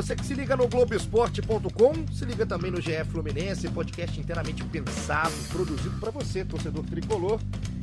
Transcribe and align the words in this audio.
Você 0.00 0.16
que 0.16 0.24
se 0.24 0.32
liga 0.32 0.56
no 0.56 0.66
Globoesporte.com, 0.66 2.08
se 2.10 2.24
liga 2.24 2.46
também 2.46 2.70
no 2.70 2.80
GE 2.80 3.04
Fluminense, 3.12 3.68
podcast 3.68 4.18
inteiramente 4.18 4.64
pensado, 4.64 5.30
produzido 5.52 6.00
para 6.00 6.10
você, 6.10 6.42
torcedor 6.42 6.82
tricolor. 6.86 7.38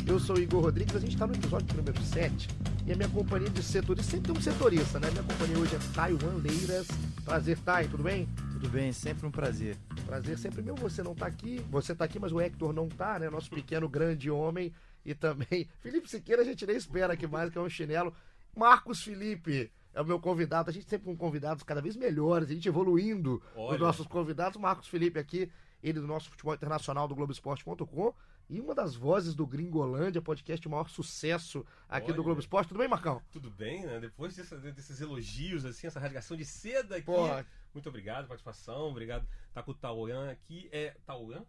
Eu 0.07 0.19
sou 0.19 0.35
o 0.35 0.39
Igor 0.39 0.63
Rodrigues, 0.63 0.95
a 0.95 0.99
gente 0.99 1.13
está 1.13 1.27
no 1.27 1.35
episódio 1.35 1.77
número 1.77 2.03
7 2.03 2.49
e 2.87 2.91
a 2.91 2.95
minha 2.95 3.07
companhia 3.07 3.51
de 3.51 3.61
setorista, 3.61 4.13
sempre 4.13 4.31
tem 4.31 4.41
um 4.41 4.41
setorista, 4.41 4.99
né? 4.99 5.11
Minha 5.11 5.21
companhia 5.21 5.59
hoje 5.59 5.75
é 5.75 5.79
Taiwan 5.93 6.41
Leiras. 6.41 6.87
Prazer, 7.23 7.59
Tai, 7.59 7.87
tudo 7.87 8.01
bem? 8.01 8.27
Tudo 8.53 8.67
bem, 8.67 8.91
sempre 8.91 9.27
um 9.27 9.31
prazer. 9.31 9.77
Prazer 10.03 10.39
sempre 10.39 10.63
meu, 10.63 10.73
você 10.73 11.03
não 11.03 11.13
tá 11.13 11.27
aqui, 11.27 11.63
você 11.69 11.93
tá 11.93 12.03
aqui, 12.03 12.17
mas 12.17 12.31
o 12.31 12.41
Hector 12.41 12.73
não 12.73 12.89
tá, 12.89 13.19
né? 13.19 13.29
Nosso 13.29 13.51
pequeno 13.51 13.87
grande 13.87 14.31
homem 14.31 14.73
e 15.05 15.13
também 15.13 15.69
Felipe 15.83 16.09
Siqueira, 16.09 16.41
a 16.41 16.45
gente 16.45 16.65
nem 16.65 16.77
espera 16.77 17.13
aqui 17.13 17.27
mais, 17.27 17.51
que 17.51 17.59
é 17.59 17.61
um 17.61 17.69
chinelo. 17.69 18.11
Marcos 18.55 19.03
Felipe 19.03 19.69
é 19.97 20.01
o 20.01 20.05
meu 20.05 20.19
convidado, 20.19 20.69
a 20.69 20.73
gente 20.73 20.87
sempre 20.87 21.05
com 21.05 21.17
convidados 21.17 21.63
cada 21.63 21.81
vez 21.81 21.95
melhores, 21.95 22.49
a 22.49 22.53
gente 22.53 22.67
evoluindo 22.67 23.41
Olha. 23.55 23.73
os 23.73 23.79
nossos 23.79 24.05
convidados. 24.05 24.61
Marcos 24.61 24.87
Felipe 24.87 25.17
aqui, 25.17 25.51
ele 25.81 25.99
do 25.99 26.05
nosso 26.05 26.29
futebol 26.29 26.53
internacional 26.53 27.07
do 27.07 27.15
Globoesporte.com 27.15 28.13
e 28.47 28.61
uma 28.61 28.75
das 28.75 28.95
vozes 28.95 29.33
do 29.33 29.45
Gringolândia, 29.45 30.21
podcast 30.21 30.61
de 30.61 30.69
maior 30.69 30.87
sucesso 30.87 31.65
aqui 31.89 32.07
Olha, 32.07 32.15
do 32.15 32.23
Globo 32.23 32.39
Esporte. 32.39 32.69
Tudo 32.69 32.77
bem, 32.77 32.87
Marcão? 32.87 33.21
Tudo 33.31 33.49
bem, 33.49 33.85
né? 33.87 33.99
Depois 33.99 34.35
dessa, 34.35 34.55
desses 34.57 35.01
elogios, 35.01 35.65
assim, 35.65 35.87
essa 35.87 35.99
rasgação 35.99 36.37
de 36.37 36.45
seda 36.45 36.97
aqui. 36.97 37.05
Pô. 37.05 37.27
Muito 37.73 37.89
obrigado 37.89 38.27
pela 38.27 38.27
participação, 38.27 38.89
obrigado. 38.89 39.27
Tá 39.51 39.63
com 39.63 39.71
o 39.71 39.73
Tauan 39.73 40.29
aqui. 40.29 40.69
É. 40.71 40.95
Tauan? 41.07 41.43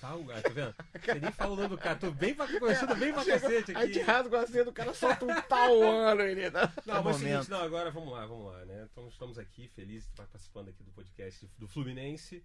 Tauan, 0.00 0.40
tá 0.40 0.48
vendo? 0.50 0.74
Você 1.00 1.14
nem 1.20 1.32
fala 1.32 1.52
o 1.52 1.56
nome 1.56 1.68
do 1.68 1.78
cara. 1.78 1.98
Tô 1.98 2.10
bem 2.10 2.34
pra, 2.34 2.46
bem 2.46 3.12
pra 3.12 3.24
cacete 3.24 3.72
aqui. 3.72 3.76
Aí 3.76 3.90
de 3.90 3.98
errado 3.98 4.28
com 4.28 4.36
a 4.36 4.46
seda, 4.46 4.70
o 4.70 4.72
cara 4.72 4.94
solta 4.94 5.24
um 5.24 5.42
Tauan, 5.42 6.14
menina. 6.16 6.72
Não, 6.84 7.02
mas 7.02 7.16
é 7.16 7.28
seguinte, 7.28 7.50
não, 7.50 7.60
agora 7.60 7.90
vamos 7.90 8.12
lá, 8.12 8.26
vamos 8.26 8.52
lá, 8.52 8.64
né? 8.64 8.88
Então 8.90 9.08
estamos 9.08 9.38
aqui, 9.38 9.68
felizes 9.68 10.04
de 10.04 10.10
estar 10.10 10.26
participando 10.26 10.68
aqui 10.68 10.82
do 10.82 10.90
podcast 10.92 11.48
do 11.58 11.66
Fluminense. 11.66 12.44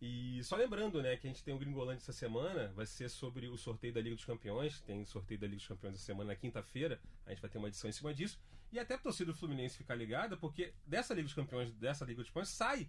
E 0.00 0.42
só 0.44 0.56
lembrando, 0.56 1.02
né, 1.02 1.16
que 1.16 1.26
a 1.26 1.30
gente 1.30 1.44
tem 1.44 1.52
o 1.52 1.58
Gringolândia 1.58 2.02
essa 2.02 2.12
semana, 2.12 2.72
vai 2.74 2.86
ser 2.86 3.10
sobre 3.10 3.48
o 3.48 3.58
sorteio 3.58 3.92
da 3.92 4.00
Liga 4.00 4.16
dos 4.16 4.24
Campeões. 4.24 4.80
Tem 4.80 5.04
sorteio 5.04 5.40
da 5.40 5.46
Liga 5.46 5.58
dos 5.58 5.68
Campeões 5.68 5.96
essa 5.96 6.04
semana 6.04 6.30
na 6.30 6.36
quinta-feira. 6.36 6.98
A 7.26 7.30
gente 7.30 7.40
vai 7.40 7.50
ter 7.50 7.58
uma 7.58 7.68
edição 7.68 7.88
em 7.88 7.92
cima 7.92 8.14
disso. 8.14 8.38
E 8.72 8.78
até 8.78 8.94
a 8.94 8.98
torcida 8.98 9.32
do 9.32 9.36
Fluminense 9.36 9.76
ficar 9.76 9.94
ligada, 9.94 10.36
porque 10.36 10.72
dessa 10.86 11.12
Liga 11.12 11.24
dos 11.24 11.34
Campeões, 11.34 11.72
dessa 11.72 12.04
Liga 12.04 12.22
dos 12.22 12.30
Campeões, 12.30 12.48
sai 12.48 12.88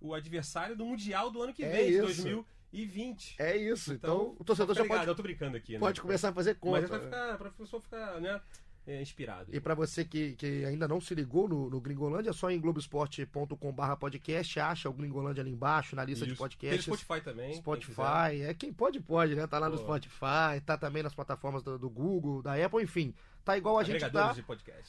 o 0.00 0.14
adversário 0.14 0.76
do 0.76 0.84
Mundial 0.84 1.30
do 1.30 1.42
ano 1.42 1.54
que 1.54 1.64
é 1.64 1.70
vem, 1.70 1.90
de 1.90 2.44
2020. 2.72 3.36
É 3.38 3.56
isso. 3.56 3.92
Então, 3.92 4.14
então 4.14 4.36
o 4.38 4.44
torcedor 4.44 4.74
já 4.74 4.84
pode. 4.84 5.06
Eu 5.06 5.14
tô 5.14 5.22
brincando 5.22 5.56
aqui, 5.56 5.74
né? 5.74 5.78
Pode 5.78 6.00
começar 6.00 6.30
a 6.30 6.32
fazer 6.32 6.54
conta. 6.54 6.80
Mas 6.80 6.90
vai 6.90 7.00
ficar, 7.00 7.38
pra 7.38 7.50
pessoa 7.50 7.80
ficar, 7.80 8.20
né? 8.20 8.40
é, 8.86 9.00
inspirado. 9.00 9.54
E 9.54 9.60
para 9.60 9.74
você 9.74 10.04
que, 10.04 10.32
que 10.32 10.64
ainda 10.64 10.88
não 10.88 11.00
se 11.00 11.14
ligou 11.14 11.48
no, 11.48 11.70
no 11.70 11.80
Gringolândia, 11.80 12.30
é 12.30 12.32
só 12.32 12.50
em 12.50 12.60
globoesporte.com.br 12.60 13.96
podcast, 13.98 14.60
acha 14.60 14.90
o 14.90 14.92
Gringolândia 14.92 15.40
ali 15.40 15.50
embaixo, 15.50 15.94
na 15.94 16.04
lista 16.04 16.26
de 16.26 16.34
podcasts. 16.34 16.84
Tem 16.84 16.94
Spotify 16.94 17.24
também. 17.24 17.54
Spotify, 17.54 18.30
quem 18.30 18.44
é 18.44 18.54
quem 18.54 18.72
pode, 18.72 19.00
pode, 19.00 19.34
né? 19.34 19.46
Tá 19.46 19.58
lá 19.58 19.70
Pô. 19.70 19.76
no 19.76 19.82
Spotify, 19.82 20.60
tá 20.66 20.76
também 20.76 21.02
nas 21.02 21.14
plataformas 21.14 21.62
do, 21.62 21.78
do, 21.78 21.88
Google, 21.88 22.42
da 22.42 22.54
Apple, 22.54 22.82
enfim. 22.82 23.14
Tá 23.44 23.56
igual 23.56 23.78
a 23.78 23.84
gente 23.84 24.08
tá. 24.10 24.34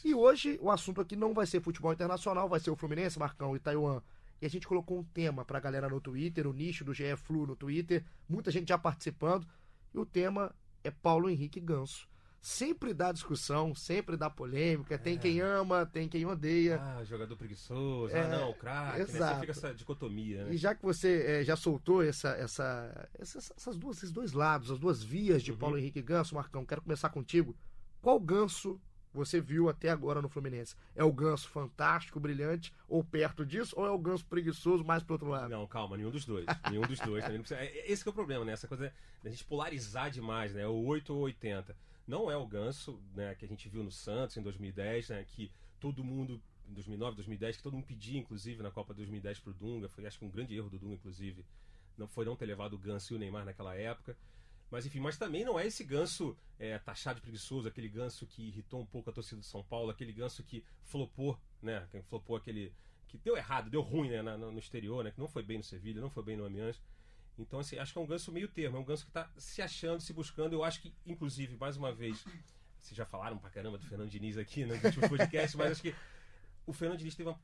E 0.03 0.13
hoje 0.13 0.59
o 0.61 0.69
assunto 0.69 1.01
aqui 1.01 1.15
não 1.15 1.33
vai 1.33 1.45
ser 1.45 1.61
futebol 1.61 1.93
internacional, 1.93 2.49
vai 2.49 2.59
ser 2.59 2.71
o 2.71 2.75
Fluminense, 2.75 3.17
Marcão 3.19 3.55
e 3.55 3.59
Taiwan. 3.59 4.01
E 4.41 4.45
a 4.45 4.49
gente 4.49 4.67
colocou 4.67 4.99
um 4.99 5.03
tema 5.03 5.45
pra 5.45 5.59
galera 5.59 5.87
no 5.87 6.01
Twitter, 6.01 6.47
o 6.47 6.53
nicho 6.53 6.83
do 6.83 6.93
GE 6.93 7.15
Flu 7.15 7.47
no 7.47 7.55
Twitter, 7.55 8.03
muita 8.27 8.51
gente 8.51 8.69
já 8.69 8.77
participando. 8.77 9.47
E 9.93 9.97
o 9.97 10.05
tema 10.05 10.53
é 10.83 10.91
Paulo 10.91 11.29
Henrique 11.29 11.59
Ganso 11.59 12.07
sempre 12.43 12.93
dá 12.93 13.13
discussão, 13.13 13.73
sempre 13.73 14.17
dá 14.17 14.29
polêmica. 14.29 14.97
Tem 14.97 15.15
é. 15.15 15.17
quem 15.17 15.39
ama, 15.39 15.85
tem 15.85 16.09
quem 16.09 16.25
odeia. 16.25 16.77
Ah, 16.77 17.01
jogador 17.05 17.37
preguiçoso, 17.37 18.13
ah, 18.13 18.17
é, 18.17 18.21
ah 18.21 18.27
não, 18.27 18.53
craque. 18.53 19.01
Exato. 19.01 19.35
Né? 19.35 19.39
fica 19.39 19.51
essa 19.53 19.73
dicotomia. 19.73 20.43
Né? 20.43 20.53
E 20.53 20.57
já 20.57 20.75
que 20.75 20.83
você 20.83 21.23
é, 21.25 21.43
já 21.45 21.55
soltou 21.55 22.03
essa, 22.03 22.31
essa, 22.31 23.09
essas, 23.17 23.49
essas 23.55 23.77
duas, 23.77 23.97
esses 23.97 24.11
dois 24.11 24.33
lados, 24.33 24.69
as 24.69 24.77
duas 24.77 25.01
vias 25.01 25.41
de 25.41 25.51
uhum. 25.51 25.57
Paulo 25.57 25.77
Henrique 25.77 26.01
Ganso, 26.01 26.35
Marcão, 26.35 26.65
quero 26.65 26.81
começar 26.81 27.09
contigo. 27.09 27.55
Qual 28.01 28.19
ganso 28.19 28.79
você 29.13 29.39
viu 29.39 29.69
até 29.69 29.89
agora 29.89 30.21
no 30.21 30.29
Fluminense? 30.29 30.75
É 30.95 31.03
o 31.03 31.11
ganso 31.11 31.47
fantástico, 31.49 32.19
brilhante, 32.19 32.73
ou 32.87 33.03
perto 33.03 33.45
disso, 33.45 33.75
ou 33.77 33.85
é 33.85 33.91
o 33.91 33.97
ganso 33.97 34.25
preguiçoso 34.25 34.83
mais 34.83 35.03
pro 35.03 35.13
outro 35.13 35.29
lado? 35.29 35.49
Não, 35.49 35.67
calma, 35.67 35.95
nenhum 35.97 36.11
dos 36.11 36.25
dois. 36.25 36.45
nenhum 36.69 36.81
dos 36.83 36.99
dois. 36.99 37.23
É, 37.51 37.91
esse 37.91 38.07
é 38.07 38.09
o 38.09 38.13
problema, 38.13 38.43
né? 38.43 38.53
Essa 38.53 38.67
coisa 38.67 38.93
da 39.23 39.29
gente 39.29 39.45
polarizar 39.45 40.09
demais, 40.09 40.53
né? 40.53 40.67
O 40.67 40.83
8 40.85 41.13
ou 41.13 41.21
80 41.21 41.75
não 42.07 42.29
é 42.29 42.35
o 42.35 42.45
Ganso, 42.45 42.99
né, 43.15 43.33
que 43.35 43.45
a 43.45 43.47
gente 43.47 43.69
viu 43.69 43.83
no 43.83 43.91
Santos 43.91 44.35
em 44.35 44.41
2010, 44.41 45.09
né, 45.09 45.23
que 45.23 45.49
todo 45.79 46.03
mundo 46.03 46.41
em 46.69 46.73
2009, 46.73 47.15
2010, 47.17 47.57
que 47.57 47.63
todo 47.63 47.73
mundo 47.73 47.85
pedia, 47.85 48.19
inclusive, 48.19 48.61
na 48.63 48.71
Copa 48.71 48.93
2010 48.93 49.39
para 49.39 49.51
o 49.51 49.53
Dunga. 49.53 49.89
Foi, 49.89 50.05
acho 50.05 50.17
que 50.17 50.25
um 50.25 50.29
grande 50.29 50.55
erro 50.55 50.69
do 50.69 50.79
Dunga, 50.79 50.95
inclusive, 50.95 51.45
não 51.97 52.07
foi 52.07 52.25
não 52.25 52.35
ter 52.35 52.45
levado 52.45 52.73
o 52.73 52.77
Ganso 52.77 53.13
e 53.13 53.15
o 53.15 53.19
Neymar 53.19 53.45
naquela 53.45 53.75
época. 53.75 54.17
Mas 54.73 54.87
enfim, 54.87 54.99
mas 54.99 55.19
também 55.19 55.45
não 55.45 55.59
é 55.59 55.67
esse 55.67 55.83
ganso 55.83 56.35
é, 56.57 56.79
taxado 56.79 57.17
de 57.17 57.21
preguiçoso, 57.21 57.67
aquele 57.67 57.87
ganso 57.87 58.25
que 58.25 58.47
irritou 58.47 58.81
um 58.81 58.85
pouco 58.87 59.07
a 59.07 59.13
torcida 59.13 59.39
do 59.39 59.45
São 59.45 59.63
Paulo, 59.63 59.91
aquele 59.91 60.11
ganso 60.11 60.43
que 60.43 60.65
flopou, 60.81 61.39
né? 61.61 61.87
Que 61.91 62.01
flopou 62.01 62.35
aquele. 62.35 62.73
que 63.07 63.15
deu 63.19 63.37
errado, 63.37 63.69
deu 63.69 63.81
ruim 63.81 64.09
né, 64.09 64.23
no, 64.23 64.51
no 64.51 64.57
exterior, 64.57 65.03
né? 65.03 65.11
Que 65.11 65.19
não 65.19 65.27
foi 65.27 65.43
bem 65.43 65.59
no 65.59 65.63
Sevilha, 65.63 66.01
não 66.01 66.09
foi 66.09 66.23
bem 66.23 66.35
no 66.35 66.43
Amiens. 66.43 66.81
Então, 67.37 67.59
assim, 67.59 67.77
acho 67.77 67.93
que 67.93 67.99
é 67.99 68.01
um 68.01 68.07
ganso 68.07 68.31
meio 68.31 68.47
termo, 68.47 68.77
é 68.77 68.79
um 68.79 68.83
ganso 68.83 69.03
que 69.03 69.11
está 69.11 69.29
se 69.37 69.61
achando, 69.61 70.01
se 70.01 70.11
buscando. 70.11 70.53
Eu 70.53 70.63
acho 70.63 70.81
que, 70.81 70.91
inclusive, 71.05 71.55
mais 71.55 71.77
uma 71.77 71.93
vez, 71.93 72.25
vocês 72.81 72.97
já 72.97 73.05
falaram 73.05 73.37
pra 73.37 73.51
caramba 73.51 73.77
do 73.77 73.85
Fernando 73.85 74.09
Diniz 74.09 74.39
aqui 74.39 74.65
né, 74.65 74.79
no 74.79 74.85
último 74.87 75.07
podcast, 75.07 75.55
mas 75.55 75.73
acho 75.73 75.83
que 75.83 75.95
o 76.65 76.73
Fernando 76.73 76.97
Diniz 76.97 77.13
teve 77.13 77.29
uma, 77.29 77.39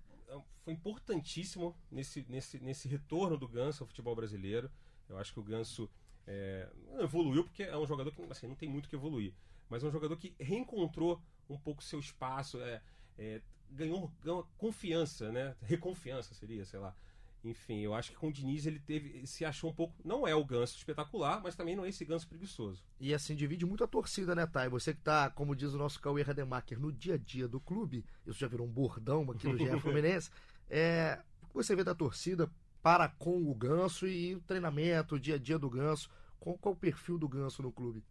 foi 0.63 0.73
importantíssimo 0.73 1.77
nesse, 1.91 2.25
nesse, 2.27 2.59
nesse 2.59 2.87
retorno 2.87 3.37
do 3.37 3.47
ganso 3.47 3.83
ao 3.83 3.87
futebol 3.87 4.15
brasileiro. 4.15 4.71
Eu 5.07 5.19
acho 5.19 5.31
que 5.31 5.39
o 5.39 5.43
ganso 5.43 5.87
é, 6.27 6.69
evoluiu 6.99 7.43
porque 7.43 7.63
é 7.63 7.77
um 7.77 7.85
jogador 7.85 8.11
que 8.11 8.21
assim, 8.29 8.47
não 8.47 8.55
tem 8.55 8.69
muito 8.69 8.89
que 8.89 8.95
evoluir, 8.95 9.33
mas 9.69 9.83
é 9.83 9.87
um 9.87 9.91
jogador 9.91 10.17
que 10.17 10.33
reencontrou 10.39 11.21
um 11.49 11.57
pouco 11.57 11.83
seu 11.83 11.99
espaço, 11.99 12.61
é, 12.61 12.81
é, 13.17 13.41
ganhou, 13.71 14.11
ganhou 14.21 14.47
confiança, 14.57 15.31
né? 15.31 15.55
Reconfiança 15.61 16.33
seria, 16.33 16.65
sei 16.65 16.79
lá. 16.79 16.95
Enfim, 17.43 17.79
eu 17.79 17.93
acho 17.93 18.11
que 18.11 18.17
com 18.17 18.27
o 18.27 18.33
Diniz 18.33 18.65
ele 18.65 18.79
teve, 18.79 19.25
se 19.25 19.45
achou 19.45 19.69
um 19.69 19.73
pouco. 19.73 19.95
Não 20.03 20.27
é 20.27 20.35
o 20.35 20.43
ganso 20.43 20.75
espetacular, 20.75 21.41
mas 21.41 21.55
também 21.55 21.75
não 21.75 21.85
é 21.85 21.89
esse 21.89 22.03
ganso 22.03 22.27
preguiçoso. 22.27 22.83
E 22.99 23.13
assim, 23.13 23.33
divide 23.33 23.65
muito 23.65 23.83
a 23.83 23.87
torcida, 23.87 24.35
né, 24.35 24.45
Thay? 24.45 24.67
Você 24.69 24.93
que 24.93 25.01
tá, 25.01 25.29
como 25.29 25.55
diz 25.55 25.73
o 25.73 25.77
nosso 25.77 26.01
Cauê 26.01 26.21
Rademacher, 26.21 26.79
no 26.79 26.91
dia 26.91 27.13
a 27.13 27.17
dia 27.17 27.47
do 27.47 27.59
clube, 27.59 28.05
isso 28.27 28.39
já 28.39 28.47
virou 28.47 28.67
um 28.67 28.69
bordão 28.69 29.29
aqui 29.31 29.47
no 29.47 29.57
GE 29.57 29.65
Fluminense. 29.79 30.29
É, 30.69 31.19
o 31.41 31.47
que 31.47 31.55
você 31.55 31.75
vê 31.75 31.83
da 31.83 31.95
torcida 31.95 32.51
para 32.81 33.07
com 33.07 33.49
o 33.49 33.53
ganso 33.53 34.07
e 34.07 34.35
o 34.35 34.41
treinamento, 34.41 35.15
o 35.15 35.19
dia 35.19 35.35
a 35.35 35.37
dia 35.37 35.59
do 35.59 35.69
ganso? 35.69 36.09
Qual, 36.39 36.57
qual 36.57 36.73
o 36.73 36.77
perfil 36.77 37.17
do 37.17 37.27
ganso 37.27 37.61
no 37.61 37.71
clube? 37.71 38.03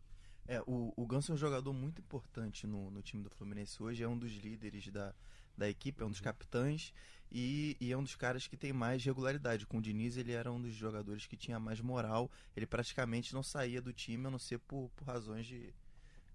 É, 0.49 0.63
o, 0.67 0.95
o 0.97 1.07
Ganso 1.07 1.31
é 1.31 1.35
um 1.35 1.39
jogador 1.39 1.75
muito 1.75 2.01
importante 2.01 2.67
no, 2.67 2.91
no 2.91 3.03
time 3.03 3.23
do 3.23 3.29
Fluminense 3.29 3.83
hoje, 3.83 4.03
é 4.03 4.09
um 4.09 4.17
dos 4.17 4.33
líderes 4.33 4.89
da, 4.89 5.15
da 5.55 5.69
equipe, 5.69 6.03
é 6.03 6.07
um 6.07 6.11
dos 6.11 6.23
capitães 6.23 6.95
e, 7.31 7.77
e, 7.79 7.93
é 7.93 7.97
um 7.97 8.03
dos 8.03 8.17
caras 8.17 8.47
que 8.47 8.57
tem 8.57 8.73
mais 8.73 9.05
regularidade. 9.05 9.67
Com 9.67 9.77
o 9.77 9.83
Diniz, 9.83 10.17
ele 10.17 10.33
era 10.33 10.51
um 10.51 10.59
dos 10.59 10.73
jogadores 10.73 11.27
que 11.27 11.37
tinha 11.37 11.61
mais 11.61 11.83
moral. 11.83 12.31
Ele 12.57 12.67
praticamente 12.67 13.35
não 13.35 13.43
saía 13.43 13.83
do 13.83 13.93
time, 13.93 14.27
a 14.27 14.31
não 14.31 14.39
ser 14.39 14.59
por, 14.61 14.91
por 14.97 15.07
razões 15.07 15.47
de, 15.47 15.75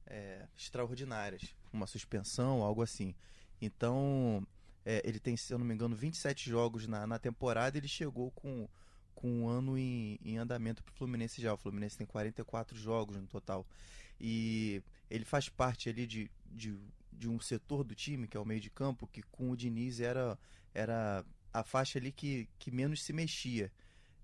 é, 0.05 0.47
extraordinárias. 0.55 1.55
Uma 1.71 1.87
suspensão, 1.87 2.61
algo 2.61 2.83
assim. 2.83 3.15
Então, 3.59 4.45
é, 4.85 5.01
ele 5.05 5.19
tem, 5.19 5.37
se 5.37 5.53
eu 5.53 5.57
não 5.57 5.65
me 5.65 5.73
engano, 5.73 5.95
27 5.95 6.49
jogos 6.49 6.87
na, 6.87 7.07
na 7.07 7.19
temporada. 7.19 7.77
Ele 7.77 7.87
chegou 7.87 8.31
com, 8.31 8.67
com 9.15 9.29
um 9.29 9.47
ano 9.47 9.77
em, 9.77 10.19
em 10.23 10.37
andamento 10.37 10.83
para 10.83 10.91
o 10.91 10.95
Fluminense 10.95 11.41
já. 11.41 11.53
O 11.53 11.57
Fluminense 11.57 11.97
tem 11.97 12.07
44 12.07 12.77
jogos 12.77 13.17
no 13.17 13.27
total. 13.27 13.65
E 14.19 14.81
ele 15.09 15.25
faz 15.25 15.49
parte 15.49 15.89
ali 15.89 16.05
de, 16.05 16.29
de 16.45 16.77
de 17.17 17.29
um 17.29 17.39
setor 17.39 17.83
do 17.83 17.95
time, 17.95 18.27
que 18.27 18.35
é 18.35 18.39
o 18.39 18.45
meio 18.45 18.59
de 18.59 18.69
campo, 18.69 19.07
que 19.07 19.21
com 19.23 19.51
o 19.51 19.57
Diniz 19.57 19.99
era, 19.99 20.37
era 20.73 21.25
a 21.53 21.63
faixa 21.63 21.99
ali 21.99 22.11
que, 22.11 22.49
que 22.59 22.71
menos 22.71 23.03
se 23.03 23.13
mexia. 23.13 23.71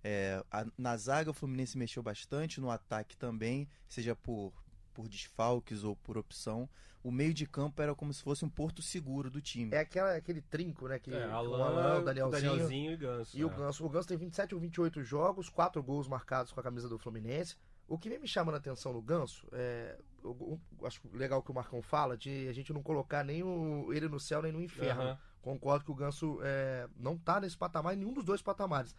É, 0.04 0.44
a, 0.52 0.66
na 0.78 0.96
zaga 0.98 1.32
o 1.32 1.34
Fluminense 1.34 1.78
mexeu 1.78 2.02
bastante, 2.02 2.62
no 2.62 2.70
ataque 2.70 3.18
também, 3.18 3.68
seja 3.88 4.16
por, 4.16 4.54
por 5.00 5.08
desfalques 5.08 5.86
ou 5.86 5.96
por 5.96 6.18
opção. 6.18 6.70
O 7.02 7.10
meio 7.10 7.34
de 7.34 7.46
campo 7.46 7.82
era 7.82 7.96
como 7.96 8.14
se 8.14 8.22
fosse 8.22 8.44
um 8.44 8.50
porto 8.50 8.82
seguro 8.82 9.32
do 9.32 9.40
time. 9.40 9.74
É 9.74 9.80
aquela, 9.80 10.14
aquele 10.14 10.42
trinco, 10.42 10.90
né? 10.90 11.00
Que, 11.00 11.14
é, 11.14 11.24
Alan, 11.24 11.58
o 11.58 11.64
Alan, 11.64 12.00
o 12.00 12.04
Danielzinho, 12.04 12.52
Danielzinho 12.52 12.92
e 12.92 12.98
Ganso. 12.98 13.38
E 13.38 13.42
é. 13.42 13.46
o 13.46 13.50
Ganso. 13.50 13.86
O 13.86 13.90
Ganso 13.90 14.10
tem 14.10 14.18
27 14.18 14.54
ou 14.54 14.60
28 14.60 15.02
jogos, 15.02 15.48
4 15.48 15.82
gols 15.82 16.10
marcados 16.10 16.52
com 16.52 16.60
a 16.60 16.64
camisa 16.64 16.90
do 16.90 17.00
Fluminense. 17.00 17.56
O 17.88 17.98
que 17.98 18.10
vem 18.10 18.20
me 18.20 18.28
chamando 18.28 18.56
a 18.56 18.58
atenção 18.58 18.92
no 18.92 19.02
Ganso, 19.02 19.48
é, 19.54 19.98
eu, 20.22 20.60
eu 20.78 20.86
acho 20.86 21.00
legal 21.14 21.42
que 21.42 21.50
o 21.50 21.56
Marcão 21.56 21.82
fala, 21.82 22.18
de 22.18 22.50
a 22.50 22.54
gente 22.54 22.74
não 22.74 22.84
colocar 22.84 23.24
nem 23.24 23.42
o, 23.42 23.94
ele 23.94 24.10
no 24.10 24.20
céu 24.20 24.42
nem 24.42 24.52
no 24.52 24.62
inferno. 24.62 25.02
Uhum. 25.02 25.18
Concordo 25.42 25.86
que 25.86 25.92
o 25.92 25.96
Ganso 25.96 26.40
é, 26.44 26.90
não 26.98 27.14
está 27.14 27.40
nesse 27.40 27.58
patamar, 27.58 27.96
nenhum 27.96 28.12
dos 28.12 28.26
dois 28.26 28.42
patamares. 28.42 28.94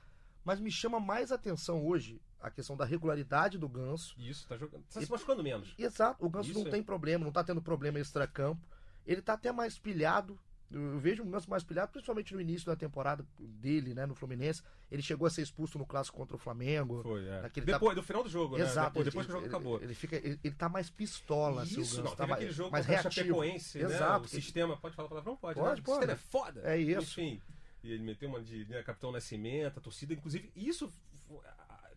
Mas 0.44 0.60
me 0.60 0.70
chama 0.70 0.98
mais 0.98 1.30
atenção 1.30 1.84
hoje 1.84 2.20
a 2.40 2.50
questão 2.50 2.76
da 2.76 2.84
regularidade 2.84 3.58
do 3.58 3.68
Ganso. 3.68 4.14
Isso, 4.18 4.48
tá, 4.48 4.56
jogando, 4.56 4.82
tá 4.92 5.00
se 5.00 5.10
machucando 5.10 5.42
menos. 5.42 5.74
Exato, 5.78 6.24
o 6.24 6.30
Ganso 6.30 6.50
Isso 6.50 6.60
não 6.60 6.68
é. 6.68 6.70
tem 6.70 6.82
problema, 6.82 7.22
não 7.22 7.28
está 7.28 7.44
tendo 7.44 7.60
problema 7.60 7.98
extra-campo. 7.98 8.66
Ele 9.06 9.20
está 9.20 9.34
até 9.34 9.52
mais 9.52 9.78
pilhado, 9.78 10.38
Eu 10.70 10.98
vejo 11.00 11.22
um 11.22 11.30
Ganso 11.30 11.50
mais 11.50 11.64
pilhado, 11.64 11.90
principalmente 11.90 12.32
no 12.32 12.40
início 12.40 12.66
da 12.66 12.76
temporada 12.76 13.26
dele, 13.38 13.92
né, 13.92 14.06
no 14.06 14.14
Fluminense. 14.14 14.62
Ele 14.90 15.02
chegou 15.02 15.26
a 15.26 15.30
ser 15.30 15.42
expulso 15.42 15.76
no 15.78 15.84
clássico 15.84 16.16
contra 16.16 16.36
o 16.36 16.38
Flamengo. 16.38 17.02
Foi, 17.02 17.26
é. 17.26 17.50
Depois, 17.60 17.96
do 17.96 18.02
final 18.02 18.22
do 18.22 18.28
jogo, 18.28 18.56
né? 18.56 18.62
Exato. 18.62 18.90
Depois, 18.90 19.04
depois 19.04 19.26
que 19.26 19.32
o 19.32 19.34
jogo 19.34 19.46
ele, 19.46 19.54
acabou. 19.54 19.82
Ele, 19.82 19.94
fica, 19.94 20.16
ele, 20.16 20.38
ele 20.42 20.54
tá 20.54 20.68
mais 20.68 20.88
pistola, 20.88 21.64
Isso, 21.64 21.80
assim, 21.80 22.00
o 22.00 22.02
Ganso. 22.04 22.16
tá 22.16 22.26
mais, 22.26 22.38
aquele 22.38 22.52
jogo 22.52 22.70
mais 22.70 22.86
reativo. 22.86 23.40
Né? 23.42 23.56
Exato. 23.56 24.24
O 24.26 24.28
sistema, 24.28 24.76
pode 24.76 24.94
falar? 24.94 25.22
Não 25.22 25.36
pode, 25.36 25.58
pode, 25.58 25.58
né? 25.58 25.64
pode. 25.64 25.80
O 25.80 25.84
sistema 25.84 26.12
é 26.12 26.16
foda. 26.16 26.60
É 26.64 26.78
isso. 26.78 27.20
Enfim, 27.20 27.42
e 27.82 27.92
ele 27.92 28.02
meteu 28.02 28.28
uma 28.28 28.42
de 28.42 28.64
né, 28.66 28.82
Capitão 28.82 29.12
Nascimento, 29.12 29.78
a 29.78 29.80
torcida, 29.80 30.12
inclusive, 30.12 30.50
isso 30.54 30.92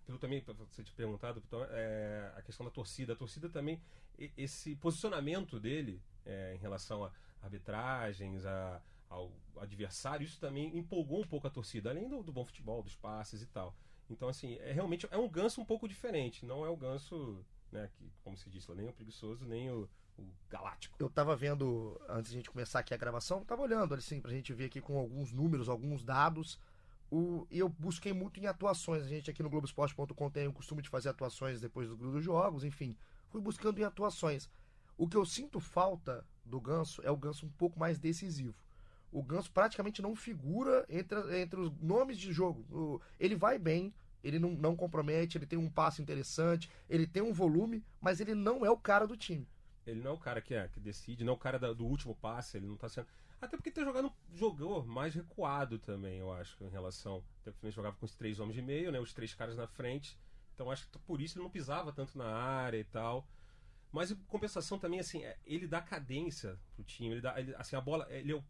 pelo 0.06 0.18
também, 0.18 0.42
para 0.42 0.54
você 0.54 0.84
ter 0.84 0.92
perguntado, 0.92 1.42
é, 1.72 2.32
a 2.36 2.42
questão 2.42 2.66
da 2.66 2.72
torcida. 2.72 3.14
A 3.14 3.16
torcida 3.16 3.50
também, 3.50 3.82
esse 4.38 4.76
posicionamento 4.76 5.60
dele 5.60 6.02
é, 6.26 6.56
em 6.56 6.58
relação 6.58 7.06
a 7.06 7.12
arbitragens, 7.42 8.46
a, 8.46 8.82
ao 9.10 9.32
adversário, 9.58 10.24
isso 10.24 10.40
também 10.40 10.78
empolgou 10.78 11.22
um 11.22 11.28
pouco 11.28 11.48
a 11.48 11.50
torcida, 11.50 11.90
além 11.90 12.08
do, 12.08 12.24
do, 12.24 12.32
bom 12.32 12.44
futebol, 12.44 12.84
dos 12.84 12.96
passes 12.96 13.42
e 13.42 13.48
tal. 13.48 13.76
Então, 14.10 14.28
assim, 14.28 14.58
é 14.60 14.72
realmente 14.72 15.08
é 15.10 15.18
um 15.18 15.30
ganso 15.30 15.62
um 15.62 15.66
pouco 15.66 15.88
diferente. 15.88 16.46
Não 16.46 16.66
é 16.66 16.70
o 16.70 16.78
ganso, 16.78 17.44
né, 17.72 17.90
que, 17.94 18.12
como 18.24 18.38
se 18.38 18.50
disse, 18.50 18.72
nem 18.74 18.90
o 18.90 18.94
preguiçoso, 18.94 19.46
nem 19.46 19.72
o, 19.72 19.90
o 20.18 20.24
galáctico. 20.50 20.96
Eu 21.00 21.10
tava 21.10 21.36
vendo, 21.36 22.00
antes 22.08 22.32
de 22.32 22.38
a 22.38 22.40
gente 22.40 22.50
começar 22.50 22.80
aqui 22.80 22.94
a 22.94 22.98
gravação, 22.98 23.44
tava 23.44 23.62
olhando 23.62 23.94
assim, 23.94 24.22
pra 24.22 24.32
gente 24.32 24.54
ver 24.54 24.66
aqui 24.66 24.82
com 24.82 24.98
alguns 24.98 25.32
números, 25.32 25.70
alguns 25.70 26.04
dados. 26.04 26.60
O, 27.12 27.46
e 27.52 27.60
eu 27.60 27.70
busquei 27.70 28.14
muito 28.14 28.40
em 28.40 28.48
atuações. 28.48 29.04
A 29.04 29.08
gente 29.08 29.30
aqui 29.30 29.44
no 29.44 29.50
Globoesporte.com 29.50 30.30
tem 30.30 30.48
o 30.48 30.54
costume 30.54 30.82
de 30.82 30.90
fazer 30.90 31.10
atuações 31.10 31.62
depois 31.62 31.88
do, 31.88 31.96
dos 31.96 32.24
jogos, 32.24 32.64
enfim. 32.64 32.98
Fui 33.30 33.42
buscando 33.42 33.80
em 33.80 33.84
atuações. 33.84 34.50
O 34.98 35.08
que 35.08 35.18
eu 35.18 35.26
sinto 35.26 35.60
falta 35.60 36.26
do 36.46 36.60
Ganso 36.60 37.02
é 37.04 37.12
o 37.12 37.18
Ganso 37.18 37.46
um 37.46 37.50
pouco 37.50 37.80
mais 37.80 38.00
decisivo. 38.00 38.56
O 39.12 39.22
Ganso 39.22 39.52
praticamente 39.52 40.02
não 40.02 40.16
figura 40.16 40.86
entre, 40.90 41.40
entre 41.40 41.60
os 41.60 41.72
nomes 41.80 42.18
de 42.18 42.32
jogo. 42.34 42.66
O, 42.72 43.02
ele 43.20 43.36
vai 43.36 43.60
bem, 43.60 43.94
ele 44.24 44.40
não, 44.40 44.52
não 44.52 44.76
compromete, 44.76 45.38
ele 45.38 45.46
tem 45.46 45.60
um 45.60 45.70
passo 45.70 46.02
interessante, 46.02 46.70
ele 46.90 47.06
tem 47.06 47.22
um 47.22 47.34
volume, 47.34 47.84
mas 48.02 48.20
ele 48.20 48.34
não 48.34 48.66
é 48.66 48.72
o 48.72 48.78
cara 48.78 49.06
do 49.06 49.18
time. 49.18 49.48
Ele 49.86 50.02
não 50.02 50.12
é 50.12 50.14
o 50.14 50.18
cara 50.18 50.42
que, 50.42 50.54
é, 50.54 50.68
que 50.68 50.80
decide, 50.80 51.24
não 51.24 51.34
é 51.34 51.36
o 51.36 51.40
cara 51.40 51.60
da, 51.60 51.74
do 51.74 51.86
último 51.86 52.16
passe, 52.16 52.58
ele 52.58 52.68
não 52.68 52.78
tá 52.78 52.88
sendo. 52.88 53.08
Até 53.42 53.58
porque 53.58 53.72
tem 53.72 53.84
jogado 53.84 54.12
jogou 54.34 54.86
mais 54.86 55.14
recuado 55.14 55.78
também, 55.78 56.20
eu 56.20 56.32
acho, 56.32 56.64
em 56.64 56.70
relação. 56.70 57.22
Até 57.42 57.52
porque 57.52 57.70
jogava 57.72 57.96
com 57.98 58.06
os 58.06 58.16
três 58.16 58.40
homens 58.40 58.56
de 58.56 58.62
meio, 58.62 58.92
né? 58.92 59.00
Os 59.00 59.14
três 59.14 59.34
caras 59.34 59.58
na 59.58 59.68
frente. 59.68 60.18
Então 60.56 60.72
acho 60.72 60.88
que 60.88 60.98
por 61.00 61.20
isso 61.20 61.38
ele 61.38 61.44
não 61.44 61.52
pisava 61.52 61.92
tanto 61.92 62.18
na 62.18 62.34
área 62.34 62.78
e 62.78 62.84
tal. 62.86 63.28
Mas 63.92 64.12
em 64.12 64.16
compensação 64.28 64.80
também, 64.80 65.00
assim, 65.00 65.24
é, 65.24 65.38
ele 65.46 65.68
dá 65.68 65.82
cadência 65.82 66.58
pro 66.74 66.84
time. 66.84 67.12
Ele 67.12 67.22
dá, 67.22 67.38
ele, 67.40 67.54
assim, 67.56 67.76
a 67.76 67.82
bola, 67.82 68.08
ele 68.10 68.32
é 68.32 68.36
o, 68.36 68.44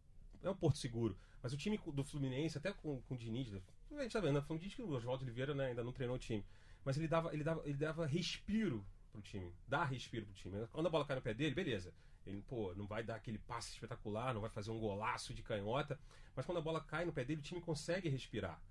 é 0.44 0.50
o 0.50 0.56
Porto 0.56 0.77
Seguro. 0.77 1.18
Mas 1.41 1.51
o 1.51 1.57
time 1.57 1.77
do 1.77 2.03
Fluminense, 2.03 2.57
até 2.57 2.71
com, 2.71 3.01
com 3.01 3.15
o 3.15 3.18
Diniz, 3.18 3.51
a 3.91 4.03
gente 4.03 4.13
tá 4.13 4.19
vendo, 4.19 4.36
né? 4.36 4.41
foi 4.41 4.56
um 4.56 4.59
Diniz 4.59 4.75
que 4.75 4.81
o 4.81 4.91
Oswaldo 4.91 5.24
Oliveira 5.24 5.53
né, 5.53 5.68
ainda 5.68 5.83
não 5.83 5.91
treinou 5.91 6.15
o 6.15 6.19
time. 6.19 6.45
Mas 6.86 6.97
ele 6.97 7.07
dava, 7.07 7.33
ele 7.33 7.44
dava, 7.44 7.62
ele 7.65 7.77
dava 7.77 8.06
respiro 8.06 8.86
pro 9.13 9.21
time. 9.21 9.54
Dá 9.68 9.86
respiro 9.86 10.25
pro 10.25 10.36
time. 10.36 10.68
Quando 10.71 10.88
a 10.88 10.89
bola 10.89 11.06
cai 11.06 11.15
no 11.15 11.21
pé 11.21 11.33
dele, 11.33 11.56
beleza. 11.56 11.94
Ele, 12.25 12.42
pô, 12.42 12.74
não 12.75 12.88
vai 12.88 13.04
dar 13.04 13.15
aquele 13.15 13.38
passe 13.38 13.71
espetacular, 13.71 14.33
não 14.33 14.42
vai 14.42 14.50
fazer 14.50 14.71
um 14.71 14.80
golaço 14.80 15.33
de 15.33 15.44
canhota. 15.44 16.00
Mas 16.36 16.45
quando 16.45 16.57
a 16.57 16.62
bola 16.62 16.81
cai 16.81 17.06
no 17.06 17.13
pé 17.13 17.24
dele, 17.24 17.39
o 17.39 17.44
time 17.44 17.62
consegue 17.62 18.10
respirar. 18.10 18.62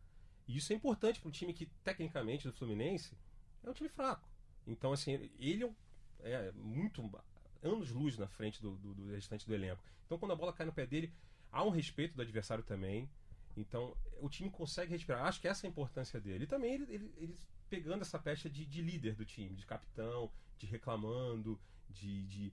E 0.49 0.56
isso 0.56 0.73
é 0.73 0.77
importante 0.77 1.27
um 1.27 1.31
time 1.31 1.53
que, 1.53 1.67
tecnicamente, 1.85 2.47
do 2.47 2.53
Fluminense, 2.53 3.17
é 3.62 3.71
um 3.71 3.73
time 3.73 3.89
fraco. 3.89 4.29
Então, 4.67 4.93
assim, 4.93 5.31
ele 5.39 5.65
é, 6.21 6.33
é 6.33 6.53
muito 6.53 7.09
anos-luz 7.62 8.19
na 8.19 8.27
frente 8.27 8.61
do, 8.61 8.77
do, 8.77 8.94
do, 8.94 9.11
restante 9.12 9.47
do 9.47 9.55
elenco. 9.55 9.83
Então, 10.05 10.19
quando 10.19 10.33
a 10.33 10.37
bola 10.37 10.53
cai 10.53 10.67
no 10.67 10.73
pé 10.73 10.87
dele, 10.87 11.12
há 11.50 11.62
um 11.65 11.71
respeito 11.71 12.15
do 12.15 12.23
adversário 12.23 12.65
também. 12.65 13.09
Então, 13.56 13.97
o 14.21 14.29
time 14.29 14.50
consegue 14.50 14.91
respirar. 14.91 15.25
Acho 15.27 15.41
que 15.41 15.49
essa 15.49 15.67
é 15.67 15.69
a 15.69 15.71
importância 15.71 16.21
dele. 16.21 16.44
E 16.44 16.47
também 16.47 16.75
ele, 16.75 16.87
ele, 16.89 17.15
ele 17.17 17.39
pegando 17.72 18.02
essa 18.02 18.19
pecha 18.19 18.50
de, 18.50 18.66
de, 18.66 18.82
líder 18.82 19.14
do 19.14 19.24
time, 19.24 19.56
de 19.56 19.64
capitão, 19.64 20.30
de 20.58 20.66
reclamando, 20.66 21.58
de, 21.88 22.26
de 22.26 22.52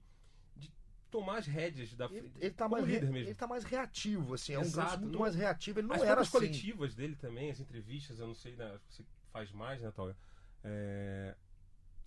tomar 1.10 1.38
as 1.38 1.46
rédeas 1.46 1.92
da 1.94 2.06
ele, 2.06 2.32
ele 2.38 2.54
tá 2.54 2.66
mais 2.66 2.86
líder 2.86 3.10
mesmo. 3.10 3.28
Ele 3.28 3.34
tá 3.34 3.46
mais 3.46 3.64
reativo, 3.64 4.32
assim, 4.32 4.54
é 4.54 4.58
um 4.58 4.62
Exato, 4.62 5.00
muito 5.00 5.12
não, 5.12 5.20
mais 5.20 5.34
reativo. 5.34 5.80
Ele 5.80 5.88
não 5.88 5.96
as 5.96 6.02
era 6.02 6.20
assim. 6.22 6.30
coletivas 6.30 6.94
dele 6.94 7.16
também, 7.16 7.50
as 7.50 7.60
entrevistas, 7.60 8.18
eu 8.18 8.28
não 8.28 8.34
sei, 8.34 8.56
né, 8.56 8.80
você 8.88 9.04
faz 9.30 9.52
mais, 9.52 9.82
né, 9.82 9.90
Toga? 9.90 10.16
É... 10.64 11.36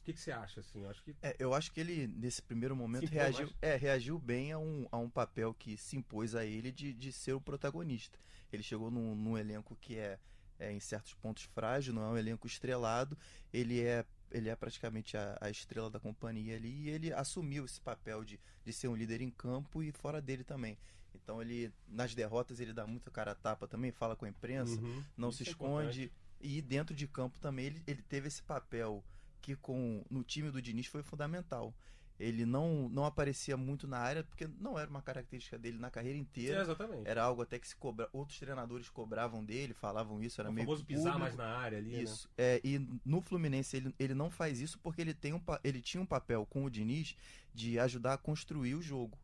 O 0.01 0.05
que, 0.05 0.13
que, 0.13 0.19
você 0.19 0.31
acha, 0.31 0.59
assim? 0.59 0.83
Eu 0.83 0.89
acho 0.89 1.03
que, 1.03 1.15
é, 1.21 1.35
eu 1.39 1.53
acho 1.53 1.71
que 1.71 1.79
ele, 1.79 2.07
nesse 2.07 2.41
primeiro 2.41 2.75
momento, 2.75 3.07
reagiu, 3.09 3.49
é, 3.61 3.75
reagiu 3.75 4.19
bem 4.19 4.51
a 4.51 4.57
um, 4.57 4.87
a 4.91 4.97
um 4.97 5.09
papel 5.09 5.53
que 5.53 5.77
se 5.77 5.95
impôs 5.95 6.35
a 6.35 6.43
ele 6.43 6.71
de, 6.71 6.91
de 6.93 7.13
ser 7.13 7.33
o 7.33 7.39
protagonista. 7.39 8.17
Ele 8.51 8.63
chegou 8.63 8.91
num, 8.91 9.15
num 9.15 9.37
elenco 9.37 9.77
que 9.79 9.95
é, 9.95 10.19
é, 10.59 10.71
em 10.71 10.79
certos 10.79 11.13
pontos, 11.13 11.43
frágil, 11.43 11.93
não 11.93 12.03
é 12.03 12.07
um 12.09 12.17
elenco 12.17 12.47
estrelado. 12.47 13.17
Ele 13.51 13.81
é 13.81 14.05
ele 14.31 14.49
é 14.49 14.55
praticamente 14.55 15.15
a, 15.15 15.37
a, 15.39 15.49
estrela 15.51 15.91
da 15.91 15.99
companhia 15.99 16.55
ali 16.55 16.85
e 16.85 16.89
ele 16.89 17.13
assumiu 17.13 17.65
esse 17.65 17.79
papel 17.79 18.25
de, 18.25 18.39
de 18.65 18.73
ser 18.73 18.87
um 18.87 18.95
líder 18.95 19.21
em 19.21 19.29
campo 19.29 19.83
e 19.83 19.91
fora 19.91 20.19
dele 20.19 20.43
também. 20.43 20.75
Então 21.13 21.39
ele 21.39 21.71
nas 21.87 22.15
derrotas 22.15 22.59
ele 22.59 22.73
dá 22.73 22.87
muito 22.87 23.11
cara 23.11 23.31
a 23.31 23.35
tapa 23.35 23.67
também, 23.67 23.91
fala 23.91 24.15
com 24.15 24.25
a 24.25 24.29
imprensa, 24.29 24.81
uhum, 24.81 25.03
não 25.15 25.31
se 25.31 25.43
é 25.43 25.49
esconde 25.49 26.11
é 26.41 26.47
e 26.47 26.61
dentro 26.61 26.95
de 26.95 27.07
campo 27.07 27.39
também 27.39 27.67
ele, 27.67 27.83
ele 27.85 28.01
teve 28.01 28.27
esse 28.27 28.41
papel 28.41 29.03
que 29.39 29.55
com 29.55 30.03
no 30.09 30.23
time 30.23 30.49
do 30.49 30.61
Diniz 30.61 30.87
foi 30.87 31.03
fundamental 31.03 31.73
ele 32.19 32.45
não, 32.45 32.87
não 32.89 33.05
aparecia 33.05 33.57
muito 33.57 33.87
na 33.87 33.97
área, 33.97 34.23
porque 34.23 34.47
não 34.59 34.77
era 34.77 34.89
uma 34.89 35.01
característica 35.01 35.57
dele 35.57 35.77
na 35.77 35.89
carreira 35.89 36.17
inteira. 36.17 36.59
É, 36.59 36.61
exatamente. 36.61 37.07
Era 37.07 37.23
algo 37.23 37.41
até 37.41 37.57
que 37.57 37.67
se 37.67 37.75
cobra... 37.75 38.07
outros 38.13 38.39
treinadores 38.39 38.89
cobravam 38.89 39.43
dele, 39.43 39.73
falavam 39.73 40.21
isso, 40.21 40.39
era 40.39 40.49
o 40.49 40.53
meio. 40.53 40.65
famoso 40.65 40.85
pisar 40.85 41.17
mais 41.17 41.35
na 41.35 41.45
área 41.45 41.77
ali. 41.77 41.91
Né? 41.91 42.03
Isso. 42.03 42.29
Né? 42.37 42.43
É, 42.55 42.61
e 42.63 42.87
no 43.03 43.21
Fluminense 43.21 43.75
ele, 43.75 43.93
ele 43.99 44.13
não 44.13 44.29
faz 44.29 44.61
isso 44.61 44.79
porque 44.79 45.01
ele, 45.01 45.13
tem 45.13 45.33
um, 45.33 45.41
ele 45.63 45.81
tinha 45.81 46.01
um 46.01 46.05
papel 46.05 46.45
com 46.45 46.63
o 46.65 46.69
Diniz 46.69 47.15
de 47.53 47.79
ajudar 47.79 48.13
a 48.13 48.17
construir 48.17 48.75
o 48.75 48.81
jogo. 48.81 49.17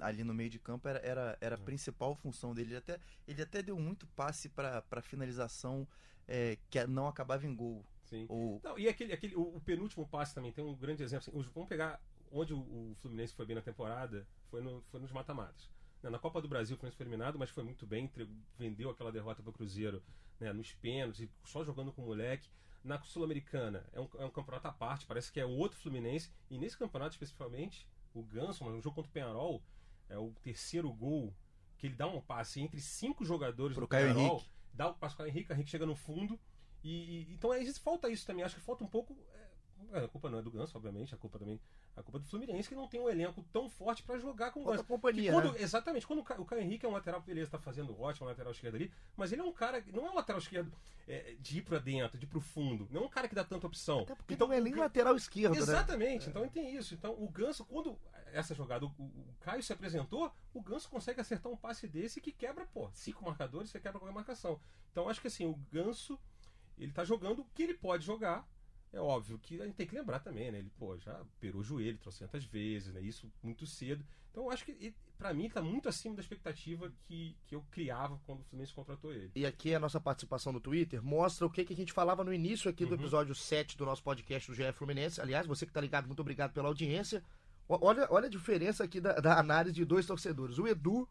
Ali 0.00 0.24
no 0.24 0.34
meio 0.34 0.50
de 0.50 0.58
campo 0.58 0.88
era, 0.88 0.98
era, 1.00 1.38
era 1.40 1.56
a 1.56 1.58
é. 1.58 1.62
principal 1.62 2.14
função 2.14 2.54
dele. 2.54 2.70
Ele 2.70 2.78
até, 2.78 2.98
ele 3.26 3.42
até 3.42 3.62
deu 3.62 3.78
muito 3.78 4.06
passe 4.08 4.48
para 4.48 5.02
finalização 5.02 5.86
é, 6.26 6.58
que 6.70 6.84
não 6.86 7.06
acabava 7.06 7.46
em 7.46 7.54
gol. 7.54 7.84
Sim. 8.14 8.60
Não, 8.62 8.78
e 8.78 8.88
aquele, 8.88 9.12
aquele, 9.12 9.34
o, 9.34 9.56
o, 9.56 9.60
penúltimo 9.60 10.06
passe 10.06 10.34
também 10.34 10.52
tem 10.52 10.64
um 10.64 10.74
grande 10.74 11.02
exemplo. 11.02 11.28
Assim, 11.28 11.50
vamos 11.52 11.68
pegar 11.68 12.00
onde 12.30 12.54
o, 12.54 12.58
o, 12.58 12.96
Fluminense 13.00 13.34
foi 13.34 13.44
bem 13.44 13.56
na 13.56 13.62
temporada, 13.62 14.26
foi, 14.50 14.62
no, 14.62 14.82
foi 14.90 15.00
nos 15.00 15.12
mata-matas. 15.12 15.70
Né, 16.02 16.10
na 16.10 16.18
Copa 16.18 16.40
do 16.40 16.48
Brasil 16.48 16.76
o 16.76 16.78
Fluminense 16.78 16.96
foi 16.96 17.04
eliminado, 17.04 17.38
mas 17.38 17.50
foi 17.50 17.64
muito 17.64 17.86
bem, 17.86 18.10
vendeu 18.58 18.90
aquela 18.90 19.10
derrota 19.10 19.42
para 19.42 19.50
o 19.50 19.52
Cruzeiro 19.52 20.02
né, 20.38 20.52
nos 20.52 20.72
pênaltis, 20.74 21.28
só 21.44 21.64
jogando 21.64 21.92
com 21.92 22.02
o 22.02 22.06
moleque. 22.06 22.48
Na 22.82 23.00
Sul-Americana 23.02 23.86
é 23.92 24.00
um, 24.00 24.08
é 24.18 24.24
um 24.26 24.30
campeonato 24.30 24.68
à 24.68 24.72
parte, 24.72 25.06
parece 25.06 25.32
que 25.32 25.40
é 25.40 25.46
outro 25.46 25.78
Fluminense. 25.78 26.30
E 26.50 26.58
nesse 26.58 26.76
campeonato 26.76 27.12
especificamente, 27.12 27.88
o 28.12 28.22
Ganso, 28.22 28.64
no 28.64 28.80
jogo 28.82 28.94
contra 28.94 29.10
o 29.10 29.12
Penharol, 29.12 29.62
é 30.08 30.18
o 30.18 30.32
terceiro 30.42 30.92
gol 30.92 31.34
que 31.78 31.86
ele 31.86 31.94
dá 31.94 32.06
um 32.06 32.20
passe 32.20 32.60
entre 32.60 32.80
cinco 32.80 33.24
jogadores 33.24 33.74
Pro 33.74 33.86
do 33.86 33.88
Caio 33.88 34.14
Penharol, 34.14 34.36
Henrique. 34.36 34.50
dá 34.72 34.88
o 34.88 34.94
passe 34.94 35.16
para 35.16 35.24
o 35.24 35.28
Henrique, 35.28 35.50
o 35.50 35.54
Henrique 35.54 35.70
chega 35.70 35.86
no 35.86 35.96
fundo 35.96 36.38
e, 36.84 36.90
e, 36.90 37.34
então 37.34 37.52
é, 37.52 37.64
falta 37.72 38.10
isso 38.10 38.26
também. 38.26 38.44
Acho 38.44 38.56
que 38.56 38.60
falta 38.60 38.84
um 38.84 38.86
pouco. 38.86 39.16
É, 39.92 40.04
a 40.04 40.08
culpa 40.08 40.28
não 40.28 40.38
é 40.38 40.42
do 40.42 40.50
Ganso, 40.50 40.76
obviamente, 40.76 41.14
a 41.14 41.18
culpa 41.18 41.38
também. 41.38 41.58
A 41.96 42.02
culpa 42.02 42.18
é 42.18 42.20
do 42.20 42.26
Fluminense, 42.26 42.68
que 42.68 42.74
não 42.74 42.88
tem 42.88 43.00
um 43.00 43.08
elenco 43.08 43.44
tão 43.52 43.70
forte 43.70 44.02
para 44.02 44.18
jogar 44.18 44.50
com 44.50 44.62
o 44.62 44.64
Ganso. 44.66 44.84
companhia. 44.84 45.32
Quando, 45.32 45.52
né? 45.52 45.62
Exatamente. 45.62 46.06
Quando 46.06 46.18
o 46.20 46.44
Caio 46.44 46.62
Henrique 46.62 46.84
é 46.84 46.88
um 46.88 46.92
lateral, 46.92 47.22
beleza, 47.22 47.52
tá 47.52 47.58
fazendo 47.58 47.98
ótimo, 47.98 48.26
um 48.26 48.28
lateral 48.28 48.52
esquerdo 48.52 48.74
ali, 48.74 48.92
mas 49.16 49.32
ele 49.32 49.40
é 49.40 49.44
um 49.44 49.52
cara. 49.52 49.82
Não 49.92 50.06
é 50.06 50.10
um 50.10 50.14
lateral 50.14 50.40
esquerdo 50.40 50.72
é, 51.08 51.36
de 51.40 51.58
ir 51.58 51.62
para 51.62 51.78
dentro, 51.78 52.18
de 52.18 52.24
ir 52.24 52.28
pro 52.28 52.40
fundo. 52.40 52.86
Não 52.90 53.02
é 53.02 53.04
um 53.06 53.08
cara 53.08 53.28
que 53.28 53.34
dá 53.34 53.44
tanta 53.44 53.66
opção. 53.66 54.00
Até 54.00 54.14
porque 54.14 54.34
então, 54.34 54.48
não 54.48 54.54
é 54.54 54.60
nem 54.60 54.74
lateral 54.74 55.16
esquerdo, 55.16 55.56
Exatamente. 55.56 56.26
Né? 56.26 56.30
Então 56.30 56.48
tem 56.48 56.74
isso. 56.74 56.92
Então 56.94 57.14
o 57.18 57.28
Ganso, 57.30 57.64
quando 57.64 57.98
essa 58.32 58.54
jogada, 58.54 58.84
o, 58.84 58.88
o, 58.88 59.34
Caio 59.40 59.62
se 59.62 59.72
apresentou, 59.72 60.30
o 60.52 60.60
Ganso 60.60 60.88
consegue 60.90 61.20
acertar 61.20 61.50
um 61.50 61.56
passe 61.56 61.86
desse 61.86 62.20
que 62.20 62.32
quebra, 62.32 62.66
pô, 62.66 62.90
cinco 62.92 63.24
marcadores, 63.24 63.70
você 63.70 63.80
quebra 63.80 64.00
qualquer 64.00 64.14
marcação. 64.14 64.60
Então 64.90 65.08
acho 65.08 65.20
que 65.20 65.28
assim, 65.28 65.46
o 65.46 65.54
Ganso 65.70 66.18
ele 66.78 66.92
tá 66.92 67.04
jogando 67.04 67.40
o 67.40 67.44
que 67.54 67.62
ele 67.62 67.74
pode 67.74 68.04
jogar. 68.04 68.46
É 68.92 69.00
óbvio 69.00 69.38
que 69.38 69.60
a 69.60 69.64
gente 69.64 69.74
tem 69.74 69.86
que 69.86 69.94
lembrar 69.94 70.20
também, 70.20 70.52
né? 70.52 70.58
Ele, 70.58 70.70
pô, 70.78 70.96
já 70.96 71.20
operou 71.20 71.60
o 71.60 71.64
joelho 71.64 71.98
trocentas 71.98 72.44
vezes, 72.44 72.94
né? 72.94 73.00
Isso 73.00 73.30
muito 73.42 73.66
cedo. 73.66 74.04
Então 74.30 74.44
eu 74.44 74.50
acho 74.50 74.64
que, 74.64 74.94
para 75.18 75.34
mim, 75.34 75.48
tá 75.48 75.60
muito 75.60 75.88
acima 75.88 76.14
da 76.14 76.20
expectativa 76.20 76.92
que, 77.02 77.36
que 77.46 77.56
eu 77.56 77.64
criava 77.72 78.20
quando 78.24 78.40
o 78.40 78.44
Fluminense 78.44 78.72
contratou 78.72 79.12
ele. 79.12 79.32
E 79.34 79.44
aqui 79.44 79.74
a 79.74 79.80
nossa 79.80 80.00
participação 80.00 80.52
no 80.52 80.60
Twitter 80.60 81.02
mostra 81.02 81.46
o 81.46 81.50
que, 81.50 81.64
que 81.64 81.72
a 81.72 81.76
gente 81.76 81.92
falava 81.92 82.22
no 82.22 82.32
início 82.32 82.70
aqui 82.70 82.84
do 82.84 82.94
uhum. 82.94 83.00
episódio 83.00 83.34
7 83.34 83.76
do 83.76 83.84
nosso 83.84 84.02
podcast 84.02 84.50
do 84.50 84.54
GE 84.54 84.72
Fluminense. 84.72 85.20
Aliás, 85.20 85.46
você 85.46 85.66
que 85.66 85.72
tá 85.72 85.80
ligado, 85.80 86.06
muito 86.06 86.20
obrigado 86.20 86.52
pela 86.52 86.68
audiência. 86.68 87.22
Olha, 87.68 88.06
olha 88.10 88.26
a 88.26 88.30
diferença 88.30 88.84
aqui 88.84 89.00
da, 89.00 89.14
da 89.14 89.38
análise 89.38 89.74
de 89.74 89.84
dois 89.84 90.06
torcedores. 90.06 90.58
O 90.58 90.68
Edu 90.68 91.08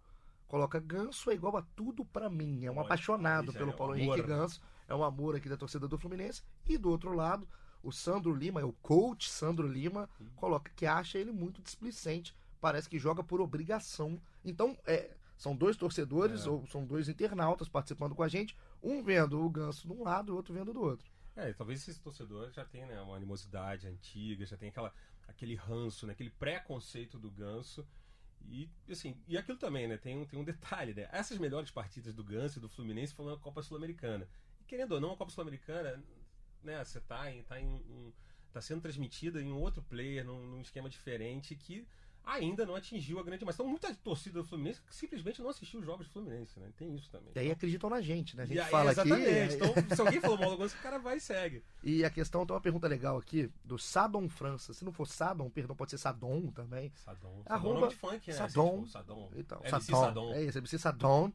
coloca 0.48 0.79
Ganso 0.79 1.32
é 1.32 1.34
igual 1.34 1.58
a 1.58 1.62
tudo 1.75 2.05
para 2.05 2.29
mim. 2.29 2.65
É 2.65 2.72
um 2.72 2.79
apaixonado 2.79 3.51
pelo 3.51 3.72
é 3.72 3.74
Paulo 3.74 3.96
Henrique 3.96 4.22
Ganso 4.22 4.62
é 4.88 4.96
um 4.96 5.04
amor 5.04 5.36
aqui 5.36 5.50
da 5.50 5.58
torcida 5.58 5.88
do 5.88 5.98
Fluminense. 5.98 6.44
E 6.68 6.78
do 6.78 6.90
outro 6.90 7.13
lado, 7.13 7.48
o 7.82 7.92
Sandro 7.92 8.34
Lima, 8.34 8.62
é 8.62 8.63
o 8.63 8.74
coach 8.74 9.30
Sandro 9.30 9.68
Lima, 9.68 10.10
coloca 10.36 10.72
que 10.75 10.86
acha 10.86 11.18
ele 11.18 11.32
muito 11.32 11.62
displicente. 11.62 12.36
Parece 12.62 12.90
que 12.90 12.98
joga 12.98 13.24
por 13.24 13.42
obrigação. 13.42 14.22
Então, 14.44 14.78
é, 14.86 15.16
São 15.38 15.56
dois 15.56 15.75
torcedores, 15.75 16.46
é. 16.46 16.50
ou 16.50 16.66
são 16.68 16.86
dois 16.86 17.10
internautas 17.10 17.68
participando 17.68 18.16
com 18.16 18.24
a 18.24 18.28
gente, 18.28 18.56
um 18.82 19.04
vendo 19.04 19.44
o 19.44 19.50
Ganso 19.50 19.86
de 19.88 19.94
um 19.94 20.04
lado 20.04 20.30
e 20.30 20.32
o 20.32 20.36
outro 20.36 20.54
vendo 20.54 20.74
do 20.74 20.82
outro. 20.82 21.12
É, 21.36 21.52
talvez 21.52 21.88
esse 21.88 22.00
torcedor 22.00 22.52
já 22.52 22.63
tenha 22.63 22.86
né, 22.86 23.02
uma 23.02 23.16
animosidade 23.16 23.88
antiga, 23.88 24.46
já 24.46 24.56
tem 24.56 24.70
aquela, 24.70 24.94
aquele 25.28 25.56
ranço, 25.56 26.06
né, 26.06 26.13
aquele 26.13 26.30
preconceito 26.30 27.18
do 27.18 27.32
Ganso. 27.32 27.86
E, 28.46 28.70
assim, 28.90 29.18
e 29.28 29.38
aquilo 29.38 29.58
também, 29.58 29.88
né? 29.88 29.98
Tem 29.98 30.18
um, 30.18 30.25
tem 30.25 30.38
um 30.38 30.44
detalhe, 30.44 30.94
né? 30.94 31.08
Essas 31.12 31.38
melhores 31.38 31.72
partidas 31.72 32.13
do 32.13 32.24
Ganso 32.24 32.60
e 32.60 32.62
do 32.62 32.70
Fluminense 32.70 33.13
foram 33.13 33.32
na 33.32 33.38
Copa 33.38 33.63
Sul-Americana. 33.63 34.28
Querendo 34.74 34.94
ou 34.94 35.00
não, 35.00 35.12
a 35.12 35.15
Copa 35.15 35.30
Sul-Americana, 35.30 36.03
né? 36.63 36.84
Você 36.84 37.00
tá 37.00 37.32
em, 37.32 37.44
tá 37.44 37.62
em 37.62 37.68
um, 37.68 38.12
tá 38.51 38.60
sendo 38.60 38.82
transmitida 38.82 39.39
em 39.39 39.51
um 39.51 39.62
outro 39.62 39.84
player, 39.84 40.25
num, 40.25 40.48
num 40.48 40.62
esquema 40.62 40.89
diferente 40.89 41.56
que 41.56 41.86
ainda 42.25 42.65
não 42.65 42.74
atingiu 42.74 43.20
a 43.20 43.24
grande 43.24 43.46
massa. 43.46 43.58
Então, 43.58 43.70
muita 43.70 43.94
torcida 43.94 44.42
do 44.42 44.44
Fluminense 44.44 44.82
simplesmente 44.89 45.44
não 45.44 45.51
assistiu 45.51 45.80
os 45.80 45.86
jogos 45.86 46.08
do 46.08 46.13
Fluminense, 46.13 46.60
né? 46.60 46.72
Tem 46.75 46.96
isso 46.96 47.08
também. 47.12 47.34
E 47.36 47.39
aí 47.39 47.51
acreditam 47.51 47.88
na 47.88 48.01
gente, 48.01 48.36
né? 48.36 48.42
A 48.42 48.46
gente 48.48 48.65
fala 48.65 48.89
é, 48.89 48.94
exatamente. 48.94 49.30
aqui. 49.30 49.53
Então, 49.53 49.96
se 49.96 50.01
alguém 50.01 50.20
falou 50.20 50.39
mal 50.39 50.58
do 50.58 50.65
o 50.65 50.70
cara 50.82 50.98
vai 50.98 51.18
e 51.18 51.22
segue. 51.22 51.63
E 51.84 52.03
a 52.03 52.10
questão, 52.10 52.44
tem 52.44 52.56
uma 52.56 52.62
pergunta 52.62 52.88
legal 52.88 53.15
aqui, 53.20 53.51
do 53.63 53.77
Sadon 53.77 54.27
França. 54.27 54.74
Se 54.74 54.84
não 54.84 54.92
for 54.92 55.06
Sadon, 55.06 55.51
perdão, 55.51 55.75
pode 55.75 55.92
ser 55.92 56.00
Sadon 56.00 56.48
também. 56.48 56.92
Sadon. 56.96 57.44
Arroba, 57.46 57.74
Sadon 57.75 57.86
é 57.86 57.89
de 57.89 57.96
funk, 57.96 58.32
né? 58.32 58.38
Sadon. 58.38 58.88
Sadon. 58.88 59.32
Então, 59.36 59.62
MC 59.63 59.92
Sadon. 59.92 60.01
Sadon. 60.01 60.34
É 60.34 60.44
isso, 60.44 60.58
MC 60.58 60.80
Sadon. 60.80 61.32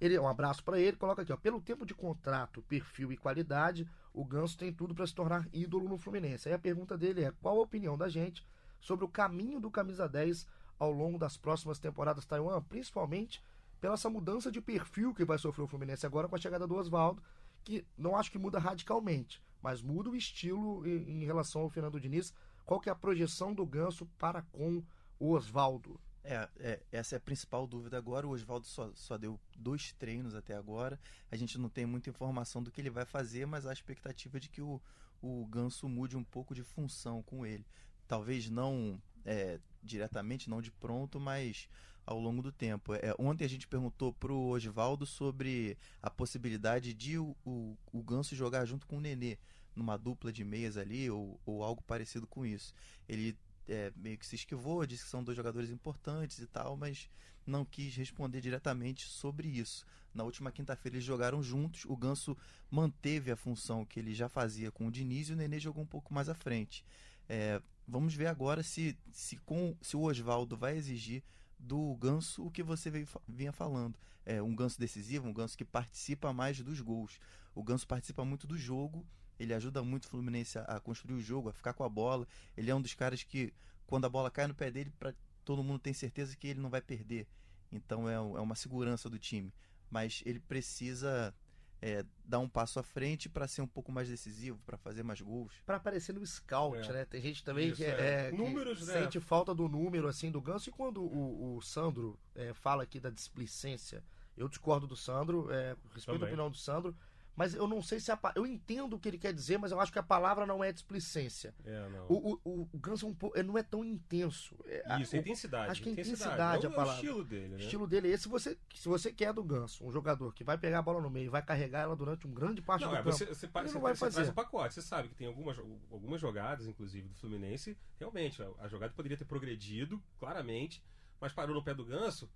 Ele, 0.00 0.18
um 0.18 0.26
abraço 0.26 0.64
para 0.64 0.80
ele, 0.80 0.96
coloca 0.96 1.22
aqui, 1.22 1.32
ó. 1.32 1.36
Pelo 1.36 1.60
tempo 1.60 1.84
de 1.84 1.94
contrato, 1.94 2.62
perfil 2.62 3.12
e 3.12 3.16
qualidade, 3.16 3.86
o 4.14 4.24
Ganso 4.24 4.56
tem 4.56 4.72
tudo 4.72 4.94
para 4.94 5.06
se 5.06 5.14
tornar 5.14 5.46
ídolo 5.52 5.88
no 5.88 5.98
Fluminense. 5.98 6.48
Aí 6.48 6.54
a 6.54 6.58
pergunta 6.58 6.96
dele 6.96 7.24
é: 7.24 7.32
qual 7.42 7.58
a 7.58 7.62
opinião 7.62 7.98
da 7.98 8.08
gente 8.08 8.46
sobre 8.80 9.04
o 9.04 9.08
caminho 9.08 9.60
do 9.60 9.70
camisa 9.70 10.08
10 10.08 10.46
ao 10.78 10.90
longo 10.90 11.18
das 11.18 11.36
próximas 11.36 11.78
temporadas 11.78 12.24
Taiwan, 12.24 12.62
principalmente 12.62 13.42
pela 13.80 13.94
essa 13.94 14.10
mudança 14.10 14.50
de 14.50 14.60
perfil 14.60 15.14
que 15.14 15.24
vai 15.24 15.38
sofrer 15.38 15.62
o 15.62 15.68
Fluminense 15.68 16.06
agora 16.06 16.28
com 16.28 16.36
a 16.36 16.38
chegada 16.38 16.66
do 16.66 16.76
Oswaldo, 16.76 17.22
que 17.62 17.84
não 17.96 18.16
acho 18.16 18.30
que 18.30 18.38
muda 18.38 18.58
radicalmente, 18.58 19.42
mas 19.62 19.82
muda 19.82 20.10
o 20.10 20.16
estilo 20.16 20.86
em, 20.86 21.24
relação 21.24 21.62
ao 21.62 21.70
Fernando 21.70 22.00
Diniz. 22.00 22.32
Qual 22.64 22.80
que 22.80 22.88
é 22.88 22.92
a 22.92 22.96
projeção 22.96 23.52
do 23.52 23.66
Ganso 23.66 24.06
para 24.18 24.42
com 24.42 24.82
o 25.18 25.32
Oswaldo? 25.32 26.00
É, 26.22 26.48
é, 26.58 26.80
essa 26.92 27.16
é 27.16 27.18
a 27.18 27.20
principal 27.20 27.66
dúvida 27.66 27.96
agora. 27.96 28.26
O 28.26 28.30
Oswaldo 28.30 28.66
só, 28.66 28.90
só 28.94 29.16
deu 29.16 29.40
dois 29.56 29.92
treinos 29.92 30.34
até 30.34 30.54
agora. 30.54 30.98
A 31.30 31.36
gente 31.36 31.58
não 31.58 31.68
tem 31.68 31.86
muita 31.86 32.10
informação 32.10 32.62
do 32.62 32.70
que 32.70 32.80
ele 32.80 32.90
vai 32.90 33.04
fazer, 33.04 33.46
mas 33.46 33.66
a 33.66 33.72
expectativa 33.72 34.38
de 34.38 34.48
que 34.48 34.60
o, 34.60 34.80
o 35.22 35.46
Ganso 35.46 35.88
mude 35.88 36.16
um 36.16 36.24
pouco 36.24 36.54
de 36.54 36.62
função 36.62 37.22
com 37.22 37.46
ele. 37.46 37.64
Talvez 38.06 38.50
não 38.50 39.00
é, 39.24 39.58
diretamente, 39.82 40.50
não 40.50 40.60
de 40.60 40.70
pronto, 40.70 41.18
mas 41.18 41.68
ao 42.06 42.18
longo 42.18 42.42
do 42.42 42.52
tempo. 42.52 42.94
É, 42.94 43.14
ontem 43.18 43.44
a 43.44 43.48
gente 43.48 43.68
perguntou 43.68 44.12
pro 44.12 44.36
Osvaldo 44.36 45.06
sobre 45.06 45.78
a 46.02 46.10
possibilidade 46.10 46.92
de 46.92 47.18
o, 47.18 47.36
o, 47.44 47.76
o 47.92 48.02
Ganso 48.02 48.34
jogar 48.34 48.64
junto 48.64 48.86
com 48.86 48.98
o 48.98 49.00
Nenê, 49.00 49.38
numa 49.76 49.96
dupla 49.96 50.32
de 50.32 50.44
meias 50.44 50.76
ali, 50.76 51.08
ou, 51.08 51.40
ou 51.46 51.62
algo 51.62 51.82
parecido 51.82 52.26
com 52.26 52.44
isso. 52.44 52.74
Ele 53.08 53.36
é, 53.70 53.92
meio 53.96 54.18
que 54.18 54.26
se 54.26 54.34
esquivou, 54.34 54.84
disse 54.84 55.04
que 55.04 55.10
são 55.10 55.22
dois 55.22 55.36
jogadores 55.36 55.70
importantes 55.70 56.38
e 56.40 56.46
tal, 56.46 56.76
mas 56.76 57.08
não 57.46 57.64
quis 57.64 57.94
responder 57.94 58.40
diretamente 58.40 59.06
sobre 59.06 59.48
isso. 59.48 59.86
Na 60.12 60.24
última 60.24 60.50
quinta-feira 60.50 60.96
eles 60.96 61.04
jogaram 61.04 61.40
juntos, 61.42 61.84
o 61.84 61.96
Ganso 61.96 62.36
manteve 62.68 63.30
a 63.30 63.36
função 63.36 63.84
que 63.84 64.00
ele 64.00 64.12
já 64.12 64.28
fazia 64.28 64.70
com 64.72 64.88
o 64.88 64.90
Diniz 64.90 65.28
e 65.28 65.32
o 65.32 65.36
Nenê 65.36 65.60
jogou 65.60 65.82
um 65.82 65.86
pouco 65.86 66.12
mais 66.12 66.28
à 66.28 66.34
frente. 66.34 66.84
É, 67.28 67.62
vamos 67.86 68.12
ver 68.14 68.26
agora 68.26 68.62
se, 68.62 68.98
se, 69.12 69.36
com, 69.36 69.76
se 69.80 69.96
o 69.96 70.02
Oswaldo 70.02 70.56
vai 70.56 70.76
exigir 70.76 71.22
do 71.56 71.94
Ganso 71.94 72.44
o 72.44 72.50
que 72.50 72.62
você 72.62 72.90
veio, 72.90 73.06
vinha 73.28 73.52
falando. 73.52 73.96
É 74.26 74.42
um 74.42 74.54
Ganso 74.54 74.80
decisivo, 74.80 75.28
um 75.28 75.32
Ganso 75.32 75.56
que 75.56 75.64
participa 75.64 76.32
mais 76.32 76.60
dos 76.60 76.80
gols. 76.80 77.20
O 77.54 77.62
Ganso 77.62 77.86
participa 77.86 78.24
muito 78.24 78.48
do 78.48 78.58
jogo, 78.58 79.06
ele 79.40 79.54
ajuda 79.54 79.82
muito 79.82 80.04
o 80.04 80.08
Fluminense 80.08 80.58
a, 80.58 80.62
a 80.64 80.80
construir 80.80 81.14
o 81.14 81.20
jogo, 81.20 81.48
a 81.48 81.52
ficar 81.52 81.72
com 81.72 81.82
a 81.82 81.88
bola. 81.88 82.28
Ele 82.54 82.70
é 82.70 82.74
um 82.74 82.82
dos 82.82 82.94
caras 82.94 83.22
que, 83.22 83.54
quando 83.86 84.04
a 84.04 84.08
bola 84.08 84.30
cai 84.30 84.46
no 84.46 84.54
pé 84.54 84.70
dele, 84.70 84.92
pra, 84.98 85.14
todo 85.44 85.64
mundo 85.64 85.78
tem 85.78 85.94
certeza 85.94 86.36
que 86.36 86.48
ele 86.48 86.60
não 86.60 86.68
vai 86.68 86.82
perder. 86.82 87.26
Então 87.72 88.06
é, 88.06 88.14
é 88.14 88.18
uma 88.18 88.54
segurança 88.54 89.08
do 89.08 89.18
time. 89.18 89.50
Mas 89.90 90.22
ele 90.26 90.38
precisa 90.38 91.34
é, 91.80 92.04
dar 92.22 92.38
um 92.38 92.48
passo 92.48 92.78
à 92.78 92.82
frente 92.82 93.30
para 93.30 93.48
ser 93.48 93.62
um 93.62 93.66
pouco 93.66 93.90
mais 93.90 94.10
decisivo, 94.10 94.60
para 94.66 94.76
fazer 94.76 95.02
mais 95.02 95.22
gols. 95.22 95.54
Para 95.64 95.76
aparecer 95.76 96.12
no 96.12 96.24
scout, 96.26 96.90
é. 96.90 96.92
né? 96.92 97.04
Tem 97.06 97.22
gente 97.22 97.42
também 97.42 97.68
Isso, 97.68 97.76
que, 97.76 97.84
é, 97.84 98.28
é 98.28 98.32
Números, 98.32 98.80
que 98.80 98.84
né? 98.84 99.00
sente 99.00 99.18
falta 99.20 99.54
do 99.54 99.68
número 99.68 100.06
assim 100.06 100.30
do 100.30 100.40
Ganso. 100.42 100.68
E 100.68 100.72
quando 100.72 101.02
o, 101.02 101.56
o 101.56 101.62
Sandro 101.62 102.20
é, 102.34 102.52
fala 102.52 102.82
aqui 102.82 103.00
da 103.00 103.08
displicência, 103.08 104.04
eu 104.36 104.48
discordo 104.48 104.86
do 104.86 104.96
Sandro, 104.96 105.50
é, 105.50 105.74
respeito 105.94 106.04
também. 106.04 106.22
a 106.22 106.26
opinião 106.26 106.50
do 106.50 106.58
Sandro 106.58 106.94
mas 107.36 107.54
eu 107.54 107.66
não 107.66 107.80
sei 107.80 107.98
se 108.00 108.10
a, 108.10 108.18
eu 108.34 108.46
entendo 108.46 108.94
o 108.94 108.98
que 108.98 109.08
ele 109.08 109.18
quer 109.18 109.32
dizer, 109.32 109.58
mas 109.58 109.72
eu 109.72 109.80
acho 109.80 109.92
que 109.92 109.98
a 109.98 110.02
palavra 110.02 110.44
não 110.44 110.62
é 110.62 110.72
displicência. 110.72 111.54
É, 111.64 111.88
não. 111.88 112.06
O, 112.08 112.40
o, 112.44 112.68
o 112.72 112.78
Guns 112.78 113.02
é 113.02 113.06
um 113.06 113.14
pouco, 113.14 113.42
não 113.42 113.56
é 113.56 113.62
tão 113.62 113.84
intenso. 113.84 114.56
É, 114.66 115.00
Isso, 115.00 115.16
é 115.16 115.20
intensidade. 115.20 115.70
Acho 115.70 115.82
que 115.82 115.88
é 115.88 115.92
intensidade, 115.92 116.66
é 116.66 116.68
a 116.68 116.72
palavra. 116.72 116.92
É 116.92 116.94
o 116.94 116.96
estilo 116.96 117.24
dele, 117.24 117.48
né? 117.48 117.56
O 117.56 117.60
estilo 117.60 117.86
dele 117.86 118.08
é 118.08 118.10
esse. 118.12 118.24
Se 118.24 118.28
você, 118.28 118.58
se 118.74 118.88
você 118.88 119.12
quer 119.12 119.32
do 119.32 119.42
Ganso, 119.42 119.86
um 119.86 119.90
jogador 119.90 120.34
que 120.34 120.44
vai 120.44 120.58
pegar 120.58 120.80
a 120.80 120.82
bola 120.82 121.00
no 121.00 121.08
meio 121.08 121.26
e 121.26 121.28
vai 121.28 121.42
carregar 121.42 121.80
ela 121.80 121.96
durante 121.96 122.26
um 122.26 122.32
grande 122.32 122.60
parte 122.60 122.82
não, 122.82 122.90
do 122.90 122.96
é, 122.96 122.98
campo, 122.98 123.12
você, 123.12 123.26
você, 123.26 123.46
ele 123.46 123.52
você, 123.68 123.74
não 123.74 123.80
vai 123.80 123.94
fazer. 123.94 124.24
Você 124.24 124.30
o 124.30 124.34
pacote. 124.34 124.74
Você 124.74 124.82
sabe 124.82 125.08
que 125.08 125.14
tem 125.14 125.26
algumas, 125.26 125.58
algumas 125.90 126.20
jogadas, 126.20 126.66
inclusive 126.66 127.08
do 127.08 127.14
Fluminense, 127.14 127.76
realmente, 127.98 128.42
a, 128.42 128.50
a 128.58 128.68
jogada 128.68 128.92
poderia 128.92 129.16
ter 129.16 129.24
progredido, 129.24 130.02
claramente, 130.18 130.82
mas 131.20 131.32
parou 131.32 131.54
no 131.54 131.62
pé 131.62 131.74
do 131.74 131.84
Ganso, 131.84 132.30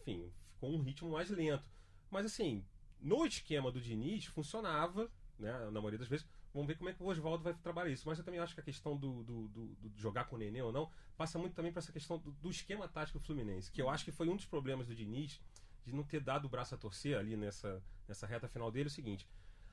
enfim, 0.00 0.30
ficou 0.54 0.70
um 0.70 0.82
ritmo 0.82 1.10
mais 1.10 1.30
lento. 1.30 1.64
Mas 2.10 2.26
assim, 2.26 2.64
no 3.00 3.26
esquema 3.26 3.70
do 3.70 3.80
Diniz 3.80 4.26
funcionava, 4.26 5.10
né, 5.38 5.52
na 5.52 5.80
maioria 5.80 5.98
das 5.98 6.08
vezes. 6.08 6.26
Vamos 6.52 6.66
ver 6.66 6.76
como 6.76 6.90
é 6.90 6.92
que 6.92 7.02
o 7.02 7.06
Oswaldo 7.06 7.44
vai 7.44 7.54
trabalhar 7.54 7.90
isso. 7.90 8.08
Mas 8.08 8.18
eu 8.18 8.24
também 8.24 8.40
acho 8.40 8.54
que 8.54 8.60
a 8.60 8.64
questão 8.64 8.96
do, 8.96 9.22
do, 9.22 9.48
do, 9.48 9.66
do 9.66 9.98
jogar 9.98 10.24
com 10.24 10.36
o 10.36 10.38
Nenê 10.38 10.60
ou 10.62 10.72
não 10.72 10.90
passa 11.16 11.38
muito 11.38 11.54
também 11.54 11.70
para 11.70 11.80
essa 11.80 11.92
questão 11.92 12.18
do, 12.18 12.50
esquema 12.50 12.88
tático 12.88 13.18
do 13.18 13.24
Fluminense, 13.24 13.70
que 13.70 13.80
eu 13.80 13.88
acho 13.88 14.04
que 14.04 14.10
foi 14.10 14.28
um 14.28 14.36
dos 14.36 14.46
problemas 14.46 14.86
do 14.86 14.94
Diniz 14.94 15.40
de 15.84 15.92
não 15.92 16.02
ter 16.02 16.20
dado 16.20 16.46
o 16.46 16.48
braço 16.48 16.74
a 16.74 16.78
torcer 16.78 17.16
ali 17.16 17.36
nessa, 17.36 17.82
nessa 18.08 18.26
reta 18.26 18.48
final 18.48 18.70
dele. 18.70 18.88
É 18.88 18.90
o 18.90 18.94
seguinte: 18.94 19.28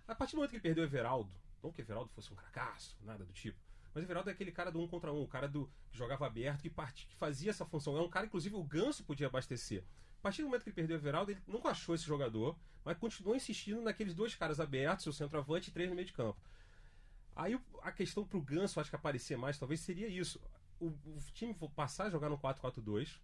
a 0.07 0.13
partir 0.13 0.34
do 0.34 0.38
momento 0.38 0.51
que 0.51 0.57
ele 0.57 0.63
perdeu 0.63 0.84
o 0.84 0.88
Everaldo, 0.88 1.34
não 1.63 1.72
que 1.72 1.81
o 1.81 1.84
Everaldo 1.84 2.10
fosse 2.12 2.31
um 2.31 2.36
cracaço, 2.36 2.96
nada 3.03 3.25
do 3.25 3.34
tipo. 3.34 3.57
Mas 3.93 4.03
o 4.03 4.05
Everaldo 4.05 4.29
é 4.29 4.34
aquele 4.34 4.51
cara 4.51 4.72
do 4.72 4.79
um 4.79 4.88
contra 4.88 5.12
um, 5.12 5.24
o 5.24 5.27
cara 5.27 5.48
do 5.48 5.69
que 5.89 5.98
jogava 5.98 6.27
aberto, 6.27 6.62
que, 6.62 6.69
part... 6.69 7.07
que 7.07 7.15
fazia 7.15 7.50
essa 7.50 7.65
função. 7.65 7.98
É 7.98 8.01
um 8.01 8.10
cara, 8.10 8.27
inclusive, 8.27 8.55
o 8.55 8.63
Ganso 8.63 9.03
podia 9.03 9.27
abastecer. 9.27 9.84
A 10.27 10.29
partir 10.29 10.41
do 10.41 10.50
momento 10.50 10.63
que 10.63 10.69
ele 10.72 10.75
perdeu 10.75 10.98
o 10.98 11.00
Everaldo, 11.00 11.31
ele 11.31 11.39
nunca 11.48 11.69
achou 11.69 11.96
esse 11.96 12.03
jogador, 12.03 12.60
mas 12.84 12.98
continuou 12.98 13.34
insistindo 13.34 13.81
naqueles 13.81 14.13
dois 14.13 14.36
caras 14.36 14.60
abertos, 14.60 15.07
o 15.07 15.13
centroavante 15.13 15.69
e 15.69 15.72
três 15.72 15.88
no 15.88 15.96
meio 15.96 16.05
de 16.05 16.12
campo. 16.12 16.38
Aí 17.34 17.57
a 17.81 17.93
questão 17.93 18.25
pro 18.25 18.41
Ganso, 18.41 18.77
acho 18.77 18.89
que 18.89 18.96
aparecer 18.98 19.38
mais, 19.38 19.57
talvez 19.57 19.79
seria 19.79 20.05
isso. 20.05 20.41
O, 20.81 20.88
o 20.88 21.17
time 21.34 21.55
passar 21.74 22.07
a 22.07 22.10
jogar 22.10 22.27
no 22.27 22.38
4-4-2, 22.38 23.22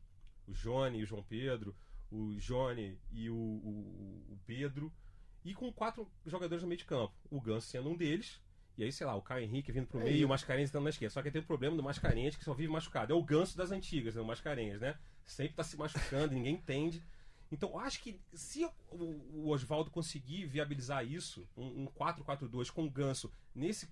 o 0.48 0.54
Johnny 0.54 1.00
e 1.00 1.04
o 1.04 1.06
João 1.06 1.22
Pedro, 1.22 1.76
o 2.10 2.36
Johnny 2.36 2.98
e 3.12 3.30
o, 3.30 3.36
o, 3.36 4.26
o, 4.30 4.40
Pedro, 4.46 4.90
e 5.44 5.54
com 5.54 5.74
quatro 5.74 6.10
jogadores 6.26 6.62
no 6.62 6.70
meio 6.70 6.80
de 6.80 6.86
campo. 6.86 7.14
O 7.30 7.42
Ganso 7.42 7.68
sendo 7.68 7.90
um 7.90 7.98
deles, 7.98 8.40
e 8.78 8.84
aí, 8.86 8.94
sei 8.94 9.06
lá, 9.06 9.14
o 9.14 9.22
Caio 9.22 9.44
Henrique 9.44 9.74
vindo 9.74 9.88
pro 9.88 10.00
é 10.00 10.06
meio 10.06 10.16
e 10.20 10.24
o 10.24 10.30
Mascarenhas 10.30 10.70
estando 10.70 10.86
na 10.86 10.90
esquerda. 10.90 11.12
Só 11.12 11.22
que 11.22 11.30
tem 11.30 11.42
o 11.42 11.46
problema 11.46 11.76
do 11.76 11.84
Mascarenhas 11.84 12.38
que 12.38 12.46
só 12.46 12.54
vive 12.54 12.72
machucado. 12.72 13.12
É 13.12 13.16
o 13.16 13.22
ganso 13.22 13.58
das 13.58 13.72
antigas, 13.72 14.16
né? 14.16 14.22
O 14.22 14.26
Mascarenhas, 14.26 14.80
né? 14.80 14.98
Sempre 15.26 15.56
tá 15.56 15.64
se 15.64 15.78
machucando, 15.78 16.34
ninguém 16.34 16.56
entende. 16.56 17.04
Então, 17.52 17.78
acho 17.80 18.02
que 18.02 18.20
se 18.34 18.66
o, 18.90 19.50
Oswaldo 19.50 19.92
conseguir 19.92 20.46
viabilizar 20.46 21.06
isso, 21.06 21.48
um, 21.56 21.84
um 21.84 21.88
4-4-2 21.88 22.72
com 22.72 22.84
o 22.84 22.90
ganso 22.90 23.32
nesse 23.54 23.88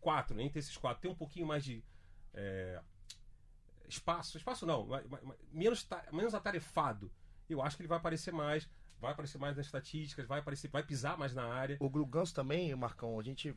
4, 0.00 0.36
né, 0.36 0.42
entre 0.44 0.58
esses 0.58 0.76
quatro, 0.76 1.00
ter 1.00 1.08
um 1.08 1.14
pouquinho 1.14 1.46
mais 1.46 1.64
de 1.64 1.82
é, 2.34 2.80
espaço, 3.88 4.36
espaço 4.36 4.66
não, 4.66 4.86
menos, 5.50 5.88
menos 6.12 6.34
atarefado, 6.34 7.10
eu 7.48 7.62
acho 7.62 7.76
que 7.76 7.82
ele 7.82 7.88
vai 7.88 7.98
aparecer 7.98 8.32
mais, 8.32 8.68
vai 9.00 9.12
aparecer 9.12 9.38
mais 9.38 9.56
nas 9.56 9.66
estatísticas, 9.66 10.26
vai 10.26 10.40
aparecer, 10.40 10.68
vai 10.68 10.82
pisar 10.82 11.16
mais 11.16 11.34
na 11.34 11.44
área. 11.44 11.78
O 11.80 11.88
Ganso 12.06 12.34
também, 12.34 12.74
Marcão, 12.74 13.18
a 13.18 13.22
gente 13.22 13.56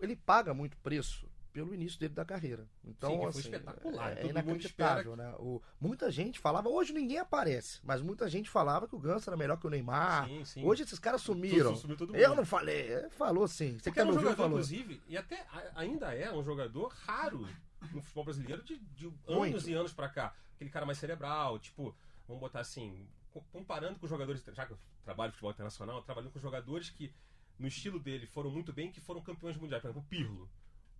ele 0.00 0.16
paga 0.16 0.54
muito 0.54 0.76
preço 0.78 1.28
pelo 1.54 1.72
início 1.72 2.00
dele 2.00 2.12
da 2.12 2.24
carreira. 2.24 2.68
Então, 2.84 3.12
Sim, 3.12 3.26
assim, 3.26 3.38
espetacular. 3.38 4.18
É, 4.18 4.22
é 4.22 4.26
inacreditável, 4.26 5.14
né? 5.14 5.32
O, 5.38 5.62
muita 5.80 6.10
gente 6.10 6.40
falava, 6.40 6.68
hoje 6.68 6.92
ninguém 6.92 7.18
aparece, 7.18 7.78
mas 7.84 8.02
muita 8.02 8.28
gente 8.28 8.50
falava 8.50 8.88
que 8.88 8.96
o 8.96 8.98
Ganso 8.98 9.30
era 9.30 9.36
melhor 9.36 9.56
que 9.56 9.66
o 9.66 9.70
Neymar. 9.70 10.26
Sim, 10.26 10.44
sim. 10.44 10.64
Hoje 10.64 10.82
esses 10.82 10.98
caras 10.98 11.22
sumiram. 11.22 11.78
Tudo, 11.78 11.96
todo 11.96 12.16
Eu 12.16 12.34
não 12.34 12.44
falei, 12.44 12.92
é, 12.92 13.08
falou 13.10 13.46
sim. 13.46 13.78
Você 13.78 13.92
quer 13.92 14.00
é 14.00 14.04
um 14.04 14.14
jogador, 14.14 14.36
falou. 14.36 14.50
inclusive, 14.58 15.00
e 15.06 15.16
até 15.16 15.46
ainda 15.76 16.12
é 16.12 16.34
um 16.34 16.42
jogador 16.42 16.88
raro 16.88 17.48
no 17.92 18.02
futebol 18.02 18.24
brasileiro 18.24 18.62
de, 18.64 18.76
de 18.76 19.12
anos 19.28 19.68
e 19.68 19.74
anos 19.74 19.92
para 19.92 20.08
cá. 20.08 20.34
Aquele 20.56 20.70
cara 20.70 20.84
mais 20.84 20.98
cerebral, 20.98 21.56
tipo, 21.60 21.94
vamos 22.26 22.40
botar 22.40 22.60
assim, 22.60 23.06
comparando 23.52 24.00
com 24.00 24.08
jogadores, 24.08 24.42
já 24.52 24.66
que 24.66 24.72
eu 24.72 24.78
trabalho 25.04 25.30
futebol 25.30 25.52
internacional, 25.52 26.02
trabalhando 26.02 26.32
com 26.32 26.40
jogadores 26.40 26.90
que 26.90 27.14
no 27.56 27.68
estilo 27.68 28.00
dele 28.00 28.26
foram 28.26 28.50
muito 28.50 28.72
bem, 28.72 28.90
que 28.90 29.00
foram 29.00 29.20
campeões 29.20 29.56
mundiais. 29.56 29.80
Por 29.82 29.90
exemplo, 29.90 30.04
o 30.04 30.08
Pirlo. 30.10 30.50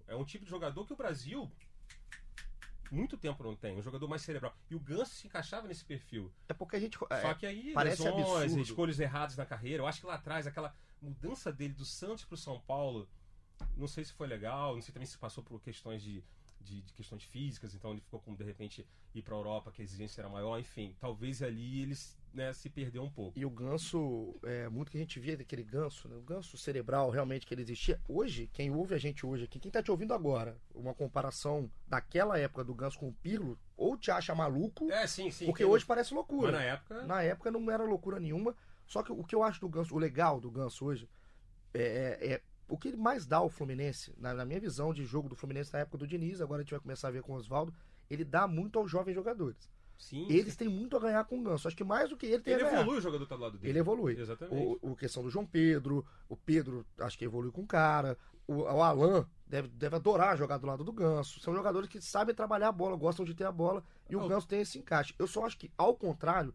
É 0.06 0.14
um 0.14 0.24
tipo 0.24 0.44
de 0.44 0.50
jogador 0.50 0.86
que 0.86 0.92
o 0.92 0.96
Brasil 0.96 1.50
muito 2.90 3.16
tempo 3.16 3.42
não 3.42 3.56
tem, 3.56 3.76
um 3.76 3.82
jogador 3.82 4.06
mais 4.08 4.22
cerebral. 4.22 4.54
E 4.70 4.74
o 4.74 4.80
Ganso 4.80 5.14
se 5.14 5.26
encaixava 5.26 5.66
nesse 5.66 5.84
perfil. 5.84 6.32
É 6.48 6.54
porque 6.54 6.76
a 6.76 6.80
gente. 6.80 6.96
É, 7.10 7.20
Só 7.22 7.34
que 7.34 7.46
aí, 7.46 7.72
parece 7.72 8.02
lesões, 8.02 8.44
absurdo. 8.44 8.62
escolhas 8.62 9.00
erradas 9.00 9.36
na 9.36 9.44
carreira. 9.44 9.82
Eu 9.82 9.86
acho 9.86 10.00
que 10.00 10.06
lá 10.06 10.14
atrás, 10.14 10.46
aquela 10.46 10.74
mudança 11.02 11.52
dele 11.52 11.74
do 11.74 11.84
Santos 11.84 12.24
pro 12.24 12.36
São 12.36 12.60
Paulo, 12.60 13.08
não 13.76 13.88
sei 13.88 14.04
se 14.04 14.12
foi 14.12 14.26
legal, 14.26 14.74
não 14.74 14.82
sei 14.82 14.92
também 14.92 15.06
se 15.06 15.18
passou 15.18 15.42
por 15.42 15.60
questões 15.60 16.02
de, 16.02 16.24
de, 16.64 16.80
de 16.82 16.92
questões 16.92 17.22
físicas, 17.22 17.74
então 17.74 17.92
ele 17.92 18.00
ficou 18.00 18.20
com, 18.20 18.34
de 18.34 18.44
repente, 18.44 18.86
ir 19.14 19.22
pra 19.22 19.36
Europa, 19.36 19.70
que 19.70 19.82
a 19.82 19.84
exigência 19.84 20.20
era 20.20 20.28
maior, 20.28 20.58
enfim. 20.58 20.96
Talvez 20.98 21.42
ali 21.42 21.82
eles 21.82 22.18
né, 22.32 22.52
se 22.52 22.68
perdeu 22.68 23.02
um 23.02 23.10
pouco. 23.10 23.38
E 23.38 23.44
o 23.44 23.50
ganso, 23.50 24.34
é, 24.42 24.68
muito 24.68 24.90
que 24.90 24.96
a 24.96 25.00
gente 25.00 25.20
via 25.20 25.36
daquele 25.36 25.62
ganso, 25.62 26.08
né, 26.08 26.16
o 26.16 26.22
ganso 26.22 26.56
cerebral 26.56 27.10
realmente 27.10 27.46
que 27.46 27.54
ele 27.54 27.62
existia. 27.62 28.00
Hoje, 28.08 28.50
quem 28.52 28.70
ouve 28.70 28.94
a 28.94 28.98
gente 28.98 29.24
hoje 29.24 29.44
aqui, 29.44 29.60
quem 29.60 29.70
tá 29.70 29.82
te 29.82 29.90
ouvindo 29.90 30.12
agora, 30.12 30.58
uma 30.74 30.94
comparação 30.94 31.70
daquela 31.86 32.38
época 32.38 32.64
do 32.64 32.74
ganso 32.74 32.98
com 32.98 33.08
o 33.08 33.12
Pirlo, 33.12 33.58
ou 33.76 33.96
te 33.96 34.10
acha 34.10 34.34
maluco, 34.34 34.90
é, 34.90 35.06
sim, 35.06 35.30
sim, 35.30 35.46
porque 35.46 35.64
hoje 35.64 35.84
parece 35.84 36.12
loucura. 36.12 36.52
Mas 36.52 36.60
na 36.60 36.64
época... 36.64 37.06
Na 37.06 37.22
época 37.22 37.50
não 37.50 37.70
era 37.70 37.84
loucura 37.84 38.18
nenhuma, 38.18 38.56
só 38.86 39.02
que 39.02 39.12
o 39.12 39.22
que 39.22 39.34
eu 39.34 39.42
acho 39.42 39.60
do 39.60 39.68
ganso, 39.68 39.94
o 39.94 39.98
legal 39.98 40.40
do 40.40 40.50
ganso 40.50 40.84
hoje, 40.84 41.08
é, 41.72 42.18
é, 42.20 42.32
é 42.34 42.42
o 42.68 42.78
que 42.78 42.88
ele 42.88 42.96
mais 42.96 43.26
dá 43.26 43.38
ao 43.38 43.48
Fluminense, 43.48 44.14
na, 44.18 44.34
na, 44.34 44.44
minha 44.44 44.60
visão 44.60 44.92
de 44.92 45.04
jogo 45.04 45.28
do 45.28 45.36
Fluminense 45.36 45.72
na 45.72 45.80
época 45.80 45.98
do 45.98 46.06
Diniz, 46.06 46.40
agora 46.40 46.60
a 46.60 46.64
gente 46.64 46.70
vai 46.70 46.80
começar 46.80 47.08
a 47.08 47.10
ver 47.10 47.22
com 47.22 47.32
o 47.32 47.36
Oswaldo, 47.36 47.74
ele 48.08 48.24
dá 48.24 48.46
muito 48.46 48.78
aos 48.78 48.90
jovens 48.90 49.14
jogadores. 49.14 49.70
Sim, 49.96 50.26
Eles 50.28 50.52
sim. 50.52 50.58
têm 50.60 50.68
muito 50.68 50.96
a 50.96 51.00
ganhar 51.00 51.24
com 51.24 51.38
o 51.38 51.42
Ganso. 51.42 51.68
Acho 51.68 51.76
que 51.76 51.84
mais 51.84 52.10
do 52.10 52.16
que 52.16 52.26
ele 52.26 52.42
tem 52.42 52.54
ele 52.54 52.62
a 52.62 52.66
ganhar. 52.66 52.80
Ele 52.80 52.82
evolui 52.82 52.98
o 52.98 53.02
jogador 53.02 53.26
tá 53.26 53.36
do 53.36 53.42
lado 53.42 53.58
dele. 53.58 53.70
Ele 53.70 53.78
evolui. 53.78 54.18
Exatamente. 54.18 54.78
O, 54.82 54.90
o 54.90 54.96
questão 54.96 55.22
do 55.22 55.30
João 55.30 55.46
Pedro, 55.46 56.04
o 56.28 56.36
Pedro 56.36 56.84
acho 56.98 57.16
que 57.16 57.24
evolui 57.24 57.50
com 57.50 57.62
o 57.62 57.66
cara. 57.66 58.18
O, 58.46 58.62
o 58.62 58.82
Alan 58.82 59.26
deve, 59.46 59.68
deve 59.68 59.96
adorar 59.96 60.36
jogar 60.36 60.58
do 60.58 60.66
lado 60.66 60.84
do 60.84 60.92
Ganso. 60.92 61.40
São 61.40 61.54
jogadores 61.54 61.88
que 61.88 62.00
sabem 62.00 62.34
trabalhar 62.34 62.68
a 62.68 62.72
bola, 62.72 62.96
gostam 62.96 63.24
de 63.24 63.34
ter 63.34 63.44
a 63.44 63.52
bola. 63.52 63.82
E 64.10 64.16
o 64.16 64.28
Ganso 64.28 64.46
tem 64.46 64.60
esse 64.60 64.78
encaixe. 64.78 65.14
Eu 65.18 65.26
só 65.26 65.46
acho 65.46 65.56
que, 65.56 65.70
ao 65.78 65.94
contrário, 65.94 66.52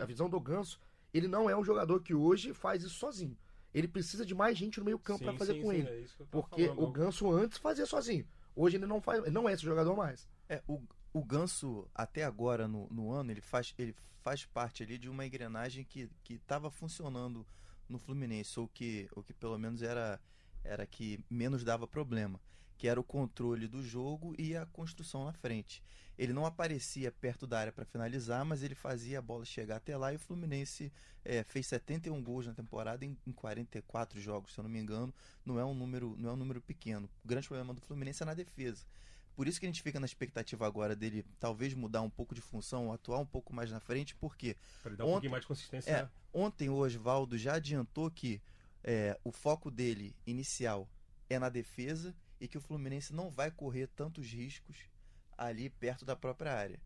a 0.00 0.04
visão 0.06 0.30
do 0.30 0.40
Ganso, 0.40 0.80
ele 1.12 1.28
não 1.28 1.50
é 1.50 1.56
um 1.56 1.64
jogador 1.64 2.00
que 2.00 2.14
hoje 2.14 2.54
faz 2.54 2.82
isso 2.82 2.94
sozinho. 2.94 3.36
Ele 3.72 3.86
precisa 3.88 4.26
de 4.26 4.34
mais 4.34 4.56
gente 4.56 4.78
no 4.78 4.84
meio 4.84 4.98
campo 4.98 5.24
para 5.24 5.36
fazer 5.36 5.54
sim, 5.54 5.62
com 5.62 5.70
sim, 5.70 5.78
ele. 5.78 5.88
É 5.88 6.24
porque 6.30 6.66
falando. 6.66 6.82
o 6.82 6.90
Ganso 6.90 7.30
antes 7.30 7.58
fazia 7.58 7.86
sozinho. 7.86 8.26
Hoje 8.54 8.76
ele 8.76 8.86
não 8.86 9.00
faz, 9.00 9.30
não 9.32 9.48
é 9.48 9.52
esse 9.52 9.62
jogador 9.62 9.96
mais. 9.96 10.28
É, 10.48 10.62
o, 10.66 10.80
o 11.12 11.24
Ganso, 11.24 11.88
até 11.94 12.24
agora 12.24 12.66
no, 12.66 12.88
no 12.90 13.12
ano, 13.12 13.30
ele 13.30 13.40
faz, 13.40 13.72
ele 13.78 13.94
faz 14.22 14.44
parte 14.44 14.82
ali 14.82 14.98
de 14.98 15.08
uma 15.08 15.24
engrenagem 15.24 15.84
que 15.84 16.10
estava 16.28 16.70
funcionando 16.70 17.46
no 17.88 17.98
Fluminense, 17.98 18.58
ou 18.58 18.68
que, 18.68 19.08
ou 19.14 19.22
que 19.22 19.34
pelo 19.34 19.58
menos 19.58 19.82
era, 19.82 20.20
era 20.62 20.86
que 20.86 21.22
menos 21.28 21.64
dava 21.64 21.86
problema, 21.86 22.40
que 22.80 22.88
era 22.88 22.98
o 22.98 23.04
controle 23.04 23.68
do 23.68 23.82
jogo 23.82 24.34
e 24.38 24.56
a 24.56 24.64
construção 24.64 25.26
na 25.26 25.34
frente. 25.34 25.82
Ele 26.16 26.32
não 26.32 26.46
aparecia 26.46 27.12
perto 27.12 27.46
da 27.46 27.58
área 27.58 27.70
para 27.70 27.84
finalizar, 27.84 28.42
mas 28.42 28.62
ele 28.62 28.74
fazia 28.74 29.18
a 29.18 29.22
bola 29.22 29.44
chegar 29.44 29.76
até 29.76 29.94
lá 29.98 30.14
e 30.14 30.16
o 30.16 30.18
Fluminense 30.18 30.90
é, 31.22 31.44
fez 31.44 31.66
71 31.66 32.22
gols 32.22 32.46
na 32.46 32.54
temporada 32.54 33.04
em, 33.04 33.14
em 33.26 33.32
44 33.32 34.18
jogos, 34.18 34.54
se 34.54 34.60
eu 34.60 34.62
não 34.62 34.70
me 34.70 34.78
engano. 34.78 35.12
Não 35.44 35.60
é 35.60 35.64
um 35.64 35.74
número, 35.74 36.16
não 36.18 36.30
é 36.30 36.32
um 36.32 36.36
número 36.36 36.62
pequeno. 36.62 37.06
O 37.22 37.28
grande 37.28 37.46
problema 37.46 37.74
do 37.74 37.82
Fluminense 37.82 38.22
é 38.22 38.26
na 38.26 38.32
defesa. 38.32 38.86
Por 39.36 39.46
isso 39.46 39.60
que 39.60 39.66
a 39.66 39.68
gente 39.68 39.82
fica 39.82 40.00
na 40.00 40.06
expectativa 40.06 40.66
agora 40.66 40.96
dele 40.96 41.22
talvez 41.38 41.74
mudar 41.74 42.00
um 42.00 42.10
pouco 42.10 42.34
de 42.34 42.40
função, 42.40 42.94
atuar 42.94 43.18
um 43.18 43.26
pouco 43.26 43.52
mais 43.52 43.70
na 43.70 43.78
frente, 43.78 44.14
porque. 44.14 44.56
Para 44.82 44.96
dar 44.96 45.04
um 45.04 45.08
ontem, 45.08 45.12
pouquinho 45.12 45.32
mais 45.32 45.42
de 45.42 45.48
consistência. 45.48 45.90
É, 45.90 46.02
né? 46.04 46.10
Ontem 46.32 46.70
o 46.70 46.76
Oswaldo 46.76 47.36
já 47.36 47.56
adiantou 47.56 48.10
que 48.10 48.40
é, 48.82 49.20
o 49.22 49.30
foco 49.30 49.70
dele 49.70 50.16
inicial 50.26 50.88
é 51.28 51.38
na 51.38 51.50
defesa 51.50 52.16
e 52.40 52.48
que 52.48 52.58
o 52.58 52.60
Fluminense 52.60 53.12
não 53.12 53.30
vai 53.30 53.50
correr 53.50 53.86
tantos 53.88 54.26
riscos 54.26 54.88
ali 55.36 55.68
perto 55.68 56.04
da 56.04 56.16
própria 56.16 56.52
área. 56.52 56.80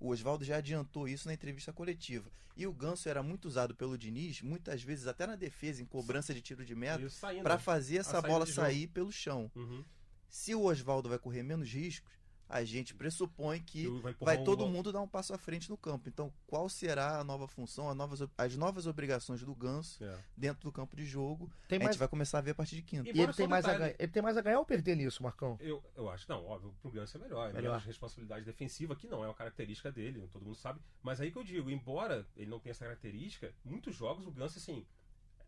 O 0.00 0.08
Oswaldo 0.08 0.44
já 0.44 0.56
adiantou 0.56 1.08
isso 1.08 1.26
na 1.26 1.34
entrevista 1.34 1.72
coletiva. 1.72 2.30
E 2.56 2.66
o 2.66 2.72
Ganso 2.72 3.08
era 3.08 3.22
muito 3.22 3.46
usado 3.46 3.74
pelo 3.74 3.96
Diniz, 3.96 4.42
muitas 4.42 4.82
vezes 4.82 5.06
até 5.06 5.26
na 5.26 5.36
defesa, 5.36 5.82
em 5.82 5.86
cobrança 5.86 6.34
de 6.34 6.42
tiro 6.42 6.64
de 6.64 6.74
meta, 6.74 7.08
para 7.42 7.58
fazer 7.58 7.98
essa 7.98 8.20
bola 8.20 8.46
sair 8.46 8.88
pelo 8.88 9.12
chão. 9.12 9.50
Uhum. 9.54 9.84
Se 10.28 10.54
o 10.54 10.64
Oswaldo 10.64 11.08
vai 11.08 11.18
correr 11.18 11.42
menos 11.42 11.72
riscos, 11.72 12.12
a 12.48 12.64
gente 12.64 12.94
pressupõe 12.94 13.60
que 13.60 13.86
vai, 14.00 14.14
vai 14.20 14.42
todo 14.42 14.64
um 14.64 14.68
mundo 14.70 14.90
dar 14.90 15.00
um 15.00 15.08
passo 15.08 15.34
à 15.34 15.38
frente 15.38 15.68
no 15.68 15.76
campo. 15.76 16.08
Então, 16.08 16.32
qual 16.46 16.68
será 16.68 17.18
a 17.18 17.24
nova 17.24 17.46
função, 17.46 17.94
novas, 17.94 18.22
as 18.38 18.56
novas 18.56 18.86
obrigações 18.86 19.42
do 19.42 19.54
Ganso 19.54 20.02
é. 20.02 20.18
dentro 20.36 20.62
do 20.62 20.72
campo 20.72 20.96
de 20.96 21.04
jogo? 21.04 21.50
Tem 21.68 21.76
a 21.76 21.80
mais... 21.80 21.94
gente 21.94 21.98
vai 21.98 22.08
começar 22.08 22.38
a 22.38 22.40
ver 22.40 22.52
a 22.52 22.54
partir 22.54 22.76
de 22.76 22.82
quinta. 22.82 23.08
E 23.08 23.20
ele 23.20 23.32
tem, 23.32 23.46
mais 23.46 23.66
a 23.66 23.76
ganhar, 23.76 23.94
ele 23.98 24.12
tem 24.12 24.22
mais 24.22 24.36
a 24.36 24.40
ganhar 24.40 24.58
ou 24.58 24.64
perder 24.64 24.96
nisso, 24.96 25.22
Marcão? 25.22 25.56
Eu, 25.60 25.82
eu 25.94 26.08
acho, 26.08 26.28
não, 26.28 26.44
óbvio, 26.46 26.74
pro 26.80 26.90
Ganso 26.90 27.16
é 27.18 27.20
melhor. 27.20 27.50
É 27.50 27.52
melhor. 27.52 27.80
responsabilidade 27.80 28.44
defensiva, 28.44 28.96
que 28.96 29.06
não 29.06 29.22
é 29.22 29.28
uma 29.28 29.34
característica 29.34 29.92
dele, 29.92 30.26
todo 30.32 30.44
mundo 30.44 30.56
sabe. 30.56 30.80
Mas 31.02 31.20
aí 31.20 31.30
que 31.30 31.38
eu 31.38 31.44
digo, 31.44 31.70
embora 31.70 32.26
ele 32.36 32.50
não 32.50 32.58
tenha 32.58 32.70
essa 32.70 32.84
característica, 32.84 33.52
muitos 33.64 33.94
jogos 33.94 34.26
o 34.26 34.30
Ganso, 34.30 34.58
assim, 34.58 34.86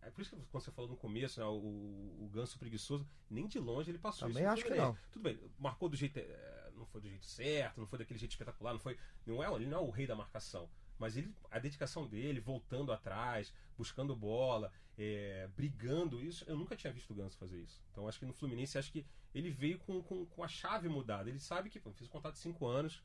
é 0.03 0.11
por 0.11 0.23
isso 0.23 0.31
que 0.31 0.37
quando 0.51 0.65
você 0.65 0.71
falou 0.71 0.91
no 0.91 0.97
começo, 0.97 1.41
né, 1.41 1.47
o, 1.47 1.51
o 2.25 2.31
ganso 2.33 2.59
preguiçoso, 2.59 3.07
nem 3.29 3.47
de 3.47 3.59
longe 3.59 3.91
ele 3.91 3.99
passou 3.99 4.29
Também 4.29 4.45
isso. 4.45 4.53
acho 4.53 4.65
que 4.65 4.75
não. 4.75 4.97
Tudo 5.13 5.23
bem, 5.23 5.39
marcou 5.59 5.89
do 5.89 5.97
jeito. 5.97 6.19
É, 6.19 6.60
não 6.77 6.87
foi 6.87 7.01
do 7.01 7.09
jeito 7.09 7.27
certo, 7.27 7.79
não 7.79 7.87
foi 7.87 7.99
daquele 7.99 8.19
jeito 8.19 8.33
espetacular, 8.33 8.73
não 8.73 8.81
foi. 8.81 8.97
Não 9.27 9.43
é, 9.43 9.53
ele 9.55 9.67
não 9.67 9.79
é 9.79 9.81
o 9.81 9.91
rei 9.91 10.07
da 10.07 10.15
marcação. 10.15 10.69
Mas 10.99 11.17
ele, 11.17 11.35
a 11.51 11.59
dedicação 11.59 12.07
dele, 12.07 12.41
voltando 12.41 12.93
atrás, 12.93 13.55
buscando 13.77 14.15
bola, 14.15 14.71
é, 14.99 15.49
brigando, 15.57 16.21
isso, 16.21 16.45
eu 16.47 16.57
nunca 16.57 16.77
tinha 16.77 16.93
visto 16.93 17.11
o 17.11 17.15
Ganso 17.15 17.39
fazer 17.39 17.59
isso. 17.59 17.83
Então 17.91 18.07
acho 18.07 18.19
que 18.19 18.27
no 18.27 18.35
Fluminense, 18.35 18.77
acho 18.77 18.93
que 18.93 19.07
ele 19.35 19.51
veio 19.51 19.79
com, 19.79 20.03
com, 20.03 20.27
com 20.27 20.45
a 20.45 20.49
chave 20.49 20.89
mudada. 20.89 21.31
Ele 21.31 21.39
sabe 21.39 21.71
que, 21.71 21.81
fiz 21.81 22.07
um 22.07 22.11
contato 22.11 22.35
de 22.35 22.41
5 22.41 22.67
anos, 22.67 23.03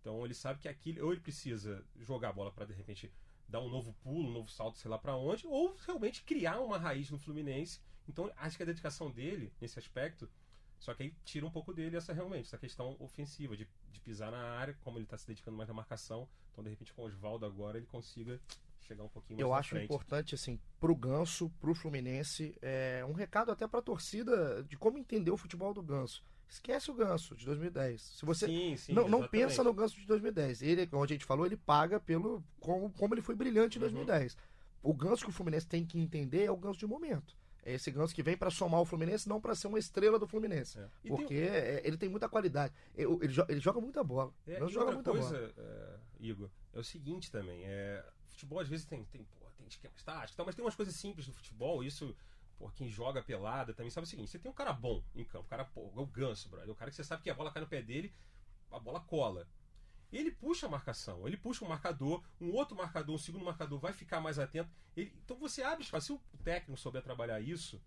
então 0.00 0.24
ele 0.24 0.34
sabe 0.34 0.60
que 0.60 0.68
aquilo, 0.68 1.06
ou 1.06 1.12
ele 1.12 1.22
precisa 1.22 1.82
jogar 2.00 2.28
a 2.28 2.32
bola 2.32 2.52
para 2.52 2.66
de 2.66 2.74
repente 2.74 3.10
dar 3.48 3.60
um 3.60 3.68
novo 3.70 3.94
pulo, 4.02 4.28
um 4.28 4.32
novo 4.32 4.50
salto, 4.50 4.76
sei 4.76 4.90
lá 4.90 4.98
para 4.98 5.16
onde, 5.16 5.46
ou 5.46 5.74
realmente 5.86 6.22
criar 6.22 6.60
uma 6.60 6.76
raiz 6.76 7.10
no 7.10 7.18
Fluminense. 7.18 7.80
Então, 8.06 8.30
acho 8.36 8.56
que 8.56 8.62
a 8.62 8.66
dedicação 8.66 9.10
dele 9.10 9.52
nesse 9.60 9.78
aspecto, 9.78 10.28
só 10.78 10.94
que 10.94 11.02
aí 11.02 11.14
tira 11.24 11.44
um 11.44 11.50
pouco 11.50 11.72
dele 11.72 11.96
essa 11.96 12.12
realmente, 12.12 12.46
essa 12.46 12.58
questão 12.58 12.96
ofensiva, 13.00 13.56
de, 13.56 13.68
de 13.92 14.00
pisar 14.00 14.30
na 14.30 14.38
área, 14.38 14.76
como 14.82 14.98
ele 14.98 15.04
está 15.04 15.18
se 15.18 15.26
dedicando 15.26 15.56
mais 15.56 15.68
na 15.68 15.74
marcação. 15.74 16.28
Então, 16.52 16.62
de 16.62 16.70
repente, 16.70 16.92
com 16.92 17.02
o 17.02 17.06
Oswaldo 17.06 17.44
agora, 17.44 17.78
ele 17.78 17.86
consiga 17.86 18.40
chegar 18.80 19.04
um 19.04 19.08
pouquinho 19.08 19.36
mais 19.36 19.46
Eu 19.46 19.54
acho 19.54 19.70
frente. 19.70 19.84
importante, 19.84 20.34
assim, 20.34 20.58
pro 20.80 20.94
Ganso, 20.94 21.50
pro 21.60 21.74
Fluminense, 21.74 22.56
é 22.62 23.04
um 23.08 23.12
recado 23.12 23.50
até 23.50 23.66
pra 23.66 23.82
torcida 23.82 24.62
de 24.64 24.76
como 24.76 24.98
entender 24.98 25.30
o 25.30 25.36
futebol 25.36 25.74
do 25.74 25.82
Ganso. 25.82 26.24
Esquece 26.48 26.90
o 26.90 26.94
Ganso 26.94 27.36
de 27.36 27.44
2010. 27.44 28.00
Se 28.00 28.24
você 28.24 28.46
sim, 28.46 28.76
sim, 28.76 28.92
não, 28.92 29.06
não 29.06 29.28
pensa 29.28 29.62
no 29.62 29.74
Ganso 29.74 29.96
de 29.96 30.06
2010. 30.06 30.62
Ele, 30.62 30.86
como 30.86 31.04
a 31.04 31.06
gente 31.06 31.24
falou, 31.24 31.44
ele 31.44 31.58
paga 31.58 32.00
pelo 32.00 32.42
como, 32.58 32.90
como 32.92 33.14
ele 33.14 33.20
foi 33.20 33.34
brilhante 33.34 33.76
em 33.76 33.80
2010. 33.80 34.34
Uhum. 34.34 34.40
O 34.90 34.94
Ganso 34.94 35.24
que 35.24 35.30
o 35.30 35.32
Fluminense 35.32 35.66
tem 35.66 35.84
que 35.84 35.98
entender 35.98 36.44
é 36.44 36.50
o 36.50 36.56
Ganso 36.56 36.78
de 36.78 36.86
momento. 36.86 37.36
É 37.64 37.74
esse 37.74 37.90
Ganso 37.90 38.14
que 38.14 38.22
vem 38.22 38.36
para 38.36 38.50
somar 38.50 38.80
o 38.80 38.84
Fluminense, 38.84 39.28
não 39.28 39.40
para 39.40 39.54
ser 39.54 39.66
uma 39.66 39.78
estrela 39.78 40.18
do 40.18 40.26
Fluminense. 40.26 40.78
É. 40.78 40.88
Porque 41.06 41.34
tem... 41.34 41.38
É, 41.38 41.82
ele 41.84 41.96
tem 41.96 42.08
muita 42.08 42.28
qualidade. 42.28 42.72
Ele, 42.94 43.12
ele, 43.20 43.32
joga, 43.32 43.52
ele 43.52 43.60
joga 43.60 43.80
muita 43.80 44.02
bola. 44.02 44.32
É, 44.46 44.58
não 44.58 44.68
joga 44.68 44.92
muita 44.92 45.10
coisa, 45.10 45.38
bola. 45.38 45.52
É, 45.58 45.98
Igor, 46.20 46.50
é 46.72 46.78
o 46.78 46.84
seguinte 46.84 47.30
também. 47.30 47.64
É, 47.64 48.04
futebol 48.28 48.60
às 48.60 48.68
vezes 48.68 48.86
tem, 48.86 49.04
tem, 49.04 49.24
porra, 49.24 49.52
tem 49.56 49.66
esquemas 49.66 50.02
táticos, 50.02 50.44
mas 50.46 50.54
tem 50.54 50.64
umas 50.64 50.76
coisas 50.76 50.94
simples 50.94 51.26
no 51.26 51.34
futebol. 51.34 51.82
Isso 51.82 52.14
Pô, 52.58 52.68
quem 52.70 52.88
joga 52.88 53.22
pelada 53.22 53.72
também 53.72 53.90
sabe 53.90 54.04
o 54.04 54.10
seguinte: 54.10 54.30
você 54.30 54.38
tem 54.38 54.50
um 54.50 54.54
cara 54.54 54.72
bom 54.72 55.02
em 55.14 55.24
campo, 55.24 55.44
o 55.44 55.48
cara, 55.48 55.64
pô, 55.64 55.92
o 55.94 56.06
ganso, 56.06 56.48
brother. 56.48 56.70
O 56.70 56.74
cara 56.74 56.90
que 56.90 56.96
você 56.96 57.04
sabe 57.04 57.22
que 57.22 57.30
a 57.30 57.34
bola 57.34 57.52
cai 57.52 57.62
no 57.62 57.68
pé 57.68 57.80
dele, 57.80 58.12
a 58.70 58.80
bola 58.80 59.00
cola. 59.00 59.46
Ele 60.12 60.30
puxa 60.30 60.66
a 60.66 60.70
marcação, 60.70 61.26
ele 61.26 61.36
puxa 61.36 61.64
um 61.64 61.68
marcador, 61.68 62.22
um 62.40 62.52
outro 62.52 62.76
marcador, 62.76 63.14
um 63.14 63.18
segundo 63.18 63.44
marcador 63.44 63.78
vai 63.78 63.92
ficar 63.92 64.20
mais 64.20 64.38
atento. 64.38 64.70
Ele, 64.96 65.12
então 65.24 65.36
você 65.36 65.62
abre 65.62 65.84
espaço. 65.84 66.06
Se 66.06 66.12
o 66.12 66.42
técnico 66.42 66.80
souber 66.80 67.02
trabalhar 67.02 67.40
isso, 67.40 67.80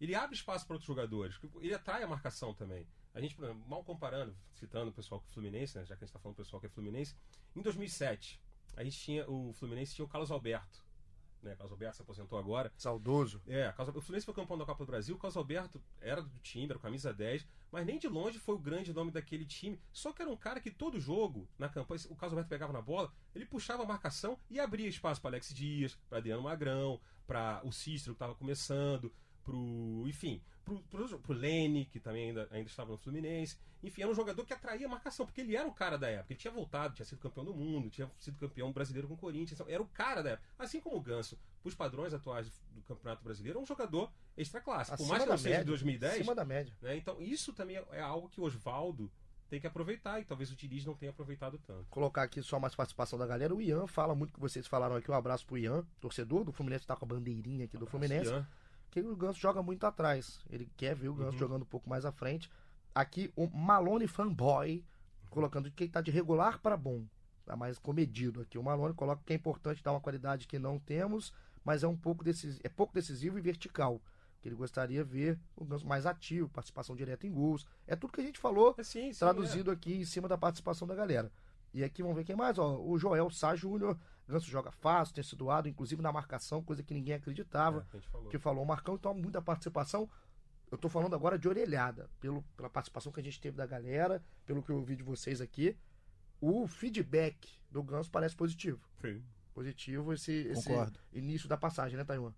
ele 0.00 0.14
abre 0.14 0.34
espaço 0.34 0.66
para 0.66 0.74
outros 0.74 0.86
jogadores. 0.86 1.38
Ele 1.60 1.74
atrai 1.74 2.02
a 2.02 2.06
marcação 2.06 2.54
também. 2.54 2.86
A 3.14 3.20
gente, 3.20 3.36
mal 3.66 3.84
comparando, 3.84 4.34
citando 4.54 4.90
o 4.90 4.94
pessoal 4.94 5.20
que 5.20 5.26
é 5.26 5.30
Fluminense, 5.30 5.76
né, 5.76 5.84
já 5.84 5.96
que 5.96 6.04
a 6.04 6.06
gente 6.06 6.10
está 6.10 6.18
falando 6.18 6.36
do 6.36 6.42
pessoal 6.42 6.60
que 6.60 6.66
é 6.66 6.70
Fluminense, 6.70 7.16
em 7.54 7.60
2007, 7.60 8.40
a 8.76 8.84
gente 8.84 8.98
tinha, 8.98 9.28
o 9.28 9.52
Fluminense 9.52 9.94
tinha 9.94 10.04
o 10.04 10.08
Carlos 10.08 10.30
Alberto 10.30 10.87
né? 11.42 11.54
Carlos 11.54 11.72
Alberto 11.72 11.96
se 11.96 12.02
aposentou 12.02 12.38
agora. 12.38 12.72
Saudoso. 12.76 13.40
É, 13.46 13.72
o 13.78 14.00
Fluminense 14.00 14.26
foi 14.26 14.34
campeão 14.34 14.58
da 14.58 14.64
Copa 14.64 14.84
do 14.84 14.90
Brasil. 14.90 15.14
O 15.14 15.18
Carlos 15.18 15.36
Alberto 15.36 15.80
era 16.00 16.22
do 16.22 16.38
time, 16.40 16.66
era 16.70 16.78
camisa 16.78 17.12
10, 17.12 17.46
mas 17.70 17.86
nem 17.86 17.98
de 17.98 18.08
longe 18.08 18.38
foi 18.38 18.54
o 18.54 18.58
grande 18.58 18.92
nome 18.92 19.10
daquele 19.10 19.44
time. 19.44 19.80
Só 19.92 20.12
que 20.12 20.22
era 20.22 20.30
um 20.30 20.36
cara 20.36 20.60
que 20.60 20.70
todo 20.70 21.00
jogo, 21.00 21.48
na 21.58 21.68
campanha, 21.68 22.00
o 22.10 22.16
Carlos 22.16 22.32
Alberto 22.32 22.48
pegava 22.48 22.72
na 22.72 22.82
bola, 22.82 23.12
ele 23.34 23.46
puxava 23.46 23.82
a 23.82 23.86
marcação 23.86 24.38
e 24.50 24.58
abria 24.58 24.88
espaço 24.88 25.20
para 25.20 25.30
Alex 25.30 25.54
Dias, 25.54 25.96
para 26.08 26.18
Adriano 26.18 26.42
Magrão, 26.42 27.00
para 27.26 27.60
o 27.64 27.72
Cícero 27.72 28.14
que 28.14 28.16
estava 28.16 28.34
começando, 28.34 29.12
pro, 29.48 30.06
enfim, 30.06 30.42
pro, 30.62 30.78
pro, 30.82 31.18
pro 31.18 31.32
Lene, 31.32 31.86
que 31.86 31.98
também 31.98 32.28
ainda, 32.28 32.46
ainda 32.50 32.68
estava 32.68 32.92
no 32.92 32.98
Fluminense. 32.98 33.56
Enfim, 33.82 34.02
era 34.02 34.10
um 34.10 34.14
jogador 34.14 34.44
que 34.44 34.52
atraía 34.52 34.86
a 34.86 34.90
marcação, 34.90 35.24
porque 35.24 35.40
ele 35.40 35.56
era 35.56 35.66
o 35.66 35.72
cara 35.72 35.96
da 35.96 36.08
época. 36.08 36.32
Ele 36.32 36.38
tinha 36.38 36.52
voltado, 36.52 36.94
tinha 36.94 37.06
sido 37.06 37.18
campeão 37.18 37.44
do 37.44 37.54
mundo, 37.54 37.88
tinha 37.88 38.10
sido 38.18 38.36
campeão 38.38 38.70
brasileiro 38.72 39.08
com 39.08 39.14
o 39.14 39.16
Corinthians. 39.16 39.52
Então, 39.52 39.66
era 39.68 39.82
o 39.82 39.86
cara 39.86 40.22
da 40.22 40.30
época. 40.30 40.48
Assim 40.58 40.80
como 40.80 40.96
o 40.96 41.00
Ganso, 41.00 41.38
os 41.64 41.74
padrões 41.74 42.12
atuais 42.12 42.50
do 42.70 42.82
Campeonato 42.82 43.24
Brasileiro, 43.24 43.58
é 43.58 43.62
um 43.62 43.66
jogador 43.66 44.12
extra 44.36 44.60
classe. 44.60 44.94
Por 44.96 45.06
mais 45.06 45.22
que 45.22 45.30
não 45.30 45.38
seja 45.38 45.60
de 45.60 45.64
2010. 45.64 46.14
Acima 46.14 46.34
da 46.34 46.44
média. 46.44 46.76
Né, 46.82 46.96
então, 46.96 47.20
isso 47.22 47.52
também 47.52 47.76
é 47.92 48.00
algo 48.00 48.28
que 48.28 48.40
o 48.40 48.44
Oswaldo 48.44 49.10
tem 49.48 49.58
que 49.58 49.66
aproveitar 49.66 50.20
e 50.20 50.24
talvez 50.24 50.50
o 50.50 50.56
Diniz 50.56 50.84
não 50.84 50.94
tenha 50.94 51.10
aproveitado 51.10 51.58
tanto. 51.66 51.86
Colocar 51.88 52.24
aqui 52.24 52.42
só 52.42 52.60
mais 52.60 52.74
participação 52.74 53.18
da 53.18 53.26
galera. 53.26 53.54
O 53.54 53.62
Ian 53.62 53.86
fala 53.86 54.14
muito 54.14 54.34
que 54.34 54.40
vocês 54.40 54.66
falaram 54.66 54.96
aqui. 54.96 55.10
Um 55.10 55.14
abraço 55.14 55.46
pro 55.46 55.56
Ian, 55.56 55.86
torcedor 56.00 56.44
do 56.44 56.52
Fluminense, 56.52 56.86
tá 56.86 56.94
com 56.94 57.06
a 57.06 57.08
bandeirinha 57.08 57.64
aqui 57.64 57.76
um 57.76 57.80
do 57.80 57.86
Fluminense. 57.86 58.30
Ian. 58.30 58.46
Que 58.90 59.00
o 59.00 59.16
Ganso 59.16 59.38
joga 59.38 59.62
muito 59.62 59.84
atrás. 59.84 60.40
Ele 60.50 60.70
quer 60.76 60.94
ver 60.94 61.08
o 61.08 61.14
Ganso 61.14 61.32
uhum. 61.32 61.38
jogando 61.38 61.62
um 61.62 61.66
pouco 61.66 61.88
mais 61.88 62.04
à 62.04 62.12
frente. 62.12 62.50
Aqui 62.94 63.32
o 63.36 63.46
Malone 63.46 64.06
Fanboy 64.06 64.84
colocando 65.30 65.70
que 65.70 65.88
tá 65.88 66.00
de 66.00 66.10
regular 66.10 66.58
para 66.60 66.76
bom. 66.76 67.04
Tá 67.44 67.56
mais 67.56 67.78
comedido 67.78 68.40
aqui. 68.40 68.58
O 68.58 68.62
Malone 68.62 68.94
coloca 68.94 69.22
que 69.24 69.32
é 69.32 69.36
importante 69.36 69.82
dar 69.82 69.92
uma 69.92 70.00
qualidade 70.00 70.46
que 70.46 70.58
não 70.58 70.78
temos, 70.78 71.32
mas 71.64 71.82
é 71.82 71.88
um 71.88 71.96
pouco 71.96 72.24
decisivo, 72.24 72.60
é 72.64 72.68
pouco 72.68 72.94
decisivo 72.94 73.38
e 73.38 73.42
vertical 73.42 74.00
que 74.40 74.48
ele 74.48 74.54
gostaria 74.54 75.04
de 75.04 75.10
ver 75.10 75.38
o 75.56 75.64
Ganso 75.64 75.86
mais 75.86 76.06
ativo, 76.06 76.48
participação 76.48 76.94
direta 76.94 77.26
em 77.26 77.32
gols. 77.32 77.66
É 77.86 77.96
tudo 77.96 78.12
que 78.12 78.20
a 78.20 78.24
gente 78.24 78.38
falou, 78.38 78.74
é 78.78 78.82
sim, 78.82 79.12
sim, 79.12 79.18
traduzido 79.18 79.70
é. 79.70 79.74
aqui 79.74 79.94
em 79.94 80.04
cima 80.04 80.28
da 80.28 80.38
participação 80.38 80.86
da 80.86 80.94
galera. 80.94 81.30
E 81.74 81.84
aqui 81.84 82.02
vamos 82.02 82.16
ver 82.16 82.24
quem 82.24 82.36
mais, 82.36 82.58
ó, 82.58 82.80
o 82.80 82.98
Joel 82.98 83.30
Sá 83.30 83.54
Júnior, 83.54 83.98
Ganso 84.28 84.46
joga 84.46 84.70
fácil, 84.70 85.14
tem 85.14 85.24
sido 85.24 85.38
doado, 85.38 85.68
inclusive 85.68 86.02
na 86.02 86.12
marcação, 86.12 86.62
coisa 86.62 86.82
que 86.82 86.92
ninguém 86.92 87.14
acreditava, 87.14 87.86
é, 87.94 88.00
falou. 88.00 88.28
que 88.28 88.38
falou 88.38 88.62
o 88.62 88.66
Marcão, 88.66 88.94
então 88.94 89.14
muita 89.14 89.40
participação. 89.40 90.08
Eu 90.70 90.76
tô 90.76 90.88
falando 90.90 91.14
agora 91.14 91.38
de 91.38 91.48
orelhada, 91.48 92.10
pelo, 92.20 92.42
pela 92.54 92.68
participação 92.68 93.10
que 93.10 93.20
a 93.20 93.22
gente 93.22 93.40
teve 93.40 93.56
da 93.56 93.64
galera, 93.64 94.22
pelo 94.44 94.62
que 94.62 94.70
eu 94.70 94.76
ouvi 94.76 94.94
de 94.94 95.02
vocês 95.02 95.40
aqui. 95.40 95.74
O 96.40 96.68
feedback 96.68 97.58
do 97.70 97.82
Ganso 97.82 98.10
parece 98.10 98.36
positivo. 98.36 98.80
Sim. 99.00 99.24
Positivo 99.54 100.12
esse, 100.12 100.32
esse 100.32 100.70
início 101.12 101.48
da 101.48 101.56
passagem, 101.56 101.96
né, 101.96 102.04
Taiwan? 102.04 102.32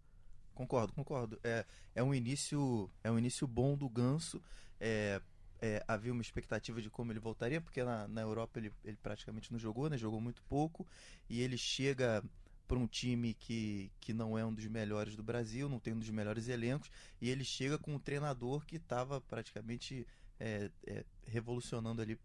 Concordo, 0.55 0.93
concordo. 0.93 1.41
É, 1.43 1.67
é 1.95 2.03
um 2.03 2.15
início 2.15 2.89
é 3.03 3.11
um 3.11 3.19
início 3.19 3.49
bom 3.49 3.77
do 3.77 3.89
Ganso. 3.89 4.41
É, 4.79 5.21
é, 5.61 5.85
havia 5.87 6.13
uma 6.13 6.23
expectativa 6.23 6.81
de 6.81 6.89
como 6.89 7.13
ele 7.13 7.21
voltaria, 7.21 7.61
porque 7.61 7.83
na, 7.83 8.09
na 8.09 8.23
Europa 8.23 8.59
ele, 8.59 8.73
ele 8.85 8.97
praticamente 8.97 9.53
não 9.53 9.59
jogou, 9.59 9.91
né? 9.91 9.99
Jogou 9.99 10.21
muito 10.21 10.43
pouco. 10.45 10.87
E 11.29 11.41
ele 11.41 11.59
chega 11.59 12.25
para 12.67 12.79
um 12.79 12.87
time 12.87 13.35
que, 13.35 13.91
que 14.01 14.13
não 14.13 14.39
é 14.39 14.45
um 14.45 14.55
dos 14.55 14.67
melhores 14.67 15.17
do 15.17 15.23
Brasil, 15.23 15.69
não 15.69 15.81
tem 15.81 15.93
um 15.93 15.99
dos 15.99 16.11
melhores 16.11 16.49
elencos, 16.49 16.91
e 17.21 17.29
ele 17.29 17.45
chega 17.45 17.77
com 17.77 17.95
um 17.95 17.99
treinador 17.99 18.65
que 18.65 18.77
estava 18.77 19.21
praticamente 19.21 20.07
é, 20.39 20.71
é, 20.87 21.05
revolucionando 21.27 22.01
ali 22.01 22.17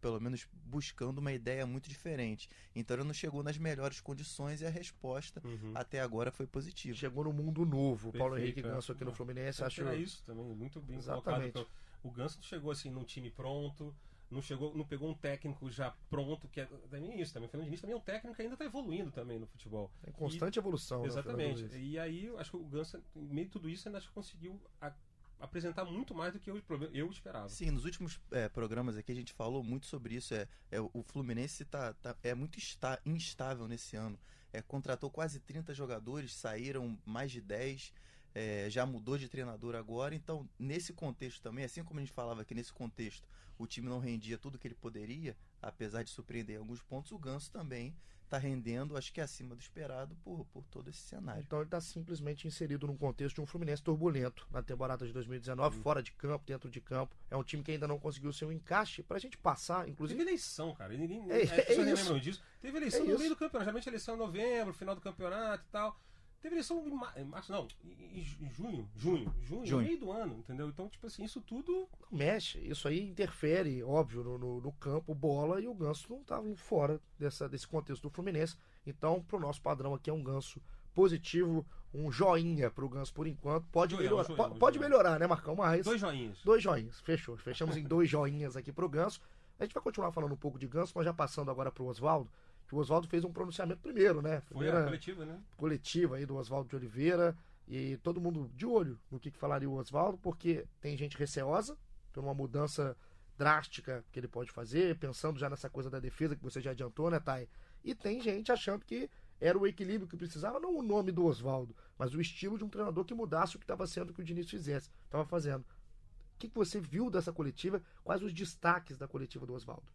pelo 0.00 0.20
menos 0.20 0.46
buscando 0.64 1.18
uma 1.18 1.32
ideia 1.32 1.66
muito 1.66 1.88
diferente. 1.88 2.48
Então 2.74 2.96
ele 2.96 3.04
não 3.04 3.12
chegou 3.12 3.42
nas 3.42 3.58
melhores 3.58 4.00
condições 4.00 4.60
e 4.60 4.66
a 4.66 4.70
resposta 4.70 5.42
uhum. 5.44 5.72
até 5.74 6.00
agora 6.00 6.30
foi 6.30 6.46
positiva. 6.46 6.96
Chegou 6.96 7.24
no 7.24 7.32
mundo 7.32 7.64
novo. 7.66 8.10
Perfeito, 8.10 8.18
Paulo 8.18 8.38
Henrique 8.38 8.62
Ganso 8.62 8.92
aqui 8.92 9.04
no 9.04 9.12
Fluminense, 9.12 9.62
acho. 9.62 9.82
Era 9.82 9.94
isso 9.94 10.22
também, 10.24 10.44
muito 10.44 10.80
bem 10.80 10.96
Exatamente. 10.96 11.52
colocado. 11.52 11.79
O 12.02 12.10
Ganso 12.10 12.42
chegou 12.42 12.70
assim 12.70 12.90
num 12.90 13.04
time 13.04 13.30
pronto, 13.30 13.94
não 14.30 14.40
chegou, 14.40 14.74
não 14.74 14.84
pegou 14.84 15.10
um 15.10 15.14
técnico 15.14 15.70
já 15.70 15.90
pronto, 16.08 16.48
que 16.48 16.60
é 16.60 16.66
também 16.88 17.20
isso, 17.20 17.34
também 17.34 17.48
o 17.48 17.50
Fernando 17.50 17.66
Diniz 17.66 17.80
também 17.80 17.94
é 17.94 17.98
um 17.98 18.02
técnico 18.02 18.36
que 18.36 18.42
ainda 18.42 18.54
está 18.54 18.64
evoluindo 18.64 19.10
também 19.10 19.38
no 19.38 19.46
futebol. 19.46 19.90
É 20.04 20.12
constante 20.12 20.56
e, 20.56 20.58
evolução. 20.58 21.02
Né, 21.02 21.08
exatamente. 21.08 21.64
Né, 21.64 21.78
e 21.78 21.98
aí, 21.98 22.32
acho 22.38 22.52
que 22.52 22.56
o 22.56 22.64
Ganso, 22.64 23.02
em 23.16 23.28
meio 23.28 23.46
de 23.46 23.52
tudo 23.52 23.68
isso, 23.68 23.88
ainda 23.88 24.00
conseguiu 24.14 24.60
a, 24.80 24.92
apresentar 25.40 25.84
muito 25.84 26.14
mais 26.14 26.32
do 26.32 26.38
que 26.38 26.50
eu, 26.50 26.62
eu 26.92 27.10
esperava. 27.10 27.48
Sim, 27.48 27.72
nos 27.72 27.84
últimos 27.84 28.20
é, 28.30 28.48
programas 28.48 28.96
aqui 28.96 29.10
a 29.10 29.14
gente 29.14 29.32
falou 29.32 29.64
muito 29.64 29.86
sobre 29.86 30.14
isso. 30.14 30.32
É, 30.32 30.46
é 30.70 30.80
o 30.80 31.02
Fluminense 31.02 31.64
tá, 31.64 31.92
tá, 31.94 32.16
é 32.22 32.34
muito 32.34 32.58
está, 32.58 33.00
instável 33.04 33.66
nesse 33.66 33.96
ano. 33.96 34.18
É, 34.52 34.62
contratou 34.62 35.10
quase 35.10 35.40
30 35.40 35.74
jogadores, 35.74 36.34
saíram 36.34 36.98
mais 37.04 37.32
de 37.32 37.40
10. 37.40 37.92
É, 38.34 38.70
já 38.70 38.86
mudou 38.86 39.18
de 39.18 39.28
treinador 39.28 39.74
agora, 39.74 40.14
então 40.14 40.48
nesse 40.58 40.92
contexto 40.92 41.42
também, 41.42 41.64
assim 41.64 41.82
como 41.82 41.98
a 41.98 42.02
gente 42.02 42.12
falava 42.12 42.44
que 42.44 42.54
nesse 42.54 42.72
contexto 42.72 43.28
o 43.58 43.66
time 43.66 43.88
não 43.88 43.98
rendia 43.98 44.38
tudo 44.38 44.58
que 44.58 44.66
ele 44.66 44.74
poderia, 44.74 45.36
apesar 45.60 46.02
de 46.02 46.10
surpreender 46.10 46.56
em 46.56 46.58
alguns 46.58 46.80
pontos, 46.80 47.12
o 47.12 47.18
Ganso 47.18 47.50
também 47.50 47.94
está 48.30 48.38
rendendo, 48.38 48.96
acho 48.96 49.12
que 49.12 49.20
acima 49.20 49.56
do 49.56 49.60
esperado 49.60 50.14
por, 50.22 50.46
por 50.46 50.64
todo 50.70 50.88
esse 50.88 51.00
cenário. 51.00 51.42
Então 51.42 51.58
ele 51.58 51.66
está 51.66 51.80
simplesmente 51.80 52.46
inserido 52.46 52.86
num 52.86 52.96
contexto 52.96 53.36
de 53.36 53.40
um 53.40 53.46
Fluminense 53.46 53.82
turbulento 53.82 54.46
na 54.52 54.62
temporada 54.62 55.04
de 55.04 55.12
2019, 55.12 55.76
uhum. 55.76 55.82
fora 55.82 56.00
de 56.00 56.12
campo, 56.12 56.44
dentro 56.46 56.70
de 56.70 56.80
campo. 56.80 57.14
É 57.28 57.36
um 57.36 57.42
time 57.42 57.62
que 57.62 57.72
ainda 57.72 57.88
não 57.88 57.98
conseguiu 57.98 58.32
seu 58.32 58.52
encaixe 58.52 59.02
para 59.02 59.16
a 59.16 59.20
gente 59.20 59.36
passar, 59.36 59.88
inclusive. 59.88 60.16
Teve 60.16 60.30
eleição, 60.30 60.72
cara. 60.74 60.96
Ninguém, 60.96 61.28
é, 61.28 61.42
é, 61.42 61.72
é 61.72 61.76
lembram 61.76 62.20
disso. 62.20 62.40
Teve 62.60 62.78
eleição 62.78 63.02
é 63.02 63.08
no 63.08 63.18
meio 63.18 63.30
do 63.30 63.36
campeonato. 63.36 63.64
Geralmente 63.64 63.88
eleição 63.88 64.14
em 64.14 64.18
novembro, 64.18 64.72
final 64.72 64.94
do 64.94 65.00
campeonato 65.00 65.64
e 65.68 65.72
tal. 65.72 66.00
Teve 66.40 66.54
eleição 66.54 66.82
em 67.16 67.24
março, 67.24 67.52
não, 67.52 67.68
em, 67.84 68.24
junho, 68.24 68.88
junho, 68.96 69.34
junho, 69.42 69.66
junho, 69.66 69.86
meio 69.86 69.98
do 69.98 70.10
ano, 70.10 70.38
entendeu? 70.38 70.68
Então, 70.70 70.88
tipo 70.88 71.06
assim, 71.06 71.22
isso 71.22 71.38
tudo. 71.42 71.86
Mexe, 72.10 72.58
isso 72.60 72.88
aí 72.88 73.02
interfere, 73.02 73.82
óbvio, 73.82 74.24
no, 74.24 74.38
no, 74.38 74.60
no 74.60 74.72
campo, 74.72 75.14
bola, 75.14 75.60
e 75.60 75.68
o 75.68 75.74
Ganso 75.74 76.06
não 76.08 76.22
estava 76.22 76.54
fora 76.56 76.98
dessa, 77.18 77.46
desse 77.46 77.68
contexto 77.68 78.02
do 78.02 78.10
Fluminense. 78.10 78.56
Então, 78.86 79.22
pro 79.22 79.38
nosso 79.38 79.60
padrão 79.60 79.92
aqui 79.94 80.08
é 80.08 80.12
um 80.12 80.22
Ganso 80.22 80.62
positivo, 80.94 81.66
um 81.92 82.10
joinha 82.10 82.70
pro 82.70 82.88
Ganso 82.88 83.12
por 83.12 83.26
enquanto. 83.26 83.66
Pode 83.66 83.94
joinha, 83.94 84.08
melhorar, 84.08 84.24
joinha, 84.24 84.36
pode, 84.36 84.58
pode 84.58 84.78
melhorar, 84.78 85.20
né, 85.20 85.26
Marcão? 85.26 85.54
Mas. 85.54 85.84
Dois 85.84 86.00
joinhas. 86.00 86.38
Dois 86.42 86.62
joinhas, 86.62 87.00
fechou. 87.02 87.36
Fechamos 87.36 87.76
em 87.76 87.84
dois 87.84 88.08
joinhas 88.10 88.56
aqui 88.56 88.72
pro 88.72 88.88
Ganso. 88.88 89.20
A 89.58 89.64
gente 89.64 89.74
vai 89.74 89.82
continuar 89.82 90.10
falando 90.10 90.32
um 90.32 90.38
pouco 90.38 90.58
de 90.58 90.66
Ganso, 90.66 90.94
mas 90.96 91.04
já 91.04 91.12
passando 91.12 91.50
agora 91.50 91.70
pro 91.70 91.84
Oswaldo 91.84 92.30
que 92.70 92.76
o 92.76 92.78
Oswaldo 92.78 93.08
fez 93.08 93.24
um 93.24 93.32
pronunciamento 93.32 93.80
primeiro, 93.80 94.22
né? 94.22 94.42
Primeira 94.42 94.74
Foi 94.74 94.82
a 94.82 94.84
coletiva, 94.84 95.26
né? 95.26 95.42
Coletiva 95.56 96.16
aí 96.16 96.24
do 96.24 96.36
Oswaldo 96.36 96.68
de 96.68 96.76
Oliveira. 96.76 97.36
E 97.66 97.96
todo 97.96 98.20
mundo 98.20 98.48
de 98.54 98.64
olho 98.64 98.96
no 99.10 99.18
que, 99.18 99.28
que 99.28 99.36
falaria 99.36 99.68
o 99.68 99.74
Oswaldo, 99.74 100.16
porque 100.18 100.64
tem 100.80 100.96
gente 100.96 101.16
receosa 101.16 101.76
por 102.12 102.22
uma 102.22 102.32
mudança 102.32 102.96
drástica 103.36 104.04
que 104.12 104.20
ele 104.20 104.28
pode 104.28 104.52
fazer, 104.52 104.96
pensando 104.98 105.36
já 105.36 105.50
nessa 105.50 105.68
coisa 105.68 105.90
da 105.90 105.98
defesa 105.98 106.36
que 106.36 106.42
você 106.44 106.60
já 106.60 106.70
adiantou, 106.70 107.10
né, 107.10 107.18
Thay? 107.18 107.48
E 107.82 107.92
tem 107.92 108.20
gente 108.20 108.52
achando 108.52 108.84
que 108.84 109.10
era 109.40 109.58
o 109.58 109.66
equilíbrio 109.66 110.06
que 110.06 110.16
precisava, 110.16 110.60
não 110.60 110.76
o 110.76 110.82
nome 110.82 111.10
do 111.10 111.24
Oswaldo, 111.24 111.74
mas 111.98 112.14
o 112.14 112.20
estilo 112.20 112.56
de 112.56 112.62
um 112.62 112.68
treinador 112.68 113.04
que 113.04 113.14
mudasse 113.14 113.56
o 113.56 113.58
que 113.58 113.64
estava 113.64 113.84
sendo 113.84 114.12
que 114.12 114.20
o 114.20 114.24
Diniz 114.24 114.48
fizesse, 114.48 114.90
estava 115.06 115.24
fazendo. 115.24 115.62
O 115.62 116.38
que, 116.38 116.48
que 116.48 116.54
você 116.54 116.80
viu 116.80 117.10
dessa 117.10 117.32
coletiva? 117.32 117.82
Quais 118.04 118.22
os 118.22 118.32
destaques 118.32 118.96
da 118.96 119.08
coletiva 119.08 119.44
do 119.44 119.54
Oswaldo? 119.54 119.90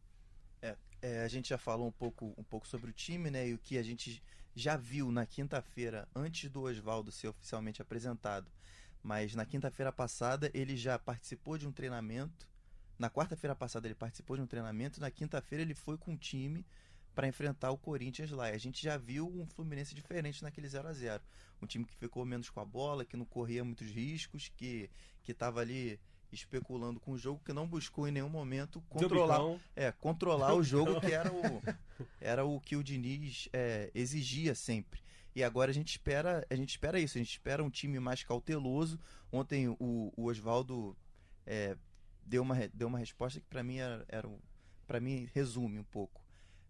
É, 0.66 0.78
é, 1.02 1.24
a 1.24 1.28
gente 1.28 1.50
já 1.50 1.58
falou 1.58 1.88
um 1.88 1.92
pouco, 1.92 2.34
um 2.38 2.44
pouco 2.44 2.68
sobre 2.68 2.90
o 2.90 2.94
time, 2.94 3.30
né? 3.30 3.48
E 3.48 3.54
o 3.54 3.60
que 3.60 3.78
a 3.78 3.84
gente 3.84 4.24
já 4.56 4.76
viu 4.76 5.12
na 5.12 5.26
quinta-feira, 5.26 6.08
antes 6.16 6.50
do 6.50 6.64
Oswaldo 6.64 7.12
ser 7.12 7.28
oficialmente 7.28 7.82
apresentado. 7.82 8.52
Mas 9.04 9.36
na 9.36 9.46
quinta-feira 9.46 9.92
passada 9.92 10.50
ele 10.54 10.76
já 10.76 10.98
participou 10.98 11.58
de 11.58 11.68
um 11.68 11.72
treinamento. 11.72 12.50
Na 12.98 13.10
quarta-feira 13.10 13.56
passada 13.56 13.88
ele 13.88 13.94
participou 13.94 14.36
de 14.36 14.42
um 14.42 14.48
treinamento. 14.48 15.00
Na 15.00 15.12
quinta-feira 15.12 15.62
ele 15.62 15.76
foi 15.76 15.98
com 15.98 16.14
o 16.14 16.18
time 16.18 16.66
para 17.14 17.28
enfrentar 17.28 17.70
o 17.72 17.78
Corinthians 17.78 18.32
lá. 18.32 18.50
E 18.50 18.56
a 18.56 18.58
gente 18.58 18.82
já 18.82 18.98
viu 18.98 19.28
um 19.28 19.46
Fluminense 19.46 19.94
diferente 19.94 20.42
naquele 20.42 20.68
0 20.68 20.88
a 20.88 20.94
0 20.94 21.24
Um 21.62 21.68
time 21.68 21.86
que 21.86 21.96
ficou 21.96 22.26
menos 22.26 22.50
com 22.50 22.60
a 22.60 22.66
bola, 22.66 23.06
que 23.06 23.16
não 23.16 23.26
corria 23.26 23.64
muitos 23.64 23.92
riscos, 23.92 24.52
que 24.56 24.90
estava 25.28 25.62
ali 25.62 26.00
especulando 26.36 27.00
com 27.00 27.12
o 27.12 27.18
jogo 27.18 27.42
que 27.44 27.54
não 27.54 27.68
buscou 27.68 28.08
em 28.08 28.12
nenhum 28.12 28.30
momento 28.30 28.82
controlar, 28.90 29.40
é, 29.76 29.92
controlar 29.92 30.54
o 30.54 30.64
jogo 30.64 31.00
que 31.02 31.14
era 31.14 31.32
o, 31.32 31.62
era 32.22 32.46
o 32.46 32.60
que 32.60 32.76
o 32.76 32.84
Diniz 32.84 33.50
é, 33.52 33.90
exigia 33.94 34.54
sempre. 34.54 35.02
E 35.36 35.44
agora 35.44 35.72
a 35.72 35.74
gente 35.74 35.90
espera, 35.90 36.46
a 36.50 36.56
gente 36.56 36.70
espera 36.70 37.00
isso, 37.00 37.18
a 37.18 37.22
gente 37.22 37.32
espera 37.32 37.64
um 37.64 37.70
time 37.70 38.00
mais 38.00 38.24
cauteloso. 38.24 39.00
Ontem 39.32 39.68
o, 39.68 40.14
o 40.16 40.26
Oswaldo 40.26 40.96
é, 41.46 41.78
deu, 42.26 42.42
uma, 42.42 42.56
deu 42.74 42.88
uma 42.88 43.00
resposta 43.00 43.40
que 43.40 43.48
para 43.48 43.64
mim 43.64 43.78
era, 43.78 44.06
era 44.08 44.30
para 44.88 45.00
mim 45.00 45.28
resume 45.34 45.80
um 45.80 45.84
pouco. 45.84 46.24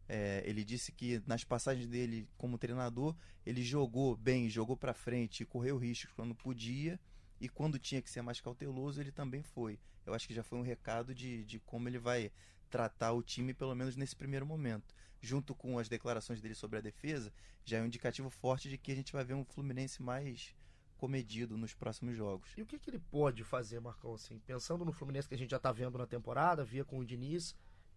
É, 0.07 0.43
ele 0.45 0.63
disse 0.63 0.91
que 0.91 1.21
nas 1.25 1.43
passagens 1.43 1.87
dele 1.87 2.27
como 2.37 2.57
treinador, 2.57 3.15
ele 3.45 3.63
jogou 3.63 4.15
bem, 4.15 4.49
jogou 4.49 4.77
para 4.77 4.93
frente, 4.93 5.45
correu 5.45 5.77
riscos 5.77 6.13
quando 6.13 6.33
podia 6.35 6.99
e 7.39 7.49
quando 7.49 7.79
tinha 7.79 8.01
que 8.01 8.09
ser 8.09 8.21
mais 8.21 8.39
cauteloso, 8.39 9.01
ele 9.01 9.11
também 9.11 9.41
foi. 9.41 9.79
Eu 10.05 10.13
acho 10.13 10.27
que 10.27 10.33
já 10.33 10.43
foi 10.43 10.57
um 10.57 10.63
recado 10.63 11.13
de, 11.13 11.43
de 11.43 11.59
como 11.59 11.89
ele 11.89 11.99
vai 11.99 12.31
tratar 12.69 13.13
o 13.13 13.23
time, 13.23 13.53
pelo 13.53 13.75
menos 13.75 13.95
nesse 13.95 14.15
primeiro 14.15 14.45
momento. 14.45 14.95
Junto 15.21 15.55
com 15.55 15.79
as 15.79 15.89
declarações 15.89 16.41
dele 16.41 16.55
sobre 16.55 16.77
a 16.77 16.81
defesa, 16.81 17.33
já 17.63 17.77
é 17.77 17.81
um 17.81 17.85
indicativo 17.85 18.29
forte 18.29 18.69
de 18.69 18.77
que 18.77 18.91
a 18.91 18.95
gente 18.95 19.13
vai 19.13 19.23
ver 19.23 19.33
um 19.33 19.43
Fluminense 19.43 20.01
mais 20.01 20.53
comedido 20.97 21.57
nos 21.57 21.73
próximos 21.73 22.15
jogos. 22.15 22.51
E 22.55 22.61
o 22.61 22.65
que, 22.65 22.79
que 22.79 22.89
ele 22.89 22.99
pode 22.99 23.43
fazer, 23.43 23.79
Marcão, 23.79 24.13
assim? 24.13 24.39
Pensando 24.39 24.85
no 24.85 24.91
Fluminense 24.91 25.27
que 25.27 25.35
a 25.35 25.37
gente 25.37 25.51
já 25.51 25.57
está 25.57 25.71
vendo 25.71 25.97
na 25.97 26.05
temporada, 26.05 26.63
via 26.63 26.85
com 26.85 26.99
o 26.99 27.05
Diniz, 27.05 27.55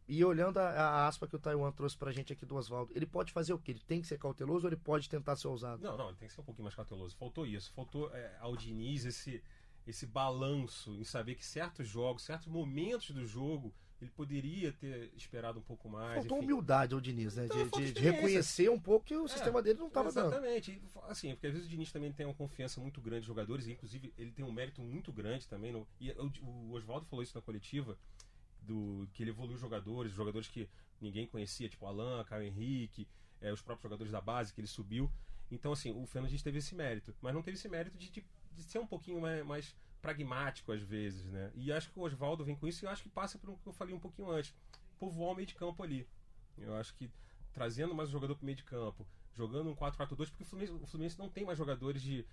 e 0.09 0.25
olhando 0.25 0.57
a, 0.57 0.71
a, 0.71 1.07
aspa 1.07 1.29
que 1.29 1.37
o 1.37 1.39
Taiwan 1.39 1.71
trouxe 1.71 1.97
pra 1.97 2.11
gente 2.11 2.33
aqui 2.33 2.47
do 2.47 2.57
Oswaldo, 2.57 2.91
ele 2.95 3.05
pode 3.05 3.31
fazer 3.31 3.53
o 3.53 3.59
quê? 3.59 3.73
Ele 3.73 3.83
tem 3.87 4.01
que 4.01 4.07
ser 4.07 4.19
cauteloso 4.19 4.67
ou 4.67 4.71
ele 4.71 4.81
pode 4.81 5.07
tentar 5.07 5.37
ser 5.37 5.49
ousado? 5.49 5.83
Não, 5.83 5.99
não, 5.99 6.09
ele 6.09 6.17
tem 6.17 6.27
que 6.27 6.35
ser 6.35 6.41
um 6.41 6.45
pouquinho 6.45 6.65
mais 6.65 6.75
cauteloso. 6.75 7.15
Faltou 7.17 7.47
isso. 7.47 7.71
Faltou 7.75 8.11
é, 8.15 8.37
ao 8.41 8.57
Diniz 8.57 9.05
esse, 9.05 9.43
esse 9.87 10.07
balanço 10.07 10.95
em 10.95 11.05
saber 11.05 11.35
que 11.35 11.45
certos 11.45 11.87
jogos, 11.87 12.23
certos 12.23 12.47
momentos 12.47 13.11
do 13.11 13.27
jogo, 13.27 13.75
ele 14.01 14.11
poderia 14.11 14.73
ter 14.73 15.13
esperado 15.15 15.59
um 15.59 15.63
pouco 15.63 15.91
mais. 15.91 16.15
Faltou 16.15 16.39
enfim. 16.39 16.47
humildade 16.47 16.95
ao 16.95 17.01
Diniz, 17.03 17.37
né? 17.37 17.45
Então, 17.45 17.81
de, 17.81 17.89
de, 17.89 17.93
de, 17.93 18.01
reconhecer 18.01 18.71
um 18.71 18.81
pouco 18.81 19.05
que 19.05 19.15
o 19.15 19.27
é, 19.27 19.29
sistema 19.29 19.61
dele 19.61 19.79
não 19.79 19.89
estava 19.89 20.11
dando. 20.11 20.29
Exatamente. 20.29 20.81
Assim, 21.07 21.33
porque 21.33 21.49
às 21.49 21.53
vezes 21.53 21.69
o 21.69 21.71
Diniz 21.71 21.93
também 21.93 22.11
tem 22.13 22.25
uma 22.25 22.35
confiança 22.35 22.81
muito 22.81 22.99
grande 22.99 23.21
nos 23.21 23.27
jogadores, 23.27 23.67
e 23.67 23.73
inclusive 23.73 24.11
ele 24.17 24.31
tem 24.31 24.43
um 24.43 24.53
mérito 24.53 24.81
muito 24.81 25.13
grande 25.13 25.47
também. 25.47 25.71
No, 25.71 25.87
e 26.01 26.11
o, 26.13 26.33
o 26.43 26.73
Oswaldo 26.73 27.05
falou 27.05 27.23
isso 27.23 27.37
na 27.37 27.43
coletiva 27.43 27.99
do 28.63 29.09
que 29.13 29.23
ele 29.23 29.31
evoluiu 29.31 29.57
jogadores, 29.57 30.13
jogadores 30.13 30.49
que 30.49 30.69
ninguém 31.01 31.27
conhecia, 31.27 31.69
tipo 31.69 31.87
Alan, 31.87 32.25
Caio 32.25 32.45
Henrique, 32.45 33.07
é, 33.41 33.53
os 33.53 33.63
próprios 33.63 33.85
jogadores 33.85 34.13
da 34.13 34.21
base 34.21 34.53
que 34.53 34.61
ele 34.61 34.69
subiu. 34.69 35.11
Então, 35.51 35.73
assim, 35.73 35.91
o 35.91 36.07
Fernandes 36.07 36.43
teve 36.43 36.59
esse 36.59 36.75
mérito, 36.75 37.15
mas 37.23 37.35
não 37.35 37.43
teve 37.43 37.57
esse 37.57 37.69
mérito 37.69 37.97
de, 37.97 38.11
de, 38.11 38.25
de 38.53 38.63
ser 38.63 38.79
um 38.79 38.87
pouquinho 38.87 39.21
mais, 39.21 39.45
mais, 39.47 39.77
pragmático 40.01 40.73
às 40.73 40.83
vezes, 40.83 41.25
né? 41.27 41.51
E 41.55 41.73
acho 41.73 41.91
que 41.91 41.99
o 41.99 42.03
Oswaldo 42.03 42.45
vem 42.45 42.55
com 42.55 42.67
isso 42.67 42.85
e 42.85 42.87
eu 42.87 42.91
acho 42.91 43.03
que 43.03 43.09
passa 43.09 43.39
por 43.39 43.51
o 43.51 43.57
que 43.57 43.67
eu 43.67 43.73
falei 43.73 43.95
um 43.95 44.01
pouquinho 44.01 44.31
antes, 44.31 44.55
povoar 44.99 45.33
o 45.33 45.35
meio 45.35 45.47
de 45.47 45.55
campo 45.55 45.83
ali. 45.83 46.07
Eu 46.57 46.75
acho 46.77 46.95
que 46.95 47.11
trazendo 47.53 47.95
mais 47.95 48.09
um 48.09 48.13
jogador 48.13 48.35
para 48.37 48.43
o 48.43 48.47
meio 48.47 48.57
de 48.57 48.65
campo, 48.65 49.07
jogando 49.35 49.71
um 49.71 49.75
4-4-2, 49.75 50.31
porque 50.31 50.43
o 50.43 50.47
Fluminense, 50.47 50.73
o 50.73 50.87
Fluminense 50.87 51.19
não 51.19 51.29
tem 51.29 51.45
mais 51.45 51.59
jogadores 51.59 52.03
de. 52.03 52.25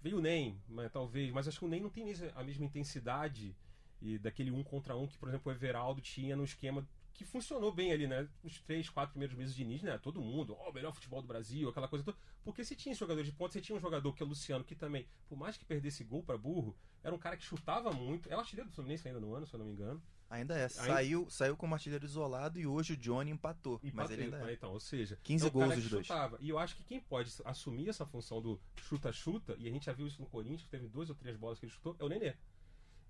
Veio 0.00 0.18
o 0.18 0.20
NEM, 0.20 0.60
mas, 0.68 0.90
talvez, 0.90 1.30
mas 1.30 1.46
acho 1.46 1.60
que 1.60 1.64
o 1.64 1.68
NEM 1.68 1.82
não 1.82 1.90
tem 1.90 2.04
a 2.34 2.42
mesma 2.42 2.64
intensidade 2.64 3.54
e 4.02 4.18
daquele 4.18 4.50
um 4.50 4.62
contra 4.62 4.96
um 4.96 5.06
que, 5.06 5.16
por 5.16 5.28
exemplo, 5.28 5.50
o 5.50 5.54
Everaldo 5.54 6.00
tinha 6.00 6.36
no 6.36 6.44
esquema 6.44 6.86
que 7.12 7.24
funcionou 7.24 7.70
bem 7.70 7.92
ali, 7.92 8.06
né? 8.06 8.26
Os 8.42 8.60
três, 8.60 8.88
quatro 8.88 9.12
primeiros 9.12 9.36
meses 9.36 9.54
de 9.54 9.62
início, 9.62 9.86
né? 9.86 9.98
Todo 9.98 10.20
mundo, 10.20 10.56
ó, 10.58 10.66
oh, 10.66 10.70
o 10.70 10.72
melhor 10.72 10.92
futebol 10.92 11.20
do 11.20 11.28
Brasil, 11.28 11.68
aquela 11.68 11.86
coisa 11.86 12.04
toda. 12.04 12.16
Porque 12.42 12.64
se 12.64 12.74
tinha 12.74 12.94
jogador 12.94 13.22
de 13.22 13.32
ponta, 13.32 13.52
você 13.52 13.60
tinha 13.60 13.76
um 13.76 13.80
jogador 13.80 14.12
que 14.12 14.22
é 14.22 14.26
o 14.26 14.28
Luciano, 14.28 14.64
que 14.64 14.74
também, 14.74 15.06
por 15.28 15.36
mais 15.36 15.56
que 15.56 15.64
perdesse 15.64 16.02
gol 16.02 16.22
para 16.22 16.36
burro, 16.36 16.76
era 17.02 17.14
um 17.14 17.18
cara 17.18 17.36
que 17.36 17.44
chutava 17.44 17.92
muito. 17.92 18.28
É 18.30 18.36
o 18.36 18.40
artilheiro 18.40 18.68
do 18.68 18.74
Fluminense 18.74 19.06
ainda 19.06 19.20
no 19.20 19.34
ano, 19.34 19.46
se 19.46 19.54
eu 19.54 19.58
não 19.58 19.66
me 19.66 19.72
engano. 19.72 20.02
Ainda 20.30 20.56
é. 20.56 20.66
Saiu, 20.66 21.28
saiu 21.28 21.56
como 21.58 21.74
artilheiro 21.74 22.06
isolado 22.06 22.58
e 22.58 22.66
hoje 22.66 22.94
o 22.94 22.96
Johnny 22.96 23.30
empatou. 23.30 23.74
empatou 23.84 23.92
mas 23.94 24.10
ele 24.10 24.22
ainda 24.22 24.50
é. 24.50 24.54
Então, 24.54 24.72
ou 24.72 24.80
seja, 24.80 25.18
15 25.22 25.46
é 25.46 25.50
gols 25.50 25.76
os 25.76 25.90
dois. 25.90 26.06
Chutava. 26.06 26.38
E 26.40 26.48
eu 26.48 26.58
acho 26.58 26.74
que 26.74 26.84
quem 26.84 26.98
pode 26.98 27.30
assumir 27.44 27.90
essa 27.90 28.06
função 28.06 28.40
do 28.40 28.58
chuta-chuta, 28.76 29.54
e 29.58 29.68
a 29.68 29.70
gente 29.70 29.84
já 29.84 29.92
viu 29.92 30.06
isso 30.06 30.22
no 30.22 30.26
Corinthians, 30.26 30.66
teve 30.70 30.88
duas 30.88 31.10
ou 31.10 31.14
três 31.14 31.36
bolas 31.36 31.58
que 31.58 31.66
ele 31.66 31.72
chutou, 31.72 31.94
é 31.98 32.04
o 32.04 32.08
Nenê. 32.08 32.34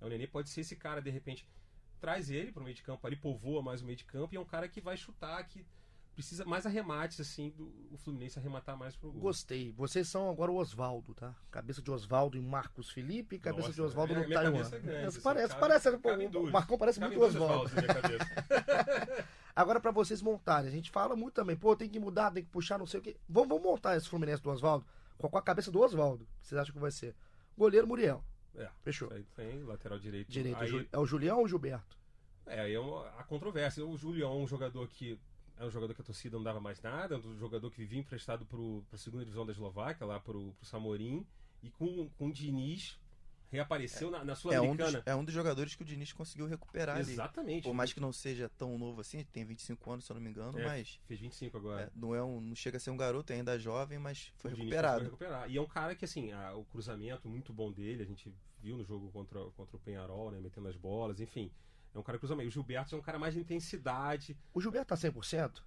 É 0.02 0.06
o 0.06 0.08
Nenê 0.08 0.26
pode 0.26 0.50
ser 0.50 0.62
esse 0.62 0.74
cara, 0.74 1.00
de 1.00 1.10
repente, 1.10 1.48
traz 2.00 2.28
ele 2.28 2.50
para 2.50 2.60
o 2.60 2.64
meio 2.64 2.74
de 2.74 2.82
campo 2.82 3.06
ali, 3.06 3.14
povoa 3.14 3.62
mais 3.62 3.80
o 3.80 3.84
meio 3.84 3.96
de 3.96 4.04
campo, 4.04 4.34
e 4.34 4.36
é 4.36 4.40
um 4.40 4.44
cara 4.44 4.68
que 4.68 4.80
vai 4.80 4.96
chutar, 4.96 5.42
que 5.44 5.64
precisa 6.12 6.44
mais 6.44 6.66
arremates, 6.66 7.20
assim, 7.20 7.50
do 7.50 7.72
o 7.90 7.96
Fluminense 7.96 8.38
arrematar 8.38 8.76
mais 8.76 8.96
pro 8.96 9.12
gol. 9.12 9.20
Gostei. 9.20 9.70
Vocês 9.72 10.08
são 10.08 10.28
agora 10.28 10.50
o 10.50 10.56
Oswaldo, 10.56 11.14
tá? 11.14 11.34
Cabeça 11.50 11.80
de 11.80 11.90
Oswaldo 11.90 12.36
em 12.36 12.42
Marcos 12.42 12.90
Felipe, 12.90 13.38
cabeça 13.38 13.68
Nossa, 13.68 13.74
de 13.74 13.82
Oswaldo 13.82 14.14
no 14.14 14.28
Taiwan. 14.28 14.60
É 14.60 14.78
grande, 14.80 15.06
assim, 15.06 15.20
parece, 15.20 15.48
cabe, 15.48 15.60
parece, 15.60 15.98
cabe 15.98 16.36
o 16.36 16.50
Marcão 16.50 16.76
parece 16.76 17.00
cabe 17.00 17.16
muito 17.16 17.28
Oswaldo. 17.28 17.70
agora 19.54 19.80
para 19.80 19.90
vocês 19.92 20.20
montarem, 20.20 20.68
a 20.68 20.72
gente 20.72 20.90
fala 20.90 21.14
muito 21.14 21.34
também, 21.34 21.56
pô, 21.56 21.76
tem 21.76 21.88
que 21.88 22.00
mudar, 22.00 22.30
tem 22.30 22.42
que 22.42 22.50
puxar, 22.50 22.78
não 22.78 22.86
sei 22.86 23.00
o 23.00 23.02
quê. 23.02 23.16
Vamos, 23.28 23.48
vamos 23.48 23.62
montar 23.62 23.96
esse 23.96 24.08
Fluminense 24.08 24.42
do 24.42 24.50
Oswaldo 24.50 24.84
com 25.16 25.38
a 25.38 25.42
cabeça 25.42 25.70
do 25.70 25.80
Oswaldo. 25.80 26.26
Vocês 26.40 26.60
acham 26.60 26.74
que 26.74 26.80
vai 26.80 26.90
ser? 26.90 27.14
Goleiro 27.56 27.86
Muriel. 27.86 28.24
É, 28.56 28.68
Fechou. 28.82 29.08
Tem, 29.34 29.62
lateral 29.64 29.98
direito. 29.98 30.30
Direito. 30.30 30.58
Aí... 30.58 30.88
É 30.92 30.98
o 30.98 31.06
Julião 31.06 31.38
ou 31.38 31.44
o 31.44 31.48
Gilberto? 31.48 31.96
É, 32.46 32.60
aí 32.60 32.74
é 32.74 32.80
uma, 32.80 33.08
a 33.18 33.24
controvérsia. 33.24 33.84
O 33.84 33.96
Julião 33.96 34.32
é 34.32 34.36
um 34.36 34.46
jogador 34.46 34.86
que 34.88 35.18
é 35.58 35.64
um 35.64 35.70
jogador 35.70 35.94
que 35.94 36.00
a 36.00 36.04
torcida 36.04 36.36
não 36.36 36.42
dava 36.42 36.60
mais 36.60 36.80
nada, 36.82 37.14
é 37.14 37.18
um 37.18 37.38
jogador 37.38 37.70
que 37.70 37.78
vivia 37.78 38.00
emprestado 38.00 38.44
para 38.44 38.58
a 38.92 38.98
segunda 38.98 39.24
divisão 39.24 39.46
da 39.46 39.52
Eslováquia, 39.52 40.04
lá 40.04 40.18
para 40.18 40.36
o 40.36 40.54
Samorim, 40.62 41.24
e 41.62 41.70
com, 41.70 42.08
com 42.18 42.28
o 42.28 42.32
Diniz 42.32 42.98
reapareceu 43.52 44.08
é, 44.08 44.10
na, 44.10 44.24
na 44.24 44.34
Sul-Americana. 44.34 45.02
É, 45.04 45.14
um 45.14 45.18
é 45.18 45.20
um 45.20 45.24
dos 45.24 45.34
jogadores 45.34 45.74
que 45.74 45.82
o 45.82 45.84
Diniz 45.84 46.12
conseguiu 46.12 46.46
recuperar 46.46 46.98
Exatamente. 46.98 47.52
Ali. 47.52 47.62
Por 47.62 47.74
mais 47.74 47.92
que 47.92 48.00
não 48.00 48.12
seja 48.12 48.48
tão 48.48 48.78
novo 48.78 49.02
assim, 49.02 49.22
tem 49.24 49.44
25 49.44 49.92
anos, 49.92 50.04
se 50.06 50.10
eu 50.10 50.14
não 50.14 50.22
me 50.22 50.30
engano, 50.30 50.58
é, 50.58 50.64
mas. 50.64 50.98
Fez 51.06 51.20
25 51.20 51.56
agora. 51.58 51.82
É, 51.82 51.90
não, 51.94 52.14
é 52.14 52.22
um, 52.22 52.40
não 52.40 52.54
chega 52.54 52.78
a 52.78 52.80
ser 52.80 52.90
um 52.90 52.96
garoto 52.96 53.32
ainda 53.32 53.58
jovem, 53.58 53.98
mas 53.98 54.32
foi 54.36 54.52
o 54.52 54.56
recuperado. 54.56 55.00
Foi 55.00 55.04
recuperar. 55.04 55.50
E 55.50 55.56
é 55.56 55.60
um 55.60 55.66
cara 55.66 55.94
que, 55.94 56.04
assim, 56.04 56.32
a, 56.32 56.54
o 56.54 56.64
cruzamento 56.64 57.28
muito 57.28 57.52
bom 57.52 57.70
dele, 57.70 58.02
a 58.02 58.06
gente 58.06 58.32
viu 58.58 58.76
no 58.76 58.84
jogo 58.84 59.10
contra, 59.10 59.44
contra 59.50 59.76
o 59.76 59.80
Penharol, 59.80 60.30
né? 60.30 60.40
Metendo 60.40 60.68
as 60.68 60.76
bolas, 60.76 61.20
enfim. 61.20 61.52
É 61.94 61.98
um 61.98 62.02
cara 62.02 62.16
que 62.16 62.20
cruzamento. 62.20 62.48
O 62.48 62.52
Gilberto 62.52 62.94
é 62.94 62.98
um 62.98 63.02
cara 63.02 63.18
mais 63.18 63.34
de 63.34 63.40
intensidade. 63.40 64.36
O 64.54 64.60
Gilberto 64.60 64.88
tá 64.88 64.96
100%? 64.96 65.62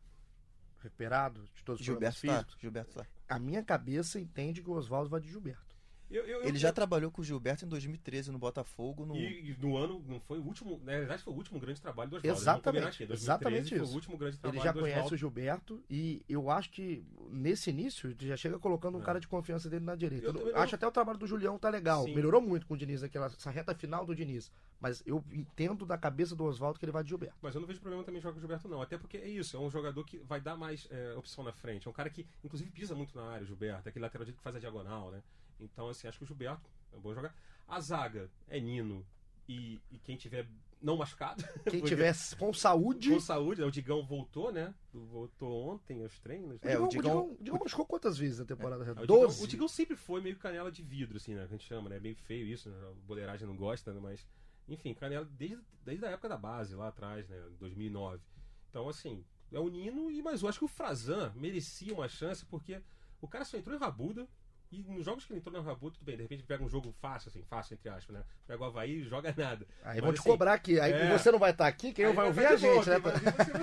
Recuperado 0.82 1.48
de 1.54 1.64
todos 1.64 1.80
os 1.80 1.86
Gilberto 1.86 2.26
tá, 2.26 2.46
Gilberto 2.60 2.96
tá. 2.96 3.06
A 3.28 3.40
minha 3.40 3.64
cabeça 3.64 4.20
entende 4.20 4.62
que 4.62 4.70
o 4.70 4.74
Oswaldo 4.74 5.10
vai 5.10 5.22
de 5.22 5.30
Gilberto. 5.30 5.65
Eu, 6.10 6.24
eu, 6.26 6.42
ele 6.42 6.52
eu, 6.52 6.56
já 6.56 6.72
trabalhou 6.72 7.10
com 7.10 7.22
o 7.22 7.26
Gilberto 7.26 7.66
em 7.66 7.68
2013 7.68 8.32
no 8.32 8.38
Botafogo. 8.38 9.06
No... 9.06 9.16
E, 9.16 9.52
e, 9.52 9.58
no 9.60 9.76
ano, 9.76 10.04
não 10.08 10.20
foi 10.20 10.38
o 10.40 10.44
último. 10.44 10.80
Na 10.84 10.94
verdade, 10.94 11.24
foi 11.24 11.34
o 11.34 11.36
último 11.36 11.60
grande 11.60 11.82
trabalho 11.82 12.12
do 12.12 12.18
Oswaldo. 12.18 12.40
Exatamente. 12.40 13.04
exatamente 13.10 13.76
isso. 13.76 13.84
Foi 13.84 13.94
o 13.94 13.96
último 13.96 14.18
grande 14.18 14.38
trabalho 14.38 14.60
ele 14.60 14.64
já 14.64 14.74
conhece 14.74 15.14
o 15.14 15.18
Gilberto 15.18 15.84
e 15.90 16.24
eu 16.30 16.50
acho 16.50 16.70
que 16.70 17.04
nesse 17.32 17.70
início 17.70 18.12
ele 18.12 18.28
já 18.28 18.38
chega 18.38 18.60
colocando 18.60 18.98
um 18.98 19.02
é. 19.02 19.04
cara 19.04 19.20
de 19.20 19.28
confiança 19.28 19.70
dele 19.70 19.84
na 19.84 19.96
direita. 19.96 20.28
Eu, 20.28 20.56
acho 20.58 20.76
até 20.76 20.88
o 20.88 20.92
trabalho 20.92 21.18
do 21.18 21.28
Julião 21.28 21.58
tá 21.58 21.70
legal. 21.70 22.06
Sim. 22.06 22.14
Melhorou 22.14 22.42
muito 22.42 22.66
com 22.68 22.76
o 22.76 22.78
Diniz, 22.78 23.02
aquela, 23.04 23.26
essa 23.26 23.50
reta 23.50 23.74
final 23.74 24.06
do 24.06 24.16
Diniz. 24.16 24.52
Mas 24.80 25.02
eu 25.06 25.24
entendo 25.32 25.86
da 25.86 25.98
cabeça 25.98 26.36
do 26.36 26.44
Oswaldo 26.44 26.78
que 26.78 26.86
ele 26.86 26.92
vai 26.92 27.04
de 27.04 27.10
Gilberto. 27.10 27.36
Mas 27.42 27.56
eu 27.56 27.62
não 27.62 27.68
vejo 27.68 27.80
problema 27.80 28.04
também 28.04 28.22
jogar 28.22 28.34
com 28.34 28.38
o 28.38 28.42
Gilberto, 28.42 28.68
não. 28.68 28.82
Até 28.82 28.98
porque 28.98 29.18
é 29.18 29.28
isso, 29.28 29.58
é 29.58 29.60
um 29.60 29.70
jogador 29.70 30.04
que 30.04 30.18
vai 30.20 30.40
dar 30.40 30.56
mais 30.56 30.88
é, 30.92 31.16
opção 31.16 31.44
na 31.44 31.52
frente. 31.52 31.88
É 31.88 31.90
um 31.90 31.94
cara 31.94 32.10
que, 32.10 32.28
inclusive, 32.44 32.70
pisa 32.70 32.94
muito 32.94 33.16
na 33.18 33.24
área, 33.24 33.44
o 33.44 33.48
Gilberto. 33.48 33.88
É 33.88 33.90
aquele 33.90 34.04
lateral 34.04 34.26
direito 34.26 34.38
que 34.38 34.44
faz 34.44 34.56
a 34.56 34.60
diagonal, 34.60 35.12
né? 35.12 35.22
Então, 35.60 35.90
assim, 35.90 36.08
acho 36.08 36.18
que 36.18 36.24
o 36.24 36.28
Gilberto 36.28 36.70
é 36.94 36.98
bom 36.98 37.14
jogar. 37.14 37.36
A 37.68 37.80
zaga 37.80 38.30
é 38.48 38.60
Nino 38.60 39.06
e, 39.48 39.82
e 39.92 39.98
quem 40.00 40.18
tiver 40.18 40.48
não 40.82 40.98
machucado. 40.98 41.44
Quem 41.70 41.82
tiver 41.84 42.14
com 42.38 42.54
saúde. 42.54 43.12
Com 43.12 43.20
saúde, 43.20 43.62
né? 43.62 43.68
o 43.68 43.72
Digão 43.72 44.06
voltou, 44.06 44.52
né? 44.52 44.74
Voltou 44.94 45.70
ontem 45.70 46.04
aos 46.04 46.20
treinos. 46.20 46.60
É, 46.62 46.78
o 46.78 46.88
Digão, 46.88 46.88
o 46.88 46.90
Digão, 46.90 47.32
o 47.32 47.44
Digão 47.44 47.60
machucou 47.60 47.86
quantas 47.86 48.18
vezes 48.18 48.40
na 48.40 48.46
temporada? 48.46 48.86
É, 48.86 48.92
o, 48.92 48.96
Digão, 49.02 49.28
o 49.28 49.48
Digão 49.48 49.68
sempre 49.68 49.96
foi 49.96 50.22
meio 50.22 50.38
canela 50.38 50.72
de 50.72 50.84
vidro, 50.84 51.18
assim, 51.18 51.34
né? 51.34 51.42
Que 51.48 51.54
a 51.54 51.58
gente 51.58 51.68
chama, 51.68 51.90
né? 51.90 51.98
É 51.98 52.00
meio 52.00 52.16
feio 52.16 52.46
isso, 52.46 52.70
né? 52.70 52.78
A 52.88 52.94
boleiragem 53.08 53.48
não 53.48 53.56
gosta, 53.56 53.94
né? 53.94 54.00
Mas, 54.02 54.28
enfim, 54.68 54.94
canela 54.94 55.26
desde, 55.26 55.60
desde 55.84 56.06
a 56.06 56.10
época 56.10 56.30
da 56.30 56.38
base, 56.38 56.76
lá 56.76 56.90
atrás, 56.90 57.28
né? 57.28 57.42
2009. 57.60 58.22
Então, 58.70 58.88
assim, 58.88 59.24
é 59.52 59.60
o 59.60 59.68
Nino, 59.68 60.12
e 60.12 60.22
mas 60.22 60.44
eu 60.44 60.50
acho 60.50 60.60
que 60.60 60.66
o 60.66 60.70
Frazan 60.70 61.34
merecia 61.36 61.94
uma 61.94 62.08
chance, 62.08 62.46
porque 62.46 62.82
o 63.22 63.28
cara 63.28 63.46
só 63.46 63.58
entrou 63.58 63.76
em 63.76 63.80
rabuda, 63.80 64.28
e 64.76 64.94
nos 64.94 65.06
jogos 65.06 65.26
que 65.26 65.32
ele 65.32 65.40
entrou 65.40 65.54
na 65.54 65.62
Rabu, 65.62 65.92
tudo 65.92 66.04
bem, 66.04 66.16
de 66.16 66.24
repente 66.24 66.44
pega 66.44 66.64
um 66.64 66.70
jogo 66.70 66.94
fácil, 67.00 67.30
assim, 67.30 67.44
fácil 67.44 67.76
entre 67.76 67.90
aspas, 67.90 68.16
né? 68.16 68.24
Pega 68.46 68.62
o 68.62 68.66
Havaí 68.66 69.02
e 69.02 69.04
joga 69.04 69.34
nada. 69.38 69.66
Aí 69.84 70.02
vão 70.02 70.12
te 70.12 70.20
assim, 70.20 70.30
cobrar 70.30 70.54
aqui, 70.54 70.80
aí 70.80 70.92
é... 70.92 71.18
você 71.18 71.32
não 71.32 71.40
vai 71.40 71.52
estar 71.52 71.66
tá 71.66 71.70
aqui, 71.70 71.94
quem 71.94 72.06
aí 72.06 72.14
vai 72.14 72.28
ouvir 72.28 72.46
a 72.46 72.56
gente, 72.56 72.90
né? 72.90 73.00
Vai 73.00 73.14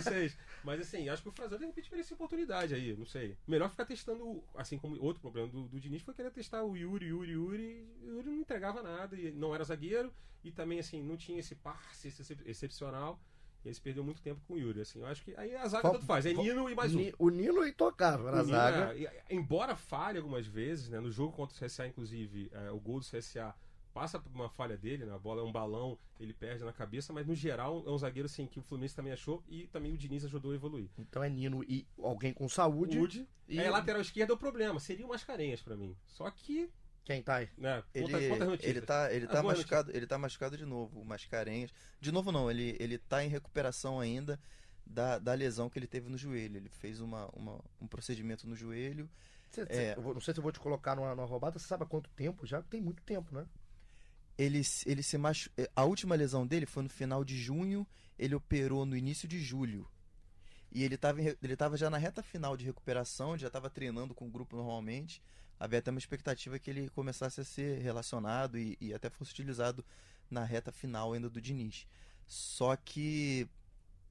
vocês. 0.03 0.37
Mas 0.64 0.81
assim, 0.81 1.09
acho 1.09 1.22
que 1.22 1.29
o 1.29 1.33
Frazão 1.33 1.59
de 1.59 1.66
repente 1.66 1.90
merecia 1.90 2.14
oportunidade 2.14 2.75
aí, 2.75 2.96
não 2.96 3.07
sei. 3.07 3.37
Melhor 3.46 3.68
ficar 3.68 3.85
testando, 3.85 4.42
assim 4.57 4.79
como 4.79 5.01
outro 5.03 5.20
problema 5.20 5.48
do, 5.48 5.68
do 5.68 5.81
Diniz 5.81 6.03
foi 6.03 6.14
querer 6.14 6.31
testar 6.31 6.62
o 6.62 6.77
Yuri, 6.77 7.07
Yuri, 7.07 7.33
Yuri. 7.33 7.88
O 8.03 8.07
Yuri 8.07 8.31
não 8.31 8.40
entregava 8.40 8.83
nada, 8.83 9.16
e 9.16 9.31
não 9.33 9.55
era 9.55 9.64
zagueiro, 9.64 10.12
e 10.42 10.51
também 10.51 10.79
assim, 10.79 11.03
não 11.03 11.16
tinha 11.16 11.38
esse 11.38 11.55
passe 11.55 12.09
excepcional. 12.46 13.20
E 13.64 13.68
eles 13.68 13.79
perdeu 13.79 14.03
muito 14.03 14.20
tempo 14.20 14.40
com 14.46 14.55
o 14.55 14.59
Yuri, 14.59 14.81
assim. 14.81 15.01
Eu 15.01 15.07
acho 15.07 15.22
que 15.22 15.35
aí 15.37 15.55
a 15.55 15.66
zaga 15.68 15.90
tanto 15.90 16.05
faz. 16.05 16.27
É 16.27 16.33
Nino 16.33 16.68
e 16.68 16.75
mais 16.75 16.94
um. 16.94 17.11
O 17.18 17.31
Nino 17.31 17.66
intocável 17.66 18.31
na 18.31 18.42
zaga. 18.42 18.96
É, 18.98 19.22
embora 19.31 19.77
falhe 19.77 20.18
algumas 20.18 20.46
vezes, 20.46 20.88
né? 20.88 20.98
No 20.98 21.11
jogo 21.11 21.33
contra 21.33 21.57
o 21.57 21.66
CSA, 21.66 21.87
inclusive, 21.87 22.51
é, 22.53 22.70
o 22.70 22.81
gol 22.81 22.98
do 22.98 23.07
CSA 23.07 23.55
passa 23.92 24.18
por 24.18 24.33
uma 24.33 24.48
falha 24.48 24.77
dele, 24.77 25.05
né? 25.05 25.14
A 25.14 25.18
bola 25.18 25.42
é 25.42 25.44
um 25.44 25.53
balão, 25.53 25.98
ele 26.18 26.33
perde 26.33 26.64
na 26.64 26.72
cabeça, 26.72 27.12
mas 27.12 27.27
no 27.27 27.35
geral 27.35 27.85
é 27.87 27.90
um 27.90 27.98
zagueiro 27.98 28.27
assim 28.27 28.46
que 28.46 28.59
o 28.59 28.62
Fluminense 28.62 28.96
também 28.96 29.12
achou 29.12 29.42
e 29.48 29.66
também 29.68 29.92
o 29.92 29.96
Diniz 29.96 30.25
ajudou 30.25 30.53
a 30.53 30.55
evoluir. 30.55 30.88
Então 30.98 31.22
é 31.22 31.29
Nino 31.29 31.62
e 31.64 31.87
alguém 32.03 32.33
com 32.33 32.48
saúde. 32.48 32.94
saúde 32.94 33.29
e... 33.48 33.59
É, 33.59 33.70
lateral 33.70 34.01
esquerda 34.01 34.33
é 34.33 34.35
o 34.35 34.38
problema. 34.38 34.81
Seriam 34.81 35.09
Mascarenhas 35.09 35.61
para 35.61 35.77
mim. 35.77 35.96
Só 36.07 36.29
que 36.31 36.70
quem 37.04 37.22
tá 37.22 37.36
aí? 37.36 37.48
É, 37.60 37.82
ele, 37.94 38.12
ele 38.62 38.80
tá, 38.80 39.12
ele 39.12 39.26
tá 39.26 39.42
machucado, 39.42 39.90
ele 39.94 40.06
tá 40.06 40.16
machucado 40.16 40.56
de 40.56 40.64
novo, 40.64 41.00
o 41.00 41.04
Mascarenhas. 41.04 41.72
De 42.00 42.12
novo 42.12 42.30
não, 42.30 42.50
ele, 42.50 42.76
ele 42.78 42.96
tá 42.96 43.24
em 43.24 43.28
recuperação 43.28 43.98
ainda 43.98 44.38
da, 44.86 45.18
da 45.18 45.34
lesão 45.34 45.68
que 45.68 45.78
ele 45.78 45.88
teve 45.88 46.08
no 46.08 46.16
joelho. 46.16 46.56
Ele 46.56 46.68
fez 46.68 47.00
uma, 47.00 47.26
uma 47.32 47.60
um 47.80 47.88
procedimento 47.88 48.46
no 48.46 48.54
joelho. 48.54 49.10
Cê, 49.50 49.62
é, 49.62 49.94
cê, 49.94 50.00
não 50.00 50.20
sei 50.20 50.32
se 50.32 50.38
eu 50.38 50.42
vou 50.42 50.52
te 50.52 50.60
colocar 50.60 50.94
numa, 50.94 51.14
numa 51.14 51.26
roubada, 51.26 51.58
você 51.58 51.66
sabe 51.66 51.82
há 51.82 51.86
quanto 51.86 52.08
tempo? 52.10 52.46
Já 52.46 52.62
tem 52.62 52.80
muito 52.80 53.02
tempo, 53.02 53.34
né? 53.34 53.46
Ele, 54.38 54.62
ele 54.86 55.02
se 55.02 55.18
machu... 55.18 55.50
É, 55.58 55.68
a 55.74 55.84
última 55.84 56.14
lesão 56.14 56.46
dele 56.46 56.66
foi 56.66 56.84
no 56.84 56.88
final 56.88 57.24
de 57.24 57.36
junho, 57.36 57.86
ele 58.16 58.34
operou 58.34 58.86
no 58.86 58.96
início 58.96 59.26
de 59.26 59.40
julho. 59.40 59.88
E 60.70 60.84
ele 60.84 60.94
estava 60.94 61.20
ele 61.20 61.56
tava 61.56 61.76
já 61.76 61.90
na 61.90 61.98
reta 61.98 62.22
final 62.22 62.56
de 62.56 62.64
recuperação, 62.64 63.36
já 63.36 63.48
estava 63.48 63.68
treinando 63.68 64.14
com 64.14 64.26
o 64.26 64.30
grupo 64.30 64.56
normalmente 64.56 65.20
havia 65.62 65.79
até 65.79 65.92
uma 65.92 65.98
expectativa 65.98 66.59
que 66.59 66.68
ele 66.68 66.88
começasse 66.90 67.40
a 67.40 67.44
ser 67.44 67.81
relacionado 67.81 68.59
e, 68.59 68.77
e 68.81 68.92
até 68.92 69.09
fosse 69.09 69.31
utilizado 69.31 69.85
na 70.29 70.42
reta 70.42 70.72
final 70.72 71.12
ainda 71.12 71.31
do 71.31 71.40
Diniz. 71.40 71.87
Só 72.27 72.75
que 72.75 73.48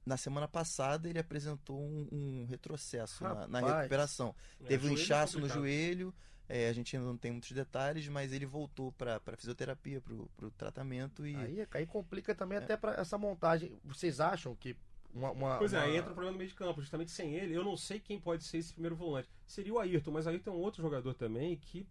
na 0.06 0.16
semana 0.16 0.48
passada 0.48 1.10
ele 1.10 1.18
apresentou 1.18 1.78
um, 1.78 2.08
um 2.10 2.46
retrocesso 2.46 3.22
na, 3.22 3.46
na, 3.46 3.60
recuperação. 3.60 4.34
É, 4.62 4.68
Teve 4.68 4.88
um 4.88 4.92
inchaço 4.92 5.38
no 5.38 5.46
joelho, 5.46 6.14
é, 6.48 6.70
a 6.70 6.72
gente 6.72 6.96
ainda 6.96 7.06
não 7.06 7.18
tem 7.18 7.30
muitos 7.30 7.52
detalhes, 7.52 8.08
mas 8.08 8.32
ele 8.32 8.46
voltou 8.46 8.90
para 8.90 9.20
fisioterapia, 9.36 10.00
para 10.00 10.46
o 10.46 10.50
tratamento. 10.52 11.26
E... 11.26 11.36
Aí, 11.36 11.68
aí 11.70 11.86
complica 11.86 12.34
também 12.34 12.56
é. 12.56 12.62
até 12.62 12.78
para 12.78 12.98
essa 12.98 13.18
montagem. 13.18 13.78
Vocês 13.84 14.20
acham 14.20 14.56
que 14.56 14.74
uma, 15.12 15.30
uma, 15.30 15.58
pois 15.58 15.72
é, 15.72 15.78
aí 15.78 15.96
entra 15.96 16.10
o 16.10 16.14
problema 16.14 16.32
no 16.32 16.38
meio 16.38 16.48
de 16.48 16.56
campo. 16.56 16.80
Justamente 16.80 17.10
sem 17.10 17.34
ele, 17.34 17.54
eu 17.54 17.64
não 17.64 17.76
sei 17.76 18.00
quem 18.00 18.18
pode 18.20 18.44
ser 18.44 18.58
esse 18.58 18.72
primeiro 18.72 18.96
volante. 18.96 19.28
Seria 19.46 19.72
o 19.72 19.78
Ayrton, 19.78 20.10
mas 20.10 20.26
o 20.26 20.30
Ayrton 20.30 20.50
é 20.50 20.54
um 20.54 20.58
outro 20.58 20.82
jogador 20.82 21.14
também 21.14 21.56
que 21.56 21.86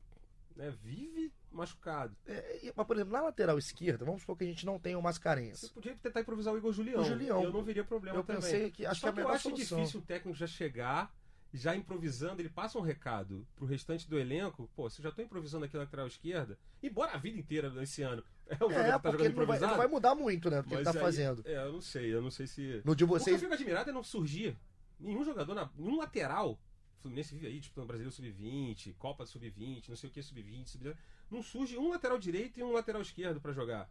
né, 0.55 0.73
vive 0.81 1.31
machucado. 1.51 2.15
É, 2.25 2.71
mas, 2.75 2.88
por 2.88 2.95
exemplo, 2.95 3.13
na 3.13 3.21
lateral 3.21 3.57
esquerda, 3.57 4.05
vamos 4.05 4.21
supor 4.21 4.38
que 4.38 4.43
a 4.43 4.47
gente 4.47 4.65
não 4.65 4.79
tem 4.79 4.95
o 4.95 5.01
Mascarenhas. 5.01 5.60
Você 5.60 5.69
podia 5.69 5.95
tentar 5.95 6.21
improvisar 6.21 6.53
o 6.53 6.57
Igor 6.57 6.71
Julião. 6.71 7.01
O 7.01 7.05
Julião. 7.05 7.43
Eu 7.43 7.51
não 7.51 7.63
veria 7.63 7.84
problema 7.84 8.17
eu 8.17 8.23
também. 8.23 8.41
Pensei 8.41 8.71
que, 8.71 8.86
acho 8.86 9.01
Só 9.01 9.12
que, 9.12 9.19
é 9.19 9.23
eu 9.23 9.29
acho 9.29 9.43
solução. 9.43 9.79
difícil 9.79 9.99
o 9.99 10.03
técnico 10.03 10.38
já 10.38 10.47
chegar, 10.47 11.13
já 11.53 11.75
improvisando, 11.75 12.41
ele 12.41 12.49
passa 12.49 12.77
um 12.77 12.81
recado 12.81 13.45
pro 13.55 13.65
restante 13.65 14.09
do 14.09 14.17
elenco. 14.17 14.69
Pô, 14.75 14.89
você 14.89 15.01
já 15.01 15.11
tô 15.11 15.21
improvisando 15.21 15.65
aqui 15.65 15.75
na 15.75 15.81
lateral 15.81 16.07
esquerda, 16.07 16.57
embora 16.81 17.11
a 17.13 17.17
vida 17.17 17.37
inteira 17.37 17.69
nesse 17.69 18.01
ano 18.01 18.23
é 18.47 18.63
o 18.63 18.71
é, 18.71 18.99
tá 18.99 19.11
jogando 19.11 19.31
improvisado. 19.31 19.37
Não 19.37 19.47
vai, 19.47 19.69
não 19.69 19.77
vai 19.77 19.87
mudar 19.87 20.15
muito, 20.15 20.49
né, 20.49 20.61
do 20.61 20.67
que 20.67 20.73
ele 20.75 20.83
tá 20.83 20.91
aí, 20.91 20.99
fazendo. 20.99 21.43
É, 21.45 21.65
eu 21.65 21.73
não 21.73 21.81
sei, 21.81 22.13
eu 22.13 22.21
não 22.21 22.31
sei 22.31 22.47
se... 22.47 22.81
No 22.85 22.95
de 22.95 23.05
vocês... 23.05 23.35
O 23.35 23.39
que 23.39 23.45
eu 23.45 23.49
fico 23.49 23.53
admirado 23.53 23.89
é 23.89 23.93
não 23.93 24.03
surgir 24.03 24.57
nenhum 24.99 25.23
jogador, 25.23 25.53
na, 25.53 25.69
nenhum 25.77 25.97
lateral 25.97 26.59
Fluminense 27.01 27.33
vive 27.33 27.47
aí 27.47 27.59
disputando 27.59 27.87
Brasileiro 27.87 28.15
Sub-20, 28.15 28.93
Copa 28.97 29.25
Sub-20, 29.25 29.89
não 29.89 29.95
sei 29.95 30.09
o 30.09 30.13
que 30.13 30.21
Sub-20, 30.21 30.67
sub 30.67 30.95
não 31.29 31.41
surge 31.41 31.77
um 31.77 31.89
lateral 31.89 32.19
direito 32.19 32.59
e 32.59 32.63
um 32.63 32.71
lateral 32.71 33.01
esquerdo 33.01 33.41
para 33.41 33.51
jogar. 33.51 33.89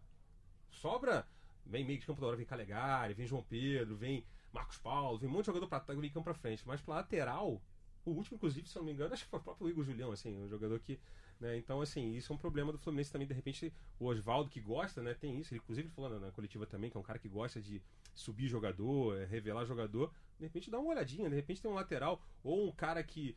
Sobra, 0.71 1.27
vem 1.67 1.85
meio 1.85 1.99
de 1.99 2.07
campo 2.07 2.21
da 2.21 2.29
hora, 2.29 2.37
vem 2.37 2.47
Calegari, 2.47 3.15
vem 3.15 3.27
João 3.27 3.43
Pedro, 3.43 3.97
vem 3.97 4.25
Marcos 4.53 4.79
Paulo, 4.79 5.19
vem 5.19 5.29
um 5.29 5.33
monte 5.33 5.43
de 5.43 5.47
jogador 5.47 5.69
para 5.69 5.95
meio 5.95 6.13
campo 6.13 6.25
para 6.25 6.35
frente, 6.35 6.67
mas 6.67 6.81
para 6.81 6.97
lateral, 6.97 7.63
o 8.05 8.11
último 8.11 8.37
inclusive, 8.37 8.69
se 8.69 8.77
eu 8.77 8.81
não 8.81 8.87
me 8.87 8.93
engano, 8.93 9.15
acho 9.15 9.25
que 9.25 9.31
foi 9.31 9.39
o 9.39 9.43
próprio 9.43 9.69
Igor 9.69 9.85
Julião, 9.85 10.13
assim, 10.13 10.37
um 10.37 10.49
jogador 10.49 10.79
que 10.81 10.99
né? 11.41 11.57
Então, 11.57 11.81
assim, 11.81 12.13
isso 12.13 12.31
é 12.33 12.37
um 12.37 12.39
problema 12.39 12.71
do 12.71 12.79
Fluminense 12.79 13.11
também. 13.11 13.27
De 13.27 13.33
repente, 13.33 13.73
o 13.99 14.07
Oswaldo, 14.07 14.51
que 14.51 14.61
gosta, 14.61 15.03
né, 15.03 15.15
tem 15.15 15.41
isso. 15.41 15.55
Ele, 15.55 15.61
inclusive, 15.61 15.89
falando 15.89 16.21
na 16.21 16.31
coletiva 16.31 16.67
também, 16.67 16.91
que 16.91 16.97
é 16.97 17.01
um 17.01 17.03
cara 17.03 17.19
que 17.19 17.29
gosta 17.29 17.61
de 17.63 17.83
subir 18.15 18.47
jogador, 18.47 19.17
é, 19.17 19.25
revelar 19.25 19.65
jogador. 19.65 20.13
De 20.39 20.45
repente, 20.45 20.71
dá 20.71 20.79
uma 20.79 20.91
olhadinha. 20.91 21.31
De 21.31 21.37
repente, 21.37 21.63
tem 21.63 21.71
um 21.71 21.75
lateral 21.75 22.23
ou 22.45 22.69
um 22.69 22.73
cara 22.73 23.03
que 23.03 23.35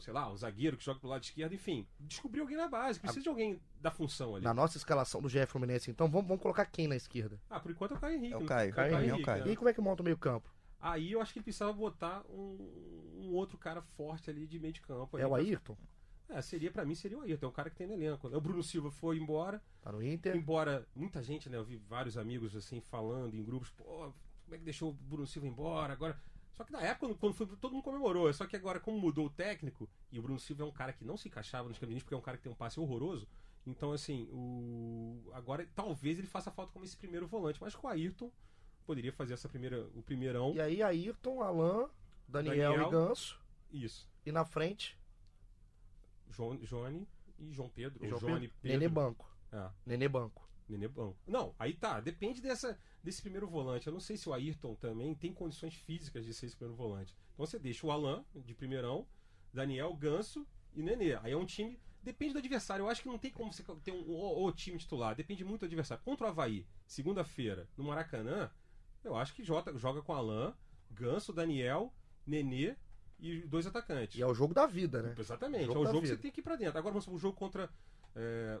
sei 0.00 0.12
lá, 0.12 0.30
um 0.30 0.36
zagueiro 0.36 0.76
que 0.76 0.84
joga 0.84 1.00
pro 1.00 1.08
lado 1.08 1.22
esquerdo, 1.22 1.54
enfim, 1.54 1.86
descobrir 2.00 2.40
alguém 2.40 2.56
na 2.56 2.68
base, 2.68 3.00
precisa 3.00 3.20
a... 3.20 3.22
de 3.22 3.28
alguém 3.28 3.60
da 3.80 3.90
função 3.90 4.36
ali. 4.36 4.44
Na 4.44 4.52
nossa 4.52 4.76
escalação 4.76 5.22
do 5.22 5.28
GF 5.28 5.46
Fluminense, 5.46 5.90
então, 5.90 6.08
vamos, 6.08 6.26
vamos 6.26 6.42
colocar 6.42 6.66
quem 6.66 6.86
na 6.86 6.96
esquerda? 6.96 7.40
Ah, 7.48 7.60
por 7.60 7.70
enquanto 7.70 7.94
é 7.94 7.96
o 7.96 8.00
Caio 8.00 8.16
Henrique. 8.16 8.34
É 8.34 8.36
o 8.36 8.44
Caio, 8.44 8.68
é 8.68 8.72
o 8.72 8.74
Caio, 8.74 8.92
Caio, 8.92 9.04
Henrique, 9.06 9.22
Caio. 9.24 9.44
Né? 9.44 9.52
E 9.52 9.56
como 9.56 9.68
é 9.68 9.72
que 9.74 9.80
monta 9.80 10.02
o 10.02 10.04
meio 10.04 10.18
campo? 10.18 10.54
Aí 10.80 11.12
eu 11.12 11.20
acho 11.20 11.32
que 11.32 11.38
ele 11.38 11.44
precisava 11.44 11.72
botar 11.72 12.22
um, 12.28 13.14
um 13.16 13.32
outro 13.32 13.56
cara 13.56 13.80
forte 13.80 14.30
ali 14.30 14.46
de 14.46 14.58
meio 14.58 14.72
de 14.72 14.80
campo. 14.80 15.18
É 15.18 15.26
o 15.26 15.34
Ayrton? 15.34 15.76
É, 16.28 16.42
seria 16.42 16.70
para 16.70 16.84
mim 16.84 16.94
seria 16.94 17.16
o 17.16 17.22
Ayrton, 17.22 17.46
é 17.46 17.48
um 17.48 17.52
cara 17.52 17.70
que 17.70 17.76
tem 17.76 17.86
no 17.86 17.94
elenco. 17.94 18.26
O 18.28 18.40
Bruno 18.40 18.62
Silva 18.62 18.90
foi 18.90 19.16
embora. 19.16 19.62
Tá 19.80 19.92
no 19.92 20.02
Inter. 20.02 20.36
Embora 20.36 20.86
muita 20.94 21.22
gente, 21.22 21.48
né, 21.48 21.56
eu 21.56 21.64
vi 21.64 21.76
vários 21.76 22.18
amigos 22.18 22.54
assim 22.56 22.80
falando 22.80 23.34
em 23.34 23.44
grupos, 23.44 23.70
pô, 23.70 24.12
como 24.44 24.54
é 24.54 24.58
que 24.58 24.64
deixou 24.64 24.90
o 24.90 24.92
Bruno 24.92 25.26
Silva 25.26 25.46
embora? 25.46 25.92
Agora, 25.92 26.20
só 26.56 26.64
que 26.64 26.72
na 26.72 26.80
época 26.80 27.14
quando 27.14 27.34
foi 27.34 27.46
todo 27.46 27.72
mundo 27.72 27.82
comemorou, 27.82 28.32
só 28.32 28.46
que 28.46 28.56
agora 28.56 28.80
como 28.80 28.98
mudou 28.98 29.26
o 29.26 29.30
técnico 29.30 29.88
e 30.10 30.18
o 30.18 30.22
Bruno 30.22 30.38
Silva 30.38 30.62
é 30.62 30.66
um 30.66 30.72
cara 30.72 30.92
que 30.92 31.04
não 31.04 31.16
se 31.16 31.28
encaixava 31.28 31.68
nos 31.68 31.78
caminhos 31.78 32.02
porque 32.02 32.14
é 32.14 32.18
um 32.18 32.22
cara 32.22 32.36
que 32.36 32.42
tem 32.42 32.52
um 32.52 32.56
passe 32.56 32.80
horroroso. 32.80 33.28
Então 33.66 33.92
assim, 33.92 34.28
o 34.32 35.30
agora 35.32 35.68
talvez 35.74 36.18
ele 36.18 36.26
faça 36.26 36.50
falta 36.50 36.72
como 36.72 36.84
esse 36.84 36.96
primeiro 36.96 37.26
volante, 37.26 37.60
mas 37.60 37.74
com 37.74 37.86
o 37.86 37.90
Ayrton 37.90 38.30
poderia 38.86 39.12
fazer 39.12 39.34
essa 39.34 39.48
primeira 39.48 39.86
o 39.94 40.02
primeirão. 40.02 40.54
E 40.54 40.60
aí 40.60 40.82
Ayrton, 40.82 41.42
Alain, 41.42 41.88
Daniel, 42.26 42.72
Daniel 42.72 42.88
e 42.88 42.90
Ganso. 42.90 43.40
Isso. 43.70 44.08
E 44.24 44.32
na 44.32 44.44
frente 44.44 44.98
João, 46.30 46.56
Johnny 46.56 47.06
e 47.38 47.52
João 47.52 47.68
Pedro. 47.68 48.06
João 48.06 48.20
Johnny 48.20 48.48
Pedro. 48.48 48.78
Nenê 48.78 48.88
Banco. 48.88 49.36
É. 49.52 49.70
Nenê 49.84 50.08
Banco. 50.08 50.48
Nenê 50.68 50.88
Banco. 50.88 51.16
Não, 51.26 51.54
aí 51.58 51.72
tá. 51.74 52.00
Depende 52.00 52.40
dessa, 52.40 52.78
desse 53.06 53.22
primeiro 53.22 53.46
volante. 53.46 53.86
Eu 53.86 53.92
não 53.92 54.00
sei 54.00 54.16
se 54.16 54.28
o 54.28 54.34
Ayrton 54.34 54.74
também 54.74 55.14
tem 55.14 55.32
condições 55.32 55.74
físicas 55.74 56.26
de 56.26 56.34
ser 56.34 56.46
esse 56.46 56.56
primeiro 56.56 56.76
volante. 56.76 57.16
Então 57.32 57.46
você 57.46 57.56
deixa 57.56 57.86
o 57.86 57.92
Alan 57.92 58.24
de 58.34 58.52
primeirão, 58.52 59.06
Daniel, 59.54 59.94
Ganso 59.94 60.44
e 60.74 60.82
Nenê. 60.82 61.14
Aí 61.14 61.32
é 61.32 61.36
um 61.36 61.46
time. 61.46 61.78
Depende 62.02 62.32
do 62.32 62.40
adversário. 62.40 62.82
Eu 62.82 62.90
acho 62.90 63.02
que 63.02 63.08
não 63.08 63.16
tem 63.16 63.30
como 63.30 63.52
você 63.52 63.62
ter 63.84 63.92
um, 63.92 64.02
o, 64.10 64.44
o 64.44 64.52
time 64.52 64.76
titular. 64.76 65.14
Depende 65.14 65.44
muito 65.44 65.60
do 65.60 65.66
adversário. 65.66 66.02
Contra 66.04 66.26
o 66.26 66.30
Havaí, 66.30 66.66
segunda-feira, 66.84 67.68
no 67.76 67.84
Maracanã, 67.84 68.50
eu 69.04 69.14
acho 69.14 69.32
que 69.34 69.44
joga, 69.44 69.78
joga 69.78 70.02
com 70.02 70.12
Alan, 70.12 70.52
Ganso, 70.90 71.32
Daniel, 71.32 71.94
Nenê 72.26 72.74
e 73.20 73.42
dois 73.42 73.68
atacantes. 73.68 74.18
E 74.18 74.22
é 74.22 74.26
o 74.26 74.34
jogo 74.34 74.52
da 74.52 74.66
vida, 74.66 75.00
né? 75.00 75.14
Exatamente. 75.16 75.68
O 75.68 75.74
é 75.74 75.78
o 75.78 75.86
jogo 75.86 76.00
que 76.00 76.08
você 76.08 76.16
tem 76.16 76.32
que 76.32 76.40
ir 76.40 76.42
pra 76.42 76.56
dentro. 76.56 76.76
Agora 76.76 76.92
vamos 76.92 77.04
supor, 77.04 77.16
o 77.16 77.20
jogo 77.20 77.36
contra. 77.36 77.70
É, 78.16 78.60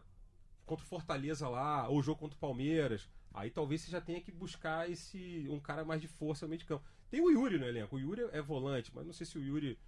contra 0.64 0.84
o 0.84 0.88
Fortaleza 0.88 1.48
lá, 1.48 1.88
ou 1.88 1.98
o 1.98 2.02
jogo 2.02 2.20
contra 2.20 2.36
o 2.36 2.40
Palmeiras. 2.40 3.08
Aí 3.36 3.50
talvez 3.50 3.82
você 3.82 3.90
já 3.90 4.00
tenha 4.00 4.20
que 4.20 4.32
buscar 4.32 4.90
esse 4.90 5.46
um 5.50 5.60
cara 5.60 5.84
mais 5.84 6.00
de 6.00 6.08
força 6.08 6.46
no 6.46 6.50
meio 6.50 6.58
de 6.58 6.64
campo. 6.64 6.82
Tem 7.10 7.20
o 7.20 7.30
Yuri 7.30 7.58
no 7.58 7.66
elenco. 7.66 7.96
O 7.96 8.00
Yuri 8.00 8.22
é 8.32 8.40
volante, 8.40 8.90
mas 8.94 9.04
não 9.04 9.12
sei 9.12 9.26
se 9.26 9.36
o 9.36 9.42
Yuri 9.42 9.78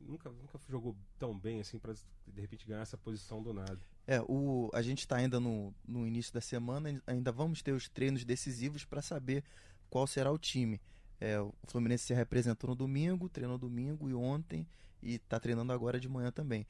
nunca, 0.00 0.30
nunca 0.30 0.58
jogou 0.66 0.96
tão 1.18 1.38
bem 1.38 1.60
assim 1.60 1.78
para 1.78 1.92
de 1.92 2.40
repente 2.40 2.66
ganhar 2.66 2.80
essa 2.80 2.96
posição 2.96 3.42
do 3.42 3.52
nada. 3.52 3.78
É, 4.06 4.18
o, 4.22 4.70
a 4.72 4.80
gente 4.80 5.00
está 5.00 5.16
ainda 5.16 5.38
no, 5.38 5.74
no 5.86 6.06
início 6.06 6.32
da 6.32 6.40
semana, 6.40 7.02
ainda 7.06 7.30
vamos 7.30 7.60
ter 7.60 7.72
os 7.72 7.86
treinos 7.86 8.24
decisivos 8.24 8.82
para 8.82 9.02
saber 9.02 9.44
qual 9.90 10.06
será 10.06 10.32
o 10.32 10.38
time. 10.38 10.80
É, 11.20 11.38
o 11.38 11.52
Fluminense 11.66 12.06
se 12.06 12.14
representou 12.14 12.70
no 12.70 12.76
domingo, 12.76 13.28
treinou 13.28 13.58
domingo 13.58 14.08
e 14.08 14.14
ontem, 14.14 14.66
e 15.02 15.16
está 15.16 15.38
treinando 15.38 15.70
agora 15.70 16.00
de 16.00 16.08
manhã 16.08 16.32
também. 16.32 16.66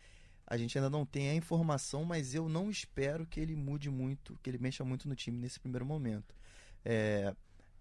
A 0.47 0.57
gente 0.57 0.79
ainda 0.79 0.89
não 0.89 1.05
tem 1.05 1.31
a 1.31 1.35
informação, 1.35 2.05
mas 2.05 2.35
eu 2.35 2.49
não 2.49 2.71
espero 2.71 3.27
que 3.27 3.41
ele 3.41 3.57
mude 3.57 3.91
muito, 3.91 4.39
que 4.43 4.49
ele 4.49 4.59
mexa 4.59 4.85
muito 4.85 5.09
no 5.09 5.17
time 5.17 5.39
nesse 5.39 5.59
primeiro 5.59 5.85
momento. 5.85 6.35
É, 6.85 7.35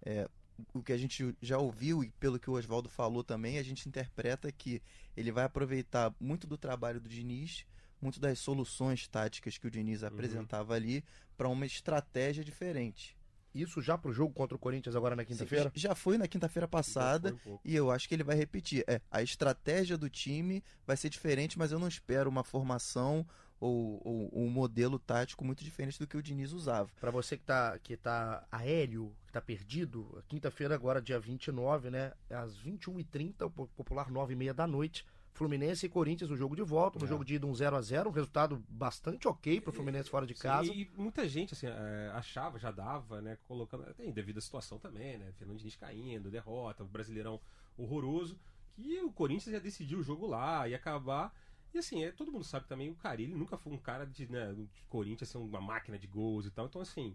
é, 0.04 0.28
o 0.74 0.82
que 0.82 0.92
a 0.92 0.96
gente 0.96 1.36
já 1.40 1.58
ouviu 1.58 2.02
e 2.02 2.10
pelo 2.12 2.38
que 2.38 2.50
o 2.50 2.54
Oswaldo 2.54 2.88
falou 2.88 3.22
também, 3.22 3.58
a 3.58 3.62
gente 3.62 3.88
interpreta 3.88 4.50
que 4.50 4.82
ele 5.16 5.30
vai 5.30 5.44
aproveitar 5.44 6.12
muito 6.18 6.46
do 6.46 6.56
trabalho 6.56 7.00
do 7.00 7.08
Diniz, 7.08 7.64
muito 8.00 8.18
das 8.18 8.38
soluções 8.38 9.06
táticas 9.06 9.58
que 9.58 9.66
o 9.66 9.70
Diniz 9.70 10.02
uhum. 10.02 10.08
apresentava 10.08 10.74
ali, 10.74 11.04
para 11.36 11.48
uma 11.48 11.66
estratégia 11.66 12.42
diferente. 12.42 13.16
Isso 13.62 13.80
já 13.80 13.96
pro 13.96 14.12
jogo 14.12 14.32
contra 14.32 14.54
o 14.54 14.58
Corinthians 14.58 14.94
agora 14.94 15.16
na 15.16 15.24
quinta-feira? 15.24 15.72
Já 15.74 15.94
foi 15.94 16.18
na 16.18 16.28
quinta-feira 16.28 16.68
passada 16.68 17.34
um 17.46 17.58
e 17.64 17.74
eu 17.74 17.90
acho 17.90 18.08
que 18.08 18.14
ele 18.14 18.24
vai 18.24 18.36
repetir. 18.36 18.84
É, 18.86 19.00
a 19.10 19.22
estratégia 19.22 19.96
do 19.96 20.10
time 20.10 20.62
vai 20.86 20.96
ser 20.96 21.08
diferente, 21.08 21.58
mas 21.58 21.72
eu 21.72 21.78
não 21.78 21.88
espero 21.88 22.28
uma 22.28 22.44
formação 22.44 23.26
ou, 23.60 24.00
ou, 24.04 24.30
um 24.34 24.50
modelo 24.50 24.98
tático 24.98 25.44
muito 25.44 25.64
diferente 25.64 25.98
do 25.98 26.06
que 26.06 26.16
o 26.16 26.22
Diniz 26.22 26.52
usava. 26.52 26.90
Para 27.00 27.10
você 27.10 27.36
que 27.36 27.44
tá, 27.44 27.78
que 27.78 27.96
tá 27.96 28.46
aéreo, 28.50 29.14
que 29.26 29.32
tá 29.32 29.40
perdido, 29.40 30.22
quinta-feira 30.28 30.74
agora, 30.74 31.00
dia 31.00 31.18
29, 31.18 31.90
né, 31.90 32.12
às 32.30 32.58
21h30, 32.58 33.46
o 33.46 33.50
popular 33.68 34.10
9h30 34.10 34.52
da 34.52 34.66
noite, 34.66 35.06
Fluminense 35.36 35.86
e 35.86 35.88
Corinthians 35.88 36.30
no 36.30 36.36
jogo 36.36 36.56
de 36.56 36.62
volta, 36.62 36.98
no 36.98 37.04
é. 37.04 37.08
jogo 37.08 37.24
de 37.24 37.34
ida 37.34 37.46
um 37.46 37.54
0 37.54 37.76
a 37.76 37.82
0 37.82 38.08
um 38.08 38.12
resultado 38.12 38.64
bastante 38.68 39.28
ok 39.28 39.60
para 39.60 39.70
o 39.70 39.72
Fluminense 39.72 40.08
fora 40.08 40.26
de 40.26 40.34
casa. 40.34 40.72
e 40.72 40.90
muita 40.96 41.28
gente 41.28 41.54
assim, 41.54 41.66
é, 41.66 42.10
achava, 42.14 42.58
já 42.58 42.70
dava, 42.70 43.20
né, 43.20 43.38
colocando, 43.46 43.84
tem 43.94 44.10
devido 44.12 44.38
à 44.38 44.40
situação 44.40 44.78
também, 44.78 45.18
né, 45.18 45.32
Fernando 45.38 45.58
Diniz 45.58 45.76
caindo, 45.76 46.30
derrota, 46.30 46.82
o 46.82 46.88
Brasileirão 46.88 47.40
horroroso, 47.76 48.38
que 48.74 49.00
o 49.00 49.12
Corinthians 49.12 49.52
ia 49.52 49.60
decidir 49.60 49.96
o 49.96 50.02
jogo 50.02 50.26
lá, 50.26 50.68
ia 50.68 50.76
acabar 50.76 51.32
e 51.76 51.78
assim, 51.78 52.02
é, 52.04 52.10
todo 52.10 52.32
mundo 52.32 52.44
sabe 52.44 52.66
também, 52.66 52.88
o 52.88 52.94
Carilli 52.94 53.34
nunca 53.34 53.58
foi 53.58 53.70
um 53.70 53.78
cara 53.78 54.06
de, 54.06 54.30
né, 54.32 54.54
de 54.54 54.82
Corinthians 54.88 55.28
ser 55.28 55.36
uma 55.36 55.60
máquina 55.60 55.98
de 55.98 56.06
gols 56.06 56.46
e 56.46 56.50
tal. 56.50 56.64
Então, 56.64 56.80
assim, 56.80 57.14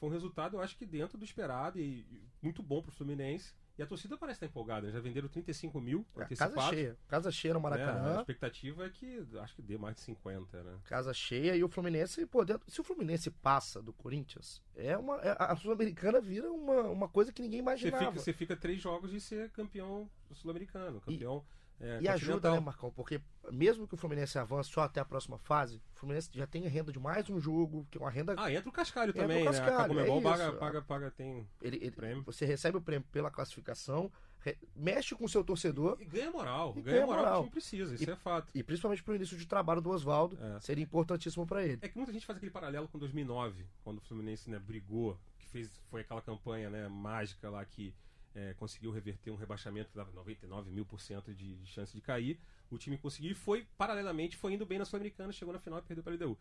foi 0.00 0.08
um 0.08 0.12
resultado, 0.12 0.56
eu 0.56 0.60
acho 0.60 0.76
que 0.76 0.84
dentro 0.84 1.16
do 1.16 1.24
esperado 1.24 1.78
e, 1.78 2.00
e 2.00 2.22
muito 2.42 2.60
bom 2.60 2.82
pro 2.82 2.90
Fluminense. 2.90 3.54
E 3.78 3.82
a 3.82 3.86
torcida 3.86 4.16
parece 4.16 4.36
estar 4.36 4.46
empolgada, 4.46 4.86
né? 4.86 4.92
já 4.92 5.00
venderam 5.00 5.28
35 5.28 5.80
mil 5.80 6.04
é, 6.16 6.34
Casa 6.34 6.60
cheia, 6.68 6.98
casa 7.08 7.32
cheia 7.32 7.54
no 7.54 7.60
Maracanã. 7.60 8.12
É, 8.12 8.16
a 8.16 8.20
expectativa 8.20 8.84
é 8.84 8.90
que 8.90 9.26
acho 9.40 9.54
que 9.54 9.62
dê 9.62 9.78
mais 9.78 9.96
de 9.96 10.02
50, 10.02 10.62
né? 10.62 10.78
Casa 10.84 11.14
cheia 11.14 11.56
e 11.56 11.64
o 11.64 11.68
Fluminense, 11.68 12.26
pô, 12.26 12.44
se 12.66 12.80
o 12.80 12.84
Fluminense 12.84 13.30
passa 13.30 13.80
do 13.80 13.92
Corinthians, 13.92 14.62
é 14.76 14.96
uma, 14.96 15.16
é, 15.16 15.34
a 15.38 15.56
Sul-Americana 15.56 16.20
vira 16.20 16.50
uma, 16.52 16.82
uma 16.82 17.08
coisa 17.08 17.32
que 17.32 17.42
ninguém 17.42 17.60
imaginava. 17.60 18.04
Você 18.04 18.10
fica, 18.10 18.20
você 18.20 18.32
fica 18.32 18.56
três 18.56 18.80
jogos 18.80 19.10
de 19.10 19.20
ser 19.20 19.50
campeão 19.50 20.10
sul-americano, 20.34 21.00
campeão. 21.00 21.44
E 21.46 21.59
é, 21.80 21.98
e 22.02 22.08
ajuda, 22.08 22.52
né, 22.52 22.60
Marcão? 22.60 22.90
Porque 22.90 23.20
mesmo 23.50 23.88
que 23.88 23.94
o 23.94 23.96
Fluminense 23.96 24.38
avance 24.38 24.70
só 24.70 24.82
até 24.82 25.00
a 25.00 25.04
próxima 25.04 25.38
fase, 25.38 25.76
o 25.94 25.98
Fluminense 25.98 26.28
já 26.32 26.46
tem 26.46 26.62
renda 26.68 26.92
de 26.92 26.98
mais 26.98 27.30
um 27.30 27.40
jogo, 27.40 27.86
que 27.90 27.96
é 27.96 28.00
uma 28.00 28.10
renda. 28.10 28.34
Ah, 28.36 28.52
entra 28.52 28.68
o 28.68 28.72
Cascalho 28.72 29.10
entra 29.10 29.22
também, 29.22 29.42
o 29.42 29.46
Cascalho, 29.46 29.94
né? 29.94 30.02
A 30.02 30.06
Comebol 30.06 30.18
é 30.18 30.22
paga, 30.22 30.52
paga, 30.52 30.82
paga, 30.82 31.10
tem 31.10 31.48
ele, 31.62 31.78
ele, 31.78 31.90
prêmio. 31.90 32.22
Você 32.24 32.44
recebe 32.44 32.76
o 32.76 32.82
prêmio 32.82 33.08
pela 33.10 33.30
classificação, 33.30 34.12
re, 34.40 34.58
mexe 34.76 35.14
com 35.14 35.24
o 35.24 35.28
seu 35.28 35.42
torcedor. 35.42 35.96
E 36.00 36.04
ganha 36.04 36.30
moral. 36.30 36.74
E 36.76 36.82
ganha, 36.82 37.06
moral, 37.06 37.24
moral 37.24 37.42
que 37.44 37.48
o 37.48 37.52
precisa, 37.52 37.94
isso 37.94 38.04
e, 38.04 38.12
é 38.12 38.16
fato. 38.16 38.50
E 38.54 38.62
principalmente 38.62 39.02
pro 39.02 39.14
início 39.14 39.38
de 39.38 39.46
trabalho 39.46 39.80
do 39.80 39.88
Oswaldo, 39.88 40.38
é. 40.38 40.60
seria 40.60 40.84
importantíssimo 40.84 41.46
para 41.46 41.64
ele. 41.64 41.78
É 41.80 41.88
que 41.88 41.96
muita 41.96 42.12
gente 42.12 42.26
faz 42.26 42.36
aquele 42.36 42.52
paralelo 42.52 42.88
com 42.88 42.98
2009, 42.98 43.66
quando 43.82 43.98
o 43.98 44.02
Fluminense 44.02 44.50
né, 44.50 44.58
brigou, 44.58 45.18
que 45.38 45.46
fez, 45.46 45.70
foi 45.88 46.02
aquela 46.02 46.20
campanha 46.20 46.68
né, 46.68 46.88
mágica 46.88 47.48
lá 47.48 47.64
que 47.64 47.94
é, 48.34 48.54
conseguiu 48.54 48.90
reverter 48.90 49.30
um 49.30 49.36
rebaixamento 49.36 49.90
que 49.90 49.96
dava 49.96 50.12
99 50.12 50.70
mil 50.70 50.84
por 50.84 51.00
cento 51.00 51.34
de, 51.34 51.64
chance 51.66 51.92
de 51.92 52.00
cair. 52.00 52.38
O 52.70 52.78
time 52.78 52.96
conseguiu 52.96 53.32
e 53.32 53.34
foi, 53.34 53.66
paralelamente, 53.76 54.36
foi 54.36 54.54
indo 54.54 54.64
bem 54.64 54.78
na 54.78 54.84
Sul-Americana, 54.84 55.32
chegou 55.32 55.52
na 55.52 55.60
final 55.60 55.80
e 55.80 55.82
perdeu 55.82 56.04
para 56.04 56.12
a 56.12 56.16
LDU. 56.16 56.38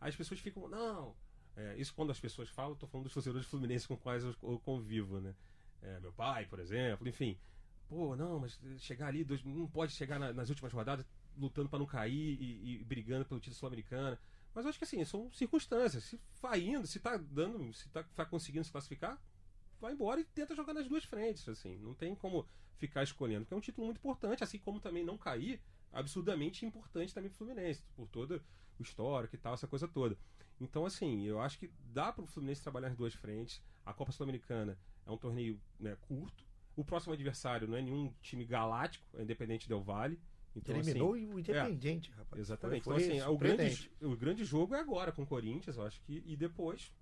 Aí 0.00 0.08
as 0.10 0.16
pessoas 0.16 0.40
ficam, 0.40 0.68
não. 0.68 1.14
É, 1.56 1.76
isso 1.76 1.94
quando 1.94 2.10
as 2.10 2.20
pessoas 2.20 2.48
falam, 2.48 2.72
estou 2.72 2.88
falando 2.88 3.04
dos 3.04 3.14
torcedores 3.14 3.46
fluminenses 3.46 3.86
com 3.86 3.96
quais 3.96 4.24
eu, 4.24 4.34
eu 4.42 4.58
convivo, 4.60 5.20
né? 5.20 5.34
É, 5.82 6.00
meu 6.00 6.12
pai, 6.12 6.46
por 6.46 6.58
exemplo, 6.58 7.08
enfim. 7.08 7.38
Pô, 7.88 8.16
não, 8.16 8.40
mas 8.40 8.58
chegar 8.78 9.08
ali, 9.08 9.26
não 9.44 9.68
pode 9.68 9.92
chegar 9.92 10.18
na, 10.18 10.32
nas 10.32 10.48
últimas 10.48 10.72
rodadas 10.72 11.04
lutando 11.36 11.68
para 11.68 11.78
não 11.78 11.86
cair 11.86 12.40
e, 12.40 12.80
e, 12.80 12.84
brigando 12.84 13.24
pelo 13.24 13.40
título 13.40 13.56
sul-americano. 13.56 14.16
Mas 14.54 14.64
eu 14.64 14.70
acho 14.70 14.78
que 14.78 14.84
assim, 14.84 15.04
são 15.04 15.30
circunstâncias. 15.32 16.04
Se 16.04 16.20
vai 16.40 16.60
indo, 16.60 16.86
se 16.86 17.00
tá 17.00 17.16
dando, 17.16 17.72
se 17.74 17.88
tá, 17.88 18.04
tá 18.14 18.24
conseguindo 18.24 18.64
se 18.64 18.70
classificar, 18.70 19.20
vai 19.80 19.92
embora 19.92 20.20
e 20.20 20.24
tenta 20.24 20.54
jogar 20.54 20.74
nas 20.74 20.88
duas 20.88 21.04
frentes, 21.04 21.48
assim. 21.48 21.76
Não 21.78 21.94
tem 21.94 22.14
como 22.14 22.46
ficar 22.76 23.02
escolhendo, 23.02 23.44
porque 23.44 23.54
é 23.54 23.56
um 23.56 23.60
título 23.60 23.86
muito 23.86 23.98
importante, 23.98 24.44
assim 24.44 24.58
como 24.58 24.80
também 24.80 25.04
não 25.04 25.16
cair, 25.16 25.60
absurdamente 25.92 26.66
importante 26.66 27.14
também 27.14 27.30
pro 27.30 27.38
Fluminense, 27.38 27.84
por 27.94 28.08
todo 28.08 28.42
o 28.78 28.82
histórico 28.82 29.34
e 29.34 29.38
tal, 29.38 29.54
essa 29.54 29.66
coisa 29.66 29.86
toda. 29.86 30.18
Então, 30.60 30.86
assim, 30.86 31.24
eu 31.24 31.40
acho 31.40 31.58
que 31.58 31.70
dá 31.92 32.12
pro 32.12 32.26
Fluminense 32.26 32.62
trabalhar 32.62 32.88
nas 32.88 32.96
duas 32.96 33.14
frentes. 33.14 33.62
A 33.84 33.92
Copa 33.92 34.12
Sul-Americana 34.12 34.78
é 35.06 35.10
um 35.10 35.18
torneio 35.18 35.60
né, 35.78 35.96
curto. 36.02 36.44
O 36.76 36.84
próximo 36.84 37.12
adversário 37.12 37.68
não 37.68 37.76
é 37.76 37.82
nenhum 37.82 38.12
time 38.20 38.44
galáctico, 38.44 39.06
é 39.16 39.22
Independente 39.22 39.68
Del 39.68 39.82
Vale. 39.82 40.18
Então, 40.56 40.76
Eliminou 40.76 41.14
assim, 41.14 41.26
o 41.26 41.38
Independente, 41.38 42.10
é, 42.12 42.14
rapaz. 42.14 42.40
Exatamente. 42.40 42.84
Foi, 42.84 42.94
foi 42.94 43.04
então, 43.04 43.16
assim, 43.16 43.34
o 43.34 43.38
grande, 43.38 43.90
o 44.00 44.16
grande 44.16 44.44
jogo 44.44 44.74
é 44.74 44.80
agora 44.80 45.10
com 45.10 45.22
o 45.22 45.26
Corinthians, 45.26 45.76
eu 45.76 45.82
acho 45.82 46.00
que. 46.02 46.22
E 46.24 46.36
depois, 46.36 46.92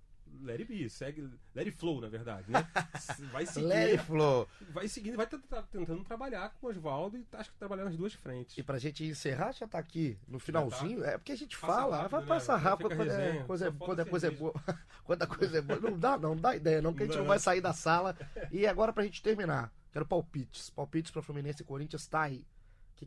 let 0.42 0.60
it 0.60 0.64
be, 0.64 0.88
segue. 0.88 1.30
Let 1.54 1.66
it 1.66 1.72
flow, 1.72 2.00
na 2.00 2.08
verdade, 2.08 2.50
né? 2.50 2.66
Vai 3.32 3.46
seguindo. 3.46 3.68
let 3.68 3.90
it 3.90 4.04
flow. 4.04 4.48
Vai 4.70 4.88
seguindo, 4.88 5.16
vai 5.16 5.26
tentando 5.26 6.04
trabalhar 6.04 6.54
com 6.60 6.66
o 6.66 6.70
Oswaldo 6.70 7.16
e 7.16 7.26
acho 7.32 7.50
que 7.50 7.58
trabalhar 7.58 7.84
nas 7.84 7.96
duas 7.96 8.14
frentes. 8.14 8.56
E 8.56 8.62
pra 8.62 8.78
gente 8.78 9.04
encerrar, 9.04 9.52
já 9.52 9.66
tá 9.66 9.78
aqui 9.78 10.18
no 10.26 10.38
finalzinho. 10.38 11.02
Tá. 11.02 11.10
É 11.10 11.18
porque 11.18 11.32
a 11.32 11.36
gente 11.36 11.58
Passa 11.58 11.72
fala, 11.72 11.96
rápido, 11.96 12.10
vai 12.10 12.20
né? 12.20 12.26
passar 12.26 12.56
rápido 12.56 12.88
quando, 12.96 13.10
é, 13.10 13.42
coisa, 13.44 13.72
quando 13.72 14.00
a 14.00 14.04
coisa 14.04 14.26
é 14.26 14.30
boa. 14.30 14.54
quando 15.04 15.22
a 15.22 15.26
coisa 15.26 15.58
é 15.58 15.60
boa. 15.60 15.80
Não 15.80 15.98
dá, 15.98 16.18
não, 16.18 16.34
não 16.34 16.40
dá 16.40 16.56
ideia, 16.56 16.80
não, 16.82 16.94
que 16.94 17.02
a 17.02 17.06
gente 17.06 17.14
não, 17.14 17.22
não 17.22 17.28
vai 17.28 17.38
sair 17.38 17.60
da 17.60 17.72
sala. 17.72 18.16
E 18.50 18.66
agora 18.66 18.92
pra 18.92 19.04
gente 19.04 19.22
terminar, 19.22 19.72
quero 19.92 20.06
palpites. 20.06 20.70
Palpites 20.70 21.10
pra 21.10 21.22
Fluminense 21.22 21.62
e 21.62 21.64
Corinthians, 21.64 22.06
tá 22.06 22.22
aí 22.22 22.46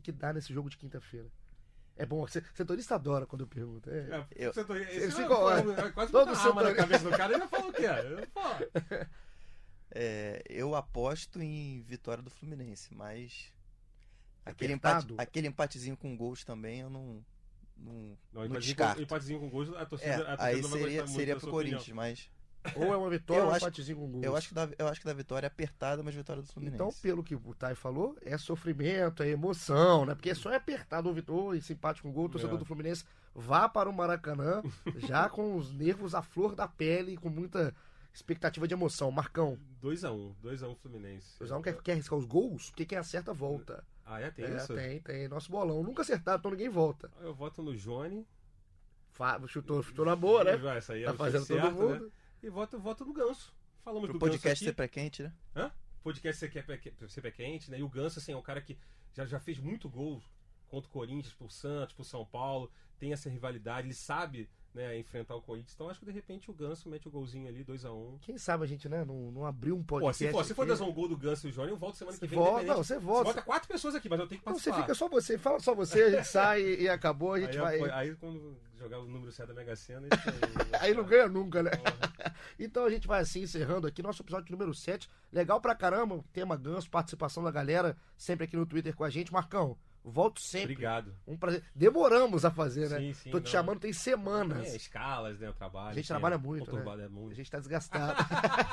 que 0.00 0.12
dá 0.12 0.32
nesse 0.32 0.52
jogo 0.52 0.70
de 0.70 0.76
quinta-feira? 0.76 1.26
É 1.98 2.04
bom, 2.04 2.26
setorista 2.26 2.94
adora 2.94 3.24
quando 3.24 3.42
eu 3.42 3.46
pergunto. 3.46 3.88
É, 3.90 3.96
é, 4.10 4.26
eu, 4.36 4.52
setorista, 4.52 4.92
esse 4.92 5.16
ficou, 5.16 5.50
é, 5.50 5.60
é, 5.60 5.90
quase 5.92 6.12
todo 6.12 6.36
setor... 6.36 6.62
na 6.62 6.74
cabeça 6.74 7.04
do 7.04 7.16
cara 7.16 7.34
e 7.34 7.38
já 7.38 7.48
falou 7.48 7.70
o 7.70 7.72
quê? 7.72 7.86
É, 9.98 10.42
eu 10.50 10.74
aposto 10.74 11.40
em 11.40 11.80
vitória 11.80 12.22
do 12.22 12.28
Fluminense, 12.28 12.94
mas 12.94 13.50
aquele, 14.44 14.74
empate, 14.74 15.14
aquele 15.16 15.48
empatezinho 15.48 15.96
com 15.96 16.14
gols 16.14 16.44
também 16.44 16.80
eu 16.80 16.90
não. 16.90 17.24
Não, 17.78 18.18
não, 18.30 18.48
não 18.48 18.60
descarto. 18.60 19.00
empatezinho 19.00 19.40
com 19.40 19.48
gols, 19.48 19.70
a 19.74 19.86
torcida, 19.86 20.10
é, 20.10 20.32
a 20.32 20.36
torcida 20.36 20.44
aí 20.44 20.62
seria, 20.62 21.06
seria 21.06 21.36
pro 21.36 21.50
Corinthians, 21.50 21.88
mas 21.88 22.30
ou 22.74 22.92
é 22.92 22.96
uma 22.96 23.10
vitória 23.10 23.44
ou 23.44 23.52
um 23.52 23.56
empatezinho 23.56 23.98
com 23.98 24.10
gols. 24.10 24.24
Eu 24.24 24.36
acho, 24.36 24.48
que 24.48 24.54
da, 24.54 24.68
eu 24.78 24.88
acho 24.88 25.00
que 25.00 25.06
da 25.06 25.12
vitória 25.14 25.46
é 25.46 25.48
apertada, 25.48 26.02
mas 26.02 26.14
vitória 26.14 26.42
do 26.42 26.48
Fluminense. 26.48 26.76
Então, 26.76 26.90
pelo 27.00 27.22
que 27.22 27.34
o 27.34 27.54
Thay 27.54 27.74
falou, 27.74 28.16
é 28.22 28.36
sofrimento, 28.36 29.22
é 29.22 29.28
emoção, 29.28 30.06
né? 30.06 30.14
Porque 30.14 30.34
só 30.34 30.50
é 30.50 30.56
apertado 30.56 31.08
o 31.08 31.12
vitória 31.12 31.58
e 31.58 31.62
simpático 31.62 32.08
com 32.08 32.14
gol, 32.14 32.26
o 32.26 32.28
torcedor 32.30 32.56
é. 32.56 32.58
do 32.58 32.64
Fluminense 32.64 33.04
vá 33.34 33.68
para 33.68 33.88
o 33.88 33.92
Maracanã 33.92 34.62
já 34.96 35.28
com 35.30 35.56
os 35.56 35.70
nervos 35.72 36.14
à 36.14 36.22
flor 36.22 36.54
da 36.54 36.66
pele, 36.66 37.16
com 37.16 37.28
muita 37.28 37.74
expectativa 38.12 38.66
de 38.66 38.74
emoção. 38.74 39.10
Marcão. 39.10 39.58
2x1, 39.82 40.34
2x1 40.42 40.70
um, 40.70 40.74
Fluminense. 40.76 41.38
2x1 41.38 41.58
um, 41.58 41.62
quer, 41.62 41.82
quer 41.82 41.92
arriscar 41.92 42.18
os 42.18 42.24
gols? 42.24 42.70
Porque 42.70 42.86
quem 42.86 42.98
acerta 42.98 43.32
volta. 43.32 43.84
Ah, 44.04 44.20
é? 44.20 44.30
Tem 44.30 44.46
é, 44.46 44.56
isso? 44.56 44.74
Tem, 44.74 45.00
tem. 45.00 45.28
Nosso 45.28 45.50
bolão. 45.50 45.82
Nunca 45.82 46.02
acertado, 46.02 46.38
então 46.38 46.50
ninguém 46.50 46.68
volta. 46.68 47.10
Eu 47.20 47.34
voto 47.34 47.62
no 47.62 47.76
Johnny. 47.76 48.26
Chutou, 49.48 49.82
chutou 49.82 50.04
na 50.04 50.14
boa, 50.14 50.44
né? 50.44 50.76
Essa 50.76 50.92
aí 50.92 51.02
é 51.02 51.06
tá 51.06 51.14
fazendo 51.14 51.44
certo, 51.44 51.62
todo 51.62 51.72
né? 51.72 51.94
mundo. 51.94 52.04
Né? 52.04 52.10
E 52.46 52.50
voto, 52.50 52.78
voto 52.78 53.04
no 53.04 53.12
Ganso. 53.12 53.52
Falamos 53.82 54.08
Pro 54.08 54.18
do 54.18 54.20
podcast 54.20 54.64
Ganso 54.64 54.76
ser 54.76 54.88
quente, 54.88 55.22
né? 55.22 55.32
Hã? 55.54 55.72
Podcast 56.02 56.38
ser, 56.38 56.64
ser 57.08 57.32
quente, 57.32 57.70
né? 57.70 57.78
E 57.80 57.82
o 57.82 57.88
Ganso, 57.88 58.18
assim, 58.18 58.32
é 58.32 58.36
um 58.36 58.42
cara 58.42 58.60
que 58.60 58.78
já, 59.12 59.26
já 59.26 59.40
fez 59.40 59.58
muito 59.58 59.88
gol 59.88 60.22
contra 60.68 60.88
o 60.88 60.92
Corinthians, 60.92 61.34
pro 61.34 61.48
Santos, 61.48 61.94
pro 61.94 62.04
São 62.04 62.24
Paulo, 62.24 62.70
tem 62.98 63.12
essa 63.12 63.28
rivalidade, 63.28 63.86
ele 63.86 63.94
sabe 63.94 64.48
né, 64.74 64.98
enfrentar 64.98 65.34
o 65.34 65.42
Corinthians. 65.42 65.72
Então 65.74 65.88
acho 65.88 66.00
que 66.00 66.06
de 66.06 66.12
repente 66.12 66.50
o 66.50 66.54
Ganso 66.54 66.88
mete 66.88 67.08
o 67.08 67.10
golzinho 67.10 67.48
ali, 67.48 67.64
2x1. 67.64 67.90
Um. 67.90 68.18
Quem 68.20 68.36
sabe 68.36 68.64
a 68.64 68.66
gente, 68.66 68.88
né, 68.88 69.04
não, 69.04 69.30
não 69.32 69.46
abriu 69.46 69.76
um 69.76 69.82
podcast. 69.82 70.24
Pô, 70.24 70.28
se 70.28 70.32
for, 70.32 70.44
se 70.44 70.54
for 70.54 70.66
dar 70.66 70.84
um 70.84 70.92
gol 70.92 71.08
do 71.08 71.16
Ganso 71.16 71.46
e 71.46 71.50
o 71.50 71.52
Johnny, 71.52 71.70
eu 71.70 71.76
volto 71.76 71.96
semana 71.96 72.16
que 72.16 72.26
vem. 72.26 72.38
Volta, 72.38 72.62
não, 72.62 72.76
você 72.76 72.98
volta. 72.98 73.30
Você 73.30 73.34
volta 73.34 73.42
quatro 73.42 73.68
pessoas 73.68 73.94
aqui, 73.94 74.08
mas 74.08 74.20
eu 74.20 74.26
tenho 74.26 74.38
que 74.38 74.44
participar. 74.44 74.70
Não, 74.70 74.76
você 74.76 74.82
fica 74.82 74.94
só 74.94 75.08
você, 75.08 75.38
fala 75.38 75.60
só 75.60 75.74
você, 75.74 76.02
a 76.02 76.10
gente 76.10 76.28
sai 76.28 76.62
e 76.62 76.88
acabou, 76.88 77.32
a 77.32 77.40
gente 77.40 77.58
aí, 77.58 77.78
vai. 77.78 77.90
Aí 77.90 78.14
quando 78.16 78.56
jogar 78.76 79.00
o 79.00 79.06
número 79.06 79.32
certo 79.32 79.48
da 79.48 79.54
Mega 79.54 79.74
Sena, 79.74 80.08
aí 80.80 80.92
não 80.94 81.04
ganha 81.04 81.28
nunca, 81.28 81.62
né? 81.62 81.70
Então 82.58 82.84
a 82.84 82.90
gente 82.90 83.06
vai 83.06 83.20
assim 83.20 83.42
encerrando 83.42 83.86
aqui 83.86 84.02
nosso 84.02 84.22
episódio 84.22 84.52
número 84.52 84.74
7. 84.74 85.08
Legal 85.32 85.60
pra 85.60 85.74
caramba, 85.74 86.24
tema 86.32 86.56
Ganso, 86.56 86.90
participação 86.90 87.42
da 87.42 87.50
galera, 87.50 87.96
sempre 88.16 88.44
aqui 88.44 88.56
no 88.56 88.66
Twitter 88.66 88.94
com 88.94 89.04
a 89.04 89.10
gente. 89.10 89.32
Marcão, 89.32 89.76
Volto 90.08 90.40
sempre. 90.40 90.74
Obrigado. 90.74 91.12
Um 91.26 91.36
prazer. 91.36 91.64
Demoramos 91.74 92.44
a 92.44 92.50
fazer, 92.50 92.88
né? 92.88 92.98
Sim, 93.00 93.12
sim, 93.12 93.30
Tô 93.32 93.40
te 93.40 93.46
não. 93.46 93.50
chamando 93.50 93.80
tem 93.80 93.92
semanas. 93.92 94.64
É, 94.68 94.76
escalas, 94.76 95.40
né? 95.40 95.50
O 95.50 95.52
trabalho. 95.52 95.90
A 95.90 95.94
gente 95.94 96.06
trabalha 96.06 96.38
muito, 96.38 96.72
né? 96.72 97.04
É 97.04 97.08
muito. 97.08 97.32
A 97.32 97.34
gente 97.34 97.50
tá 97.50 97.58
desgastado. 97.58 98.14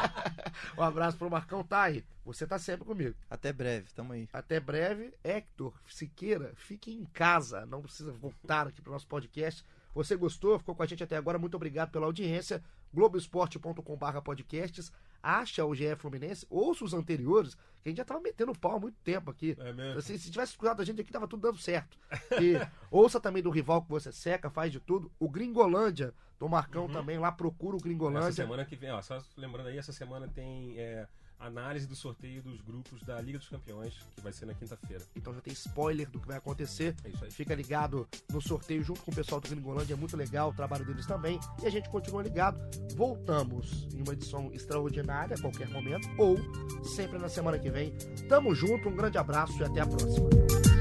um 0.77 0.83
abraço 0.83 1.17
pro 1.17 1.31
Marcão 1.31 1.63
Thay. 1.63 2.05
Você 2.23 2.45
tá 2.45 2.59
sempre 2.59 2.85
comigo. 2.85 3.15
Até 3.27 3.51
breve, 3.51 3.91
tamo 3.95 4.13
aí. 4.13 4.29
Até 4.31 4.59
breve. 4.59 5.11
Hector 5.23 5.73
Siqueira, 5.87 6.53
fique 6.53 6.93
em 6.93 7.05
casa. 7.05 7.65
Não 7.65 7.81
precisa 7.81 8.11
voltar 8.11 8.67
aqui 8.67 8.79
pro 8.79 8.93
nosso 8.93 9.07
podcast. 9.07 9.65
Você 9.95 10.15
gostou? 10.15 10.59
Ficou 10.59 10.75
com 10.75 10.83
a 10.83 10.85
gente 10.85 11.03
até 11.03 11.17
agora? 11.17 11.39
Muito 11.39 11.55
obrigado 11.55 11.89
pela 11.89 12.05
audiência. 12.05 12.63
Globoesporte.com.br 12.93 14.21
podcasts 14.23 14.91
acha 15.21 15.65
o 15.65 15.73
GE 15.73 15.95
Fluminense, 15.95 16.45
ouça 16.49 16.83
os 16.83 16.93
anteriores, 16.93 17.55
que 17.81 17.87
a 17.87 17.89
gente 17.89 17.97
já 17.97 18.05
tava 18.05 18.19
metendo 18.19 18.53
pau 18.53 18.75
há 18.75 18.79
muito 18.79 18.97
tempo 19.03 19.31
aqui. 19.31 19.55
É 19.57 19.71
mesmo? 19.71 19.99
Assim, 19.99 20.17
se 20.17 20.29
tivesse 20.29 20.51
escutado 20.51 20.81
a 20.81 20.85
gente 20.85 20.99
aqui, 20.99 21.11
tava 21.11 21.27
tudo 21.27 21.41
dando 21.41 21.57
certo. 21.57 21.97
E 22.41 22.55
ouça 22.91 23.19
também 23.21 23.41
do 23.41 23.49
rival 23.49 23.81
que 23.81 23.89
você 23.89 24.11
seca, 24.11 24.49
faz 24.49 24.71
de 24.71 24.81
tudo. 24.81 25.09
O 25.17 25.29
Gringolândia, 25.29 26.13
do 26.37 26.49
Marcão 26.49 26.87
uhum. 26.87 26.91
também, 26.91 27.17
lá 27.17 27.31
procura 27.31 27.77
o 27.77 27.79
Gringolândia. 27.79 28.27
Essa 28.27 28.43
semana 28.43 28.65
que 28.65 28.75
vem, 28.75 28.91
ó, 28.91 29.01
só 29.01 29.17
lembrando 29.37 29.67
aí, 29.67 29.77
essa 29.77 29.93
semana 29.93 30.27
tem. 30.27 30.77
É 30.77 31.07
análise 31.45 31.87
do 31.87 31.95
sorteio 31.95 32.41
dos 32.41 32.61
grupos 32.61 33.01
da 33.03 33.19
Liga 33.21 33.37
dos 33.37 33.47
Campeões, 33.47 33.93
que 34.15 34.21
vai 34.21 34.31
ser 34.31 34.45
na 34.45 34.53
quinta-feira. 34.53 35.03
Então 35.15 35.33
já 35.33 35.41
tem 35.41 35.53
spoiler 35.53 36.09
do 36.09 36.19
que 36.19 36.27
vai 36.27 36.37
acontecer. 36.37 36.95
É 37.03 37.09
isso 37.09 37.23
aí. 37.23 37.31
Fica 37.31 37.53
ligado 37.53 38.07
no 38.31 38.41
sorteio 38.41 38.83
junto 38.83 39.01
com 39.01 39.11
o 39.11 39.15
pessoal 39.15 39.41
do 39.41 39.49
Gringolândia, 39.49 39.93
é 39.93 39.97
muito 39.97 40.15
legal 40.15 40.49
o 40.49 40.53
trabalho 40.53 40.85
deles 40.85 41.05
também. 41.05 41.39
E 41.61 41.67
a 41.67 41.69
gente 41.69 41.89
continua 41.89 42.23
ligado. 42.23 42.59
Voltamos 42.95 43.87
em 43.93 44.01
uma 44.01 44.13
edição 44.13 44.51
extraordinária 44.53 45.35
a 45.35 45.41
qualquer 45.41 45.67
momento, 45.69 46.09
ou 46.17 46.37
sempre 46.83 47.17
na 47.17 47.29
semana 47.29 47.59
que 47.59 47.69
vem. 47.69 47.95
Tamo 48.27 48.53
junto, 48.55 48.89
um 48.89 48.95
grande 48.95 49.17
abraço 49.17 49.57
e 49.59 49.63
até 49.63 49.81
a 49.81 49.87
próxima. 49.87 50.72